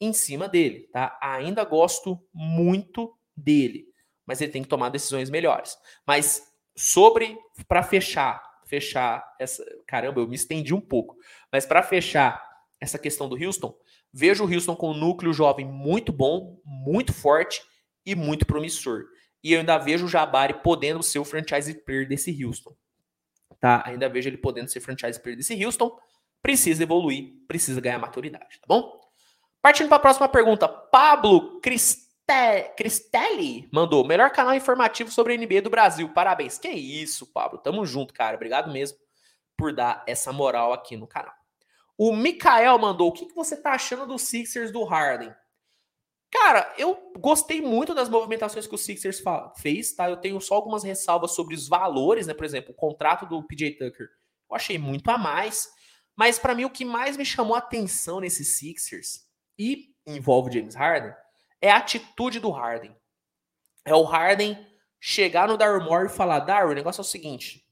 [0.00, 1.16] em cima dele, tá?
[1.22, 3.86] Ainda gosto muito dele,
[4.26, 5.78] mas ele tem que tomar decisões melhores.
[6.06, 6.42] Mas
[6.76, 7.38] sobre
[7.68, 11.16] para fechar, fechar essa, caramba, eu me estendi um pouco,
[11.50, 12.42] mas para fechar
[12.80, 13.72] essa questão do Houston,
[14.12, 17.62] Vejo o Houston com um núcleo jovem muito bom, muito forte
[18.04, 19.04] e muito promissor.
[19.42, 22.76] E eu ainda vejo o Jabari podendo ser o franchise player desse Houston.
[23.58, 23.82] Tá?
[23.86, 25.96] Ainda vejo ele podendo ser franchise player desse Houston.
[26.42, 29.00] Precisa evoluir, precisa ganhar maturidade, tá bom?
[29.60, 31.60] Partindo para a próxima pergunta, Pablo
[32.76, 36.08] Cristelli mandou: melhor canal informativo sobre a NBA do Brasil.
[36.08, 36.58] Parabéns.
[36.58, 37.58] Que isso, Pablo.
[37.58, 38.34] Tamo junto, cara.
[38.34, 38.98] Obrigado mesmo
[39.56, 41.34] por dar essa moral aqui no canal.
[41.96, 45.34] O Mikael mandou: o que, que você tá achando dos Sixers do Harden?
[46.30, 49.22] Cara, eu gostei muito das movimentações que o Sixers
[49.58, 50.08] fez, tá?
[50.08, 52.32] Eu tenho só algumas ressalvas sobre os valores, né?
[52.32, 54.08] Por exemplo, o contrato do PJ Tucker.
[54.50, 55.68] Eu achei muito a mais.
[56.16, 59.26] Mas para mim, o que mais me chamou a atenção nesses Sixers,
[59.58, 61.12] e envolve James Harden,
[61.60, 62.96] é a atitude do Harden.
[63.84, 64.58] É o Harden
[65.00, 67.66] chegar no Darryl Moore e falar: Darryl, o negócio é o seguinte.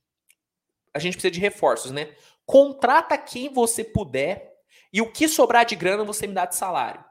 [0.93, 2.15] A gente precisa de reforços, né?
[2.51, 4.57] Contrata quem você puder
[4.93, 7.05] e o que sobrar de grana você me dá de salário.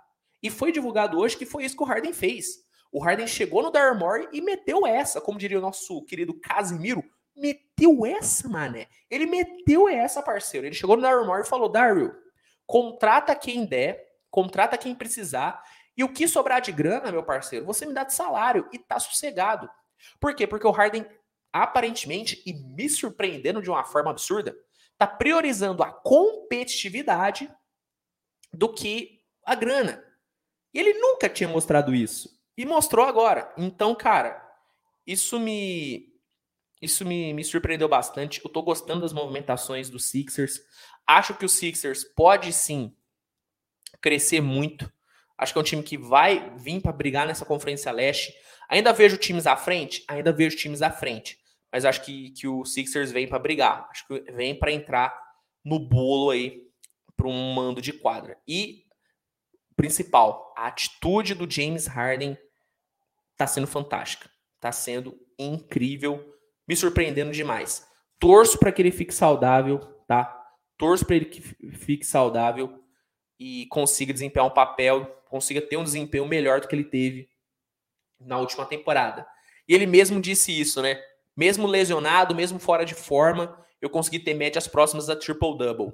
[0.43, 2.57] E foi divulgado hoje que foi isso que o Harden fez.
[2.91, 7.01] O Harden chegou no Daryl Morey e meteu essa, como diria o nosso querido Casimiro,
[7.37, 8.89] meteu essa, mané.
[9.09, 10.67] Ele meteu essa, parceiro.
[10.67, 12.11] Ele chegou no Daryl Morey e falou: Daryl,
[12.65, 15.63] contrata quem der, contrata quem precisar,
[15.95, 18.99] e o que sobrar de grana, meu parceiro, você me dá de salário e tá
[18.99, 19.69] sossegado.
[20.19, 20.45] Por quê?
[20.45, 21.05] Porque o Harden,
[21.53, 24.53] aparentemente, e me surpreendendo de uma forma absurda,
[24.99, 27.49] está priorizando a competitividade
[28.51, 30.03] do que a grana.
[30.73, 32.37] E ele nunca tinha mostrado isso.
[32.57, 33.53] E mostrou agora.
[33.57, 34.45] Então, cara,
[35.07, 36.09] isso me
[36.81, 38.41] isso me, me surpreendeu bastante.
[38.43, 40.61] Eu tô gostando das movimentações dos Sixers.
[41.07, 42.95] Acho que o Sixers pode sim
[44.01, 44.91] crescer muito.
[45.37, 48.33] Acho que é um time que vai vir para brigar nessa Conferência Leste.
[48.69, 50.03] Ainda vejo times à frente?
[50.07, 51.38] Ainda vejo times à frente
[51.71, 53.87] mas acho que, que o Sixers vem para brigar.
[53.91, 55.13] Acho que vem para entrar
[55.63, 56.67] no bolo aí
[57.15, 58.37] para um mando de quadra.
[58.47, 58.85] E
[59.75, 62.37] principal, a atitude do James Harden
[63.31, 64.29] está sendo fantástica.
[64.55, 66.35] Está sendo incrível,
[66.67, 67.87] me surpreendendo demais.
[68.19, 70.35] Torço para que ele fique saudável, tá?
[70.77, 72.83] Torço para ele que fique saudável
[73.39, 77.29] e consiga desempenhar um papel, consiga ter um desempenho melhor do que ele teve
[78.19, 79.25] na última temporada.
[79.67, 81.01] E ele mesmo disse isso, né?
[81.39, 85.93] Mesmo lesionado, mesmo fora de forma, eu consegui ter médias próximas da triple-double.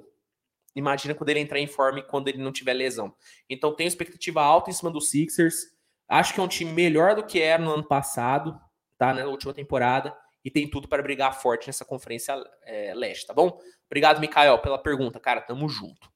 [0.74, 3.14] Imagina quando ele entrar em forma e quando ele não tiver lesão.
[3.48, 5.66] Então tenho expectativa alta em cima do Sixers.
[6.08, 8.60] Acho que é um time melhor do que era no ano passado,
[8.98, 9.14] tá?
[9.14, 10.12] Na última temporada.
[10.44, 13.56] E tem tudo para brigar forte nessa conferência é, leste, tá bom?
[13.86, 15.40] Obrigado, Mikael, pela pergunta, cara.
[15.40, 16.10] Tamo junto.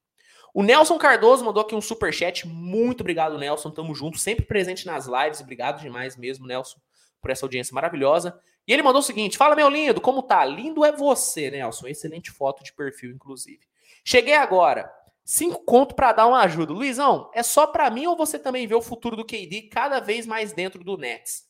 [0.53, 2.49] O Nelson Cardoso mandou aqui um super chat.
[2.49, 3.71] Muito obrigado, Nelson.
[3.71, 5.41] Tamo junto, sempre presente nas lives.
[5.41, 6.81] Obrigado demais mesmo, Nelson,
[7.21, 8.37] por essa audiência maravilhosa.
[8.71, 10.45] E ele mandou o seguinte: Fala, meu lindo, como tá?
[10.45, 11.89] Lindo é você, Nelson.
[11.89, 13.67] Excelente foto de perfil, inclusive.
[14.05, 14.89] Cheguei agora.
[15.25, 16.73] Cinco conto para dar uma ajuda.
[16.73, 20.25] Luizão, é só para mim ou você também vê o futuro do KD cada vez
[20.25, 21.49] mais dentro do Nets?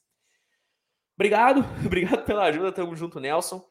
[1.15, 2.73] Obrigado, obrigado pela ajuda.
[2.73, 3.63] Tamo junto, Nelson.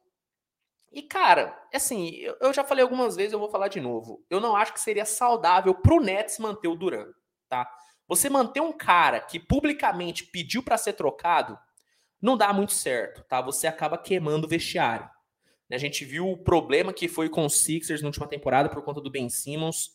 [0.91, 4.23] E, cara, assim, eu já falei algumas vezes, eu vou falar de novo.
[4.29, 7.07] Eu não acho que seria saudável pro Nets manter o Duran,
[7.47, 7.67] tá?
[8.07, 11.57] Você manter um cara que publicamente pediu para ser trocado,
[12.21, 13.41] não dá muito certo, tá?
[13.41, 15.09] Você acaba queimando o vestiário.
[15.71, 18.99] A gente viu o problema que foi com os Sixers na última temporada por conta
[18.99, 19.91] do Ben Simmons.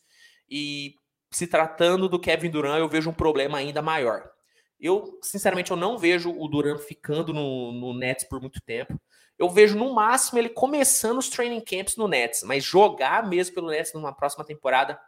[0.48, 0.94] E
[1.30, 4.30] se tratando do Kevin Durant, eu vejo um problema ainda maior.
[4.78, 9.00] Eu, sinceramente, eu não vejo o Durant ficando no, no Nets por muito tempo.
[9.36, 13.68] Eu vejo, no máximo, ele começando os training camps no Nets, mas jogar mesmo pelo
[13.68, 14.98] Nets numa próxima temporada,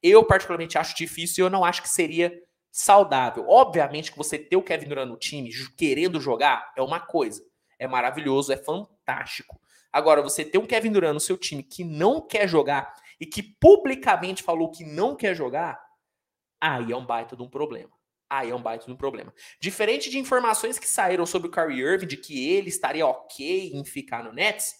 [0.00, 2.32] eu particularmente acho difícil e eu não acho que seria
[2.72, 3.44] saudável.
[3.46, 7.44] Obviamente que você ter o Kevin Durant no time, querendo jogar, é uma coisa.
[7.78, 9.60] É maravilhoso, é fantástico.
[9.92, 13.42] Agora, você ter um Kevin Durant no seu time que não quer jogar e que
[13.42, 15.78] publicamente falou que não quer jogar,
[16.58, 17.90] aí é um baita de um problema.
[18.30, 19.34] Aí é um baita de um problema.
[19.60, 23.84] Diferente de informações que saíram sobre o Kyrie Irving, de que ele estaria ok em
[23.84, 24.74] ficar no Nets,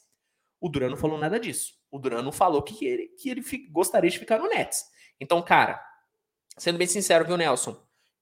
[0.59, 1.74] o Duran não falou nada disso.
[1.90, 4.85] O Duran não falou que ele, que ele gostaria de ficar no Nets.
[5.20, 5.85] Então, cara,
[6.59, 7.77] sendo bem sincero, viu, Nelson?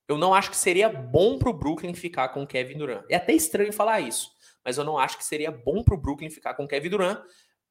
[0.08, 3.04] Eu não acho que seria bom pro Brooklyn ficar com o Kevin Durant.
[3.08, 4.30] É até estranho falar isso,
[4.64, 7.20] mas eu não acho que seria bom pro Brooklyn ficar com o Kevin Durant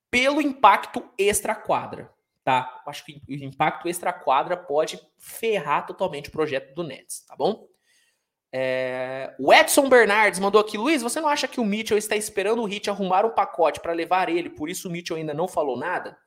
[0.10, 2.10] pelo impacto extra-quadra,
[2.44, 2.81] tá?
[2.86, 7.68] Eu acho que o impacto extra-quadra pode ferrar totalmente o projeto do Nets, tá bom?
[8.52, 9.36] É...
[9.38, 12.65] O Edson Bernardes mandou aqui, Luiz, você não acha que o Mitchell está esperando o
[12.65, 16.18] Hit arrumar um pacote para levar ele, por isso o Mitchell ainda não falou nada?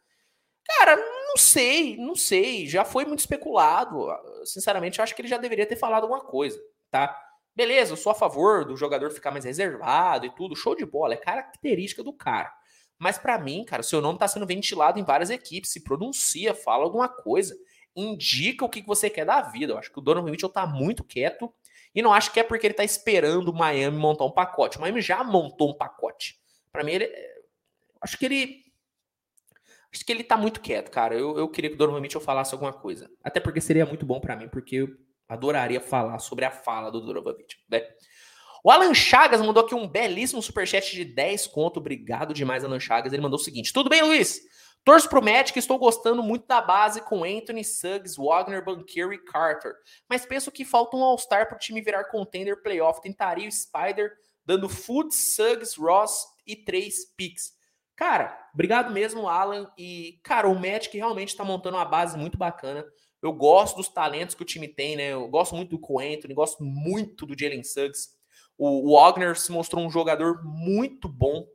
[0.64, 2.66] Cara, não sei, não sei.
[2.66, 4.08] Já foi muito especulado.
[4.44, 6.60] Sinceramente, eu acho que ele já deveria ter falado alguma coisa,
[6.90, 7.16] tá?
[7.54, 10.56] Beleza, eu sou a favor do jogador ficar mais reservado e tudo.
[10.56, 12.52] Show de bola, é característica do cara.
[12.98, 15.72] Mas para mim, cara, seu nome tá sendo ventilado em várias equipes.
[15.72, 17.54] Se pronuncia, fala alguma coisa.
[17.94, 19.72] Indica o que você quer da vida.
[19.72, 21.52] Eu acho que o Donovan Mitchell tá muito quieto.
[21.94, 24.78] E não acho que é porque ele tá esperando o Miami montar um pacote.
[24.78, 26.40] O Miami já montou um pacote.
[26.70, 27.12] Para mim, ele.
[28.00, 28.71] Acho que ele
[29.92, 31.14] Acho que ele tá muito quieto, cara.
[31.14, 33.10] Eu, eu queria que o Donovan Mitchell falasse alguma coisa.
[33.22, 34.88] Até porque seria muito bom para mim, porque eu
[35.28, 37.82] adoraria falar sobre a fala do Mitchell, né?
[38.64, 41.78] O Alan Chagas mandou aqui um belíssimo superchat de 10 conto.
[41.78, 43.12] Obrigado demais, Alan Chagas.
[43.12, 44.40] Ele mandou o seguinte: Tudo bem, Luiz?
[44.84, 49.74] Torço pro Magic, estou gostando muito da base com Anthony, Suggs, Wagner, Banqueiro e Carter.
[50.08, 53.00] Mas penso que falta um All-Star pro time virar contender playoff.
[53.00, 54.12] Tentaria o Spider,
[54.44, 57.52] dando Food, Suggs, Ross e três picks.
[57.96, 59.70] Cara, obrigado mesmo, Alan.
[59.76, 62.84] E, cara, o Magic realmente está montando uma base muito bacana.
[63.22, 65.12] Eu gosto dos talentos que o time tem, né?
[65.12, 68.08] Eu gosto muito do Coentony, gosto muito do Jalen Suggs.
[68.58, 71.46] O Wagner se mostrou um jogador muito bom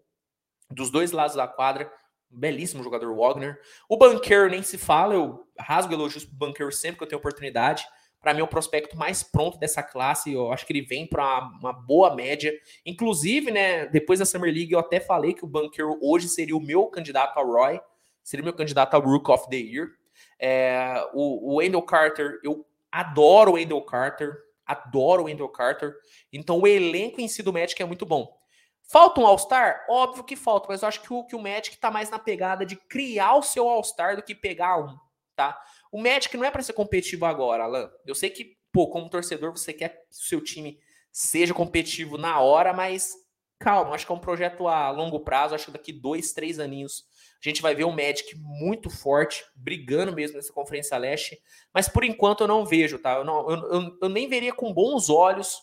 [0.71, 1.91] dos dois lados da quadra.
[2.29, 3.59] Belíssimo jogador Wagner.
[3.89, 7.85] O Banqueiro nem se fala, eu rasgo elogios pro Banqueiro sempre que eu tenho oportunidade
[8.19, 10.33] para mim, é o prospecto mais pronto dessa classe.
[10.33, 12.53] Eu acho que ele vem para uma boa média.
[12.85, 16.61] Inclusive, né, depois da Summer League, eu até falei que o Bunker hoje seria o
[16.61, 17.79] meu candidato a Roy,
[18.23, 19.87] seria o meu candidato a Rook of the Year.
[20.39, 24.35] É, o, o Wendell Carter, eu adoro o Wendell Carter,
[24.65, 25.93] adoro o Wendell Carter.
[26.31, 28.35] Então, o elenco em si do Magic é muito bom.
[28.89, 29.85] Falta um All-Star?
[29.89, 32.65] Óbvio que falta, mas eu acho que o, que o Magic tá mais na pegada
[32.65, 34.97] de criar o seu All-Star do que pegar um,
[35.35, 35.59] tá?
[35.91, 37.89] O Magic não é para ser competitivo agora, Alan.
[38.05, 40.79] Eu sei que, pô, como torcedor, você quer que o seu time
[41.11, 43.11] seja competitivo na hora, mas
[43.59, 45.55] calma, acho que é um projeto a longo prazo.
[45.55, 47.05] Acho que daqui dois, três aninhos
[47.43, 51.39] a gente vai ver um Magic muito forte, brigando mesmo nessa Conferência Leste.
[51.73, 53.13] Mas por enquanto eu não vejo, tá?
[53.15, 55.61] Eu, não, eu, eu, eu nem veria com bons olhos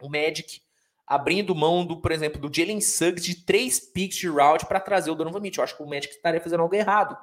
[0.00, 0.62] o Magic
[1.06, 5.10] abrindo mão do, por exemplo, do Jalen Suggs de três picks de route para trazer
[5.10, 5.62] o Donovan Mitchell.
[5.62, 7.16] Eu acho que o Magic estaria fazendo algo errado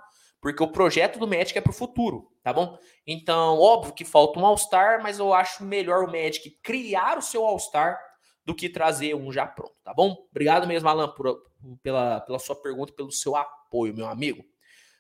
[0.43, 2.77] porque o projeto do Magic é para o futuro, tá bom?
[3.07, 7.45] Então, óbvio que falta um All-Star, mas eu acho melhor o Magic criar o seu
[7.45, 7.97] All-Star
[8.43, 10.27] do que trazer um já pronto, tá bom?
[10.29, 11.41] Obrigado mesmo, Alan, por,
[11.81, 14.43] pela, pela sua pergunta, pelo seu apoio, meu amigo.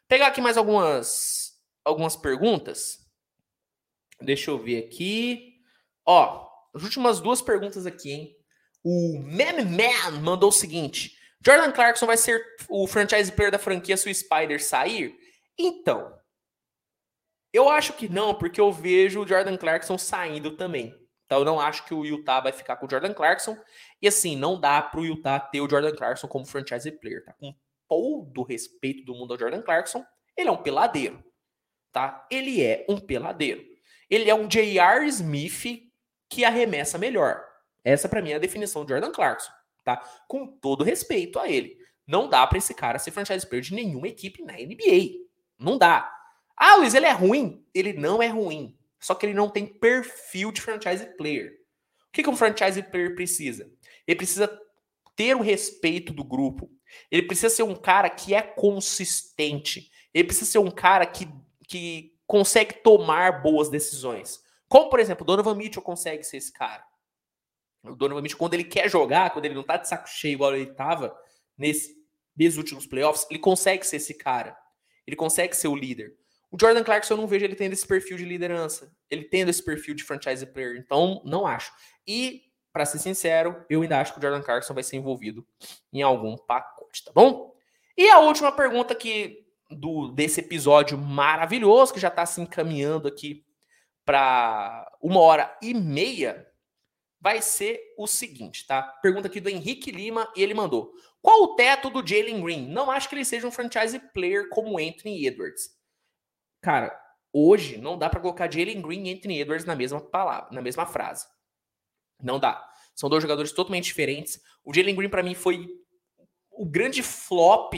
[0.07, 3.05] Pegar aqui mais algumas, algumas perguntas.
[4.21, 5.55] Deixa eu ver aqui.
[6.05, 8.37] Ó, as últimas duas perguntas aqui, hein?
[8.81, 13.97] O Meme Man mandou o seguinte: Jordan Clarkson vai ser o franchise player da franquia
[13.97, 15.21] se o Spider sair?
[15.57, 16.17] Então,
[17.53, 20.93] eu acho que não, porque eu vejo o Jordan Clarkson saindo também.
[21.25, 23.57] Então eu não acho que o Utah vai ficar com o Jordan Clarkson.
[24.01, 27.33] E assim, não dá para o Utah ter o Jordan Clarkson como franchise player, tá?
[27.39, 27.55] Com
[27.87, 30.03] todo o respeito do mundo ao Jordan Clarkson,
[30.35, 31.23] ele é um peladeiro,
[31.91, 32.27] tá?
[32.29, 33.63] Ele é um peladeiro.
[34.09, 35.07] Ele é um J.R.
[35.07, 35.91] Smith
[36.29, 37.43] que arremessa melhor.
[37.83, 39.51] Essa para mim é a definição de Jordan Clarkson,
[39.83, 39.97] tá?
[40.27, 41.77] Com todo respeito a ele.
[42.05, 45.22] Não dá para esse cara ser franchise player de nenhuma equipe na NBA.
[45.63, 46.13] Não dá.
[46.57, 47.65] Ah, Luiz, ele é ruim?
[47.73, 48.77] Ele não é ruim.
[48.99, 51.53] Só que ele não tem perfil de franchise player.
[52.07, 53.71] O que, que um franchise player precisa?
[54.05, 54.61] Ele precisa
[55.15, 56.69] ter o respeito do grupo.
[57.09, 59.89] Ele precisa ser um cara que é consistente.
[60.13, 61.27] Ele precisa ser um cara que,
[61.67, 64.43] que consegue tomar boas decisões.
[64.67, 66.83] Como, por exemplo, o Donovan Mitchell consegue ser esse cara.
[67.83, 70.55] O Donovan Mitchell, quando ele quer jogar, quando ele não tá de saco cheio igual
[70.55, 71.17] ele tava
[71.57, 71.95] nesse,
[72.35, 74.57] nesses últimos playoffs, ele consegue ser esse cara.
[75.05, 76.15] Ele consegue ser o líder.
[76.51, 78.95] O Jordan Clarkson eu não vejo ele tendo esse perfil de liderança.
[79.09, 80.77] Ele tendo esse perfil de franchise player.
[80.77, 81.73] Então, não acho.
[82.07, 85.45] E, para ser sincero, eu ainda acho que o Jordan Clarkson vai ser envolvido
[85.91, 87.53] em algum pacote, tá bom?
[87.97, 93.43] E a última pergunta que do desse episódio maravilhoso, que já está se encaminhando aqui
[94.05, 96.47] para uma hora e meia
[97.19, 98.83] vai ser o seguinte, tá?
[99.01, 100.93] Pergunta aqui do Henrique Lima e ele mandou:
[101.23, 102.67] Qual o teto do Jalen Green?
[102.67, 105.69] Não acho que ele seja um franchise player como Anthony Edwards.
[106.61, 106.93] Cara,
[107.31, 110.85] hoje não dá para colocar Jalen Green e Anthony Edwards na mesma palavra, na mesma
[110.85, 111.25] frase.
[112.21, 112.69] Não dá.
[112.93, 114.41] São dois jogadores totalmente diferentes.
[114.65, 115.69] O Jalen Green para mim foi
[116.51, 117.73] o grande flop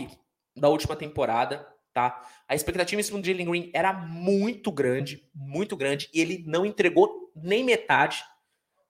[0.57, 2.27] da última temporada, tá?
[2.47, 6.65] A expectativa em cima do Jalen Green era muito grande, muito grande, e ele não
[6.65, 8.23] entregou nem metade,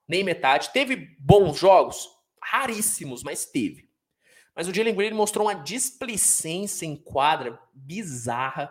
[0.07, 0.71] nem metade.
[0.71, 2.09] Teve bons jogos,
[2.41, 3.93] raríssimos, mas teve.
[4.55, 8.69] Mas o Jalen Green mostrou uma displicência em quadra bizarra,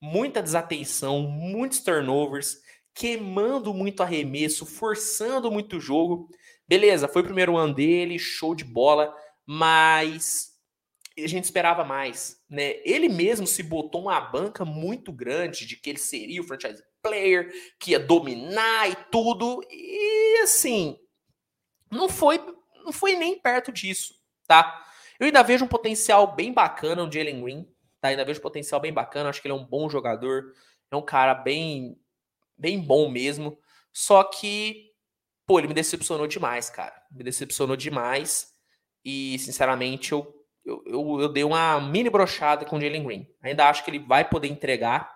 [0.00, 2.58] muita desatenção, muitos turnovers,
[2.94, 6.28] queimando muito arremesso, forçando muito o jogo.
[6.66, 9.14] Beleza, foi o primeiro ano dele, show de bola,
[9.46, 10.50] mas
[11.18, 12.80] a gente esperava mais, né?
[12.84, 17.52] Ele mesmo se botou uma banca muito grande de que ele seria o franchise player,
[17.78, 20.98] que ia dominar e tudo, e assim,
[21.90, 22.38] não foi,
[22.84, 24.14] não foi nem perto disso,
[24.46, 24.86] tá?
[25.20, 27.68] Eu ainda vejo um potencial bem bacana no Jalen Green,
[28.00, 28.08] tá?
[28.08, 30.54] Ainda vejo um potencial bem bacana, acho que ele é um bom jogador,
[30.90, 31.96] é um cara bem
[32.56, 33.58] bem bom mesmo,
[33.92, 34.90] só que
[35.46, 36.94] pô, ele me decepcionou demais, cara.
[37.10, 38.54] Me decepcionou demais
[39.04, 43.26] e sinceramente eu eu, eu, eu dei uma mini brochada com o Jalen Green.
[43.42, 45.10] Ainda acho que ele vai poder entregar.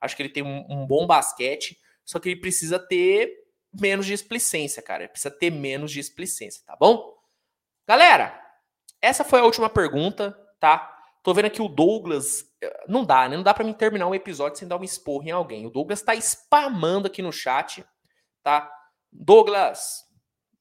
[0.00, 1.78] Acho que ele tem um, um bom basquete.
[2.04, 3.32] Só que ele precisa ter
[3.72, 5.04] menos displicência, cara.
[5.04, 7.16] Ele precisa ter menos displicência, tá bom?
[7.86, 8.38] Galera,
[9.00, 10.96] essa foi a última pergunta, tá?
[11.22, 12.44] Tô vendo aqui o Douglas.
[12.62, 13.36] Eh, não dá, né?
[13.36, 15.66] Não dá para mim terminar um episódio sem dar uma esporra em alguém.
[15.66, 17.84] O Douglas tá spamando aqui no chat,
[18.42, 18.70] tá?
[19.12, 20.04] Douglas,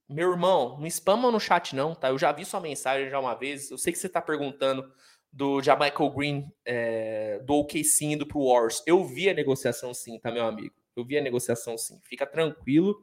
[0.07, 2.09] meu irmão, não spama no chat não, tá?
[2.09, 3.69] Eu já vi sua mensagem já uma vez.
[3.71, 4.91] Eu sei que você tá perguntando
[5.31, 8.81] do Jamichael Green é, do OKC indo pro Wars.
[8.85, 10.73] Eu vi a negociação sim, tá, meu amigo?
[10.95, 11.99] Eu vi a negociação sim.
[12.03, 12.95] Fica tranquilo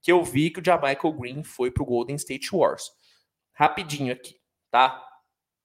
[0.00, 2.90] que eu vi que o Jamichael Green foi pro Golden State Wars.
[3.52, 4.39] Rapidinho aqui,
[4.70, 5.06] tá?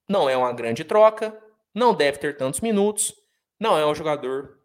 [0.08, 1.42] Não é uma grande troca,
[1.74, 3.14] não deve ter tantos minutos,
[3.60, 4.60] não é um jogador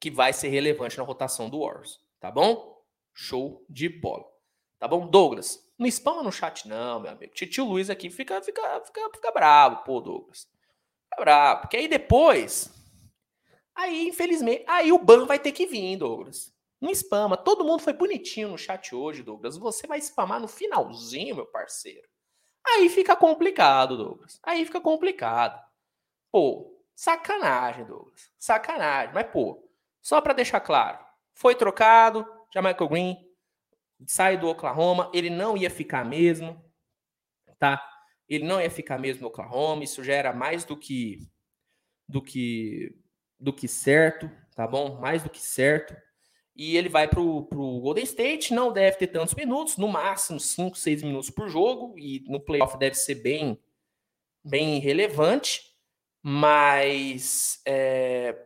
[0.00, 2.82] que vai ser relevante na rotação do Wars, tá bom?
[3.14, 4.24] Show de bola.
[4.78, 5.08] Tá bom?
[5.08, 7.32] Douglas, não spama no chat, não, meu amigo.
[7.34, 10.48] Titio Luiz aqui fica, fica, fica, fica bravo, pô, Douglas.
[11.04, 11.62] Fica bravo.
[11.62, 12.72] Porque aí depois.
[13.74, 14.64] Aí, infelizmente.
[14.68, 16.52] Aí o ban vai ter que vir, Douglas.
[16.80, 17.36] Não spama.
[17.36, 19.56] Todo mundo foi bonitinho no chat hoje, Douglas.
[19.56, 22.08] Você vai spamar no finalzinho, meu parceiro.
[22.66, 24.38] Aí fica complicado, Douglas.
[24.42, 25.60] Aí fica complicado.
[26.30, 28.30] Pô, sacanagem, Douglas.
[28.38, 29.14] Sacanagem.
[29.14, 29.68] Mas, pô,
[30.02, 30.98] só para deixar claro,
[31.34, 33.28] foi trocado, Michael Green
[34.06, 36.62] sai do Oklahoma, ele não ia ficar mesmo,
[37.58, 37.82] tá?
[38.28, 41.28] Ele não ia ficar mesmo no Oklahoma, isso já era mais do que
[42.08, 42.96] do que
[43.38, 44.98] do que certo, tá bom?
[45.00, 45.96] Mais do que certo.
[46.58, 50.76] E ele vai pro, pro Golden State, não deve ter tantos minutos, no máximo 5,
[50.76, 53.56] 6 minutos por jogo, e no playoff deve ser bem,
[54.44, 55.62] bem relevante,
[56.20, 58.36] mas é,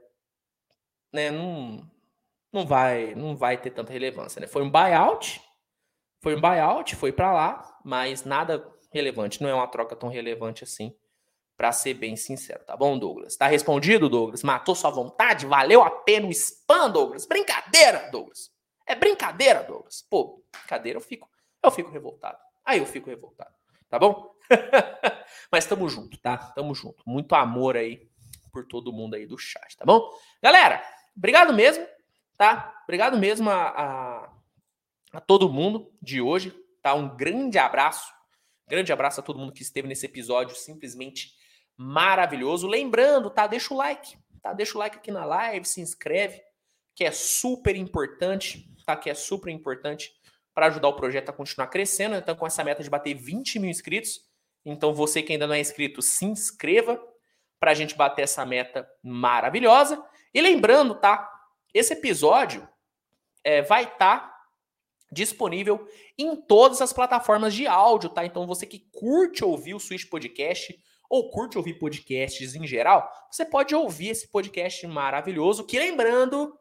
[1.11, 1.91] né, não,
[2.53, 4.47] não vai, não vai ter tanta relevância, né?
[4.47, 5.41] Foi um buyout,
[6.21, 8.63] foi um buyout, foi para lá, mas nada
[8.93, 10.95] relevante, não é uma troca tão relevante assim,
[11.63, 13.37] para ser bem sincero, tá bom, Douglas?
[13.37, 14.43] Tá respondido, Douglas?
[14.43, 15.47] Matou sua vontade?
[15.47, 17.25] Valeu a pena o spam, Douglas?
[17.25, 18.51] Brincadeira, Douglas.
[18.85, 20.05] É brincadeira, Douglas.
[20.11, 21.31] Pô, brincadeira, eu fico,
[21.63, 22.39] eu fico revoltado.
[22.65, 23.55] Aí eu fico revoltado,
[23.89, 24.35] tá bom?
[25.53, 26.37] mas tamo junto, tá?
[26.37, 27.05] Tamo junto.
[27.07, 28.11] Muito amor aí
[28.51, 30.11] por todo mundo aí do chat, tá bom?
[30.43, 30.83] Galera,
[31.17, 31.87] obrigado mesmo
[32.43, 32.75] tá?
[32.83, 34.33] Obrigado mesmo a, a,
[35.13, 36.53] a todo mundo de hoje,
[36.83, 36.93] tá?
[36.93, 38.13] Um grande abraço,
[38.67, 41.37] grande abraço a todo mundo que esteve nesse episódio simplesmente
[41.77, 42.67] maravilhoso.
[42.67, 43.47] Lembrando, tá?
[43.47, 44.53] Deixa o like, tá?
[44.53, 46.41] Deixa o like aqui na live, se inscreve,
[46.95, 48.97] que é super importante, tá?
[48.97, 50.13] Que é super importante
[50.55, 52.15] para ajudar o projeto a continuar crescendo.
[52.15, 54.21] Então, com essa meta de bater 20 mil inscritos,
[54.65, 57.03] então você que ainda não é inscrito, se inscreva
[57.59, 60.03] para a gente bater essa meta maravilhosa.
[60.35, 61.31] E lembrando, tá?
[61.73, 62.69] Esse episódio
[63.45, 64.33] é, vai estar tá
[65.11, 65.87] disponível
[66.19, 68.25] em todas as plataformas de áudio, tá?
[68.25, 70.79] Então você que curte ouvir o Switch Podcast
[71.13, 76.59] ou curte ouvir podcasts em geral, você pode ouvir esse podcast maravilhoso, que lembrando,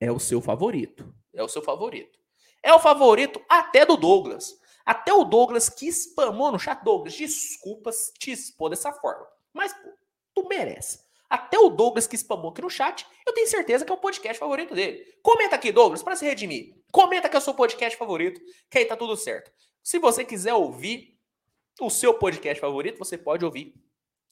[0.00, 1.14] é o seu favorito.
[1.32, 2.18] É o seu favorito.
[2.64, 4.58] É o favorito até do Douglas.
[4.84, 6.82] Até o Douglas que spamou no chat.
[6.82, 9.24] Douglas, desculpas te expor dessa forma.
[9.54, 9.92] Mas, pô,
[10.34, 10.98] tu merece.
[11.30, 14.36] Até o Douglas que spamou aqui no chat, eu tenho certeza que é o podcast
[14.36, 15.04] favorito dele.
[15.22, 16.74] Comenta aqui, Douglas, para se redimir.
[16.90, 19.52] Comenta que é o seu podcast favorito, que aí tá tudo certo.
[19.80, 21.15] Se você quiser ouvir
[21.80, 23.74] o seu podcast favorito, você pode ouvir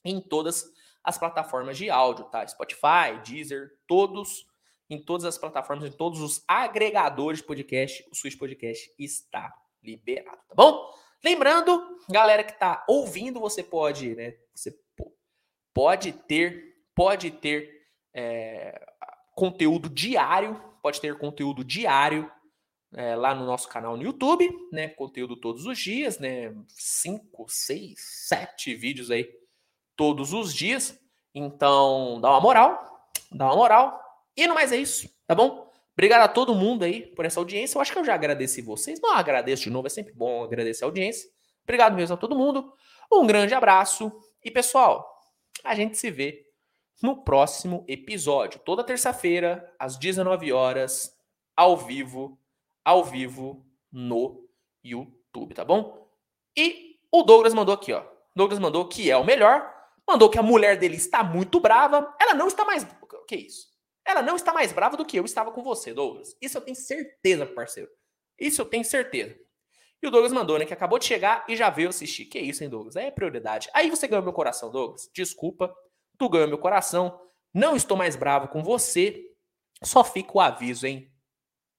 [0.03, 0.71] em todas
[1.03, 2.45] as plataformas de áudio, tá?
[2.47, 4.47] Spotify, Deezer, todos,
[4.89, 9.53] em todas as plataformas, em todos os agregadores de podcast, o Switch Podcast está
[9.83, 10.91] liberado, tá bom?
[11.23, 14.35] Lembrando, galera que tá ouvindo, você pode, né?
[14.53, 14.77] Você
[15.73, 18.79] pode ter, pode ter é,
[19.33, 22.31] conteúdo diário, pode ter conteúdo diário
[22.95, 24.87] é, lá no nosso canal no YouTube, né?
[24.89, 26.55] Conteúdo todos os dias, né?
[26.67, 27.95] Cinco, seis,
[28.27, 29.29] sete vídeos aí
[29.95, 30.97] todos os dias.
[31.33, 34.01] Então, dá uma moral, dá uma moral.
[34.35, 35.69] E não mais é isso, tá bom?
[35.93, 37.77] Obrigado a todo mundo aí por essa audiência.
[37.77, 40.83] Eu acho que eu já agradeci vocês, mas agradeço de novo, é sempre bom agradecer
[40.83, 41.29] a audiência.
[41.63, 42.73] Obrigado mesmo a todo mundo.
[43.11, 44.11] Um grande abraço
[44.43, 45.05] e pessoal,
[45.63, 46.45] a gente se vê
[47.01, 51.11] no próximo episódio, toda terça-feira às 19 horas,
[51.55, 52.39] ao vivo
[52.85, 54.47] ao vivo no
[54.83, 56.07] YouTube, tá bom?
[56.55, 58.05] E o Douglas mandou aqui, ó.
[58.35, 59.73] Douglas mandou que é o melhor,
[60.07, 62.15] mandou que a mulher dele está muito brava.
[62.21, 62.83] Ela não está mais.
[62.83, 63.73] O que é isso?
[64.05, 66.37] Ela não está mais brava do que eu estava com você, Douglas.
[66.39, 67.89] Isso eu tenho certeza, parceiro.
[68.39, 69.35] Isso eu tenho certeza.
[70.03, 72.25] E o Douglas mandou, né, que acabou de chegar e já veio assistir.
[72.25, 72.95] Que isso, hein, Douglas?
[72.95, 73.69] É prioridade.
[73.73, 75.09] Aí você ganhou meu coração, Douglas.
[75.11, 75.73] Desculpa,
[76.19, 77.19] tu ganhou meu coração.
[77.51, 79.31] Não estou mais bravo com você.
[79.81, 81.11] Só fica o aviso, hein?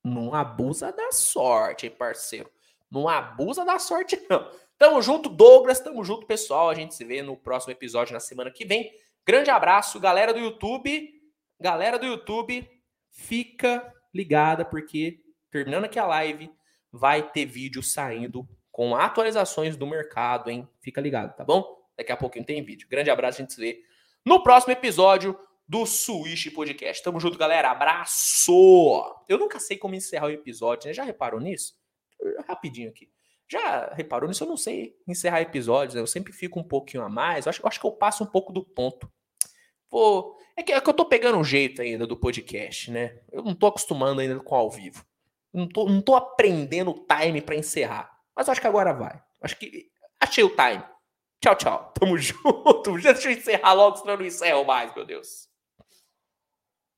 [0.06, 2.48] Não abusa da sorte, hein, parceiro.
[2.88, 4.48] Não abusa da sorte, não.
[4.78, 5.80] Tamo junto, Douglas.
[5.80, 6.70] Tamo junto, pessoal.
[6.70, 8.92] A gente se vê no próximo episódio na semana que vem.
[9.26, 11.12] Grande abraço, galera do YouTube.
[11.60, 12.70] Galera do YouTube,
[13.10, 15.20] fica ligada, porque
[15.50, 16.52] terminando aqui a live,
[16.92, 20.68] vai ter vídeo saindo com atualizações do mercado, hein?
[20.82, 21.64] Fica ligado, tá bom?
[21.96, 22.86] Daqui a pouquinho tem vídeo.
[22.88, 23.82] Grande abraço, a gente se vê
[24.24, 25.36] no próximo episódio
[25.68, 27.02] do Switch Podcast.
[27.02, 27.70] Tamo junto, galera.
[27.70, 29.24] Abraço!
[29.28, 30.94] Eu nunca sei como encerrar o episódio, né?
[30.94, 31.74] Já reparou nisso?
[32.46, 33.10] Rapidinho aqui.
[33.48, 34.44] Já reparou nisso?
[34.44, 36.00] Eu não sei encerrar episódios, né?
[36.00, 37.46] Eu sempre fico um pouquinho a mais.
[37.46, 39.10] Eu acho, eu acho que eu passo um pouco do ponto.
[39.88, 43.20] Pô, é que, é que eu tô pegando um jeito ainda do podcast, né?
[43.30, 45.04] Eu não tô acostumando ainda com ao vivo.
[45.52, 48.10] Não tô, não tô aprendendo o time para encerrar.
[48.36, 49.20] Mas acho que agora vai.
[49.40, 49.90] Acho que
[50.20, 50.84] achei o time.
[51.40, 51.92] Tchau, tchau.
[51.98, 52.98] Tamo junto.
[53.00, 55.48] Deixa eu encerrar logo, senão eu não encerro mais, meu Deus.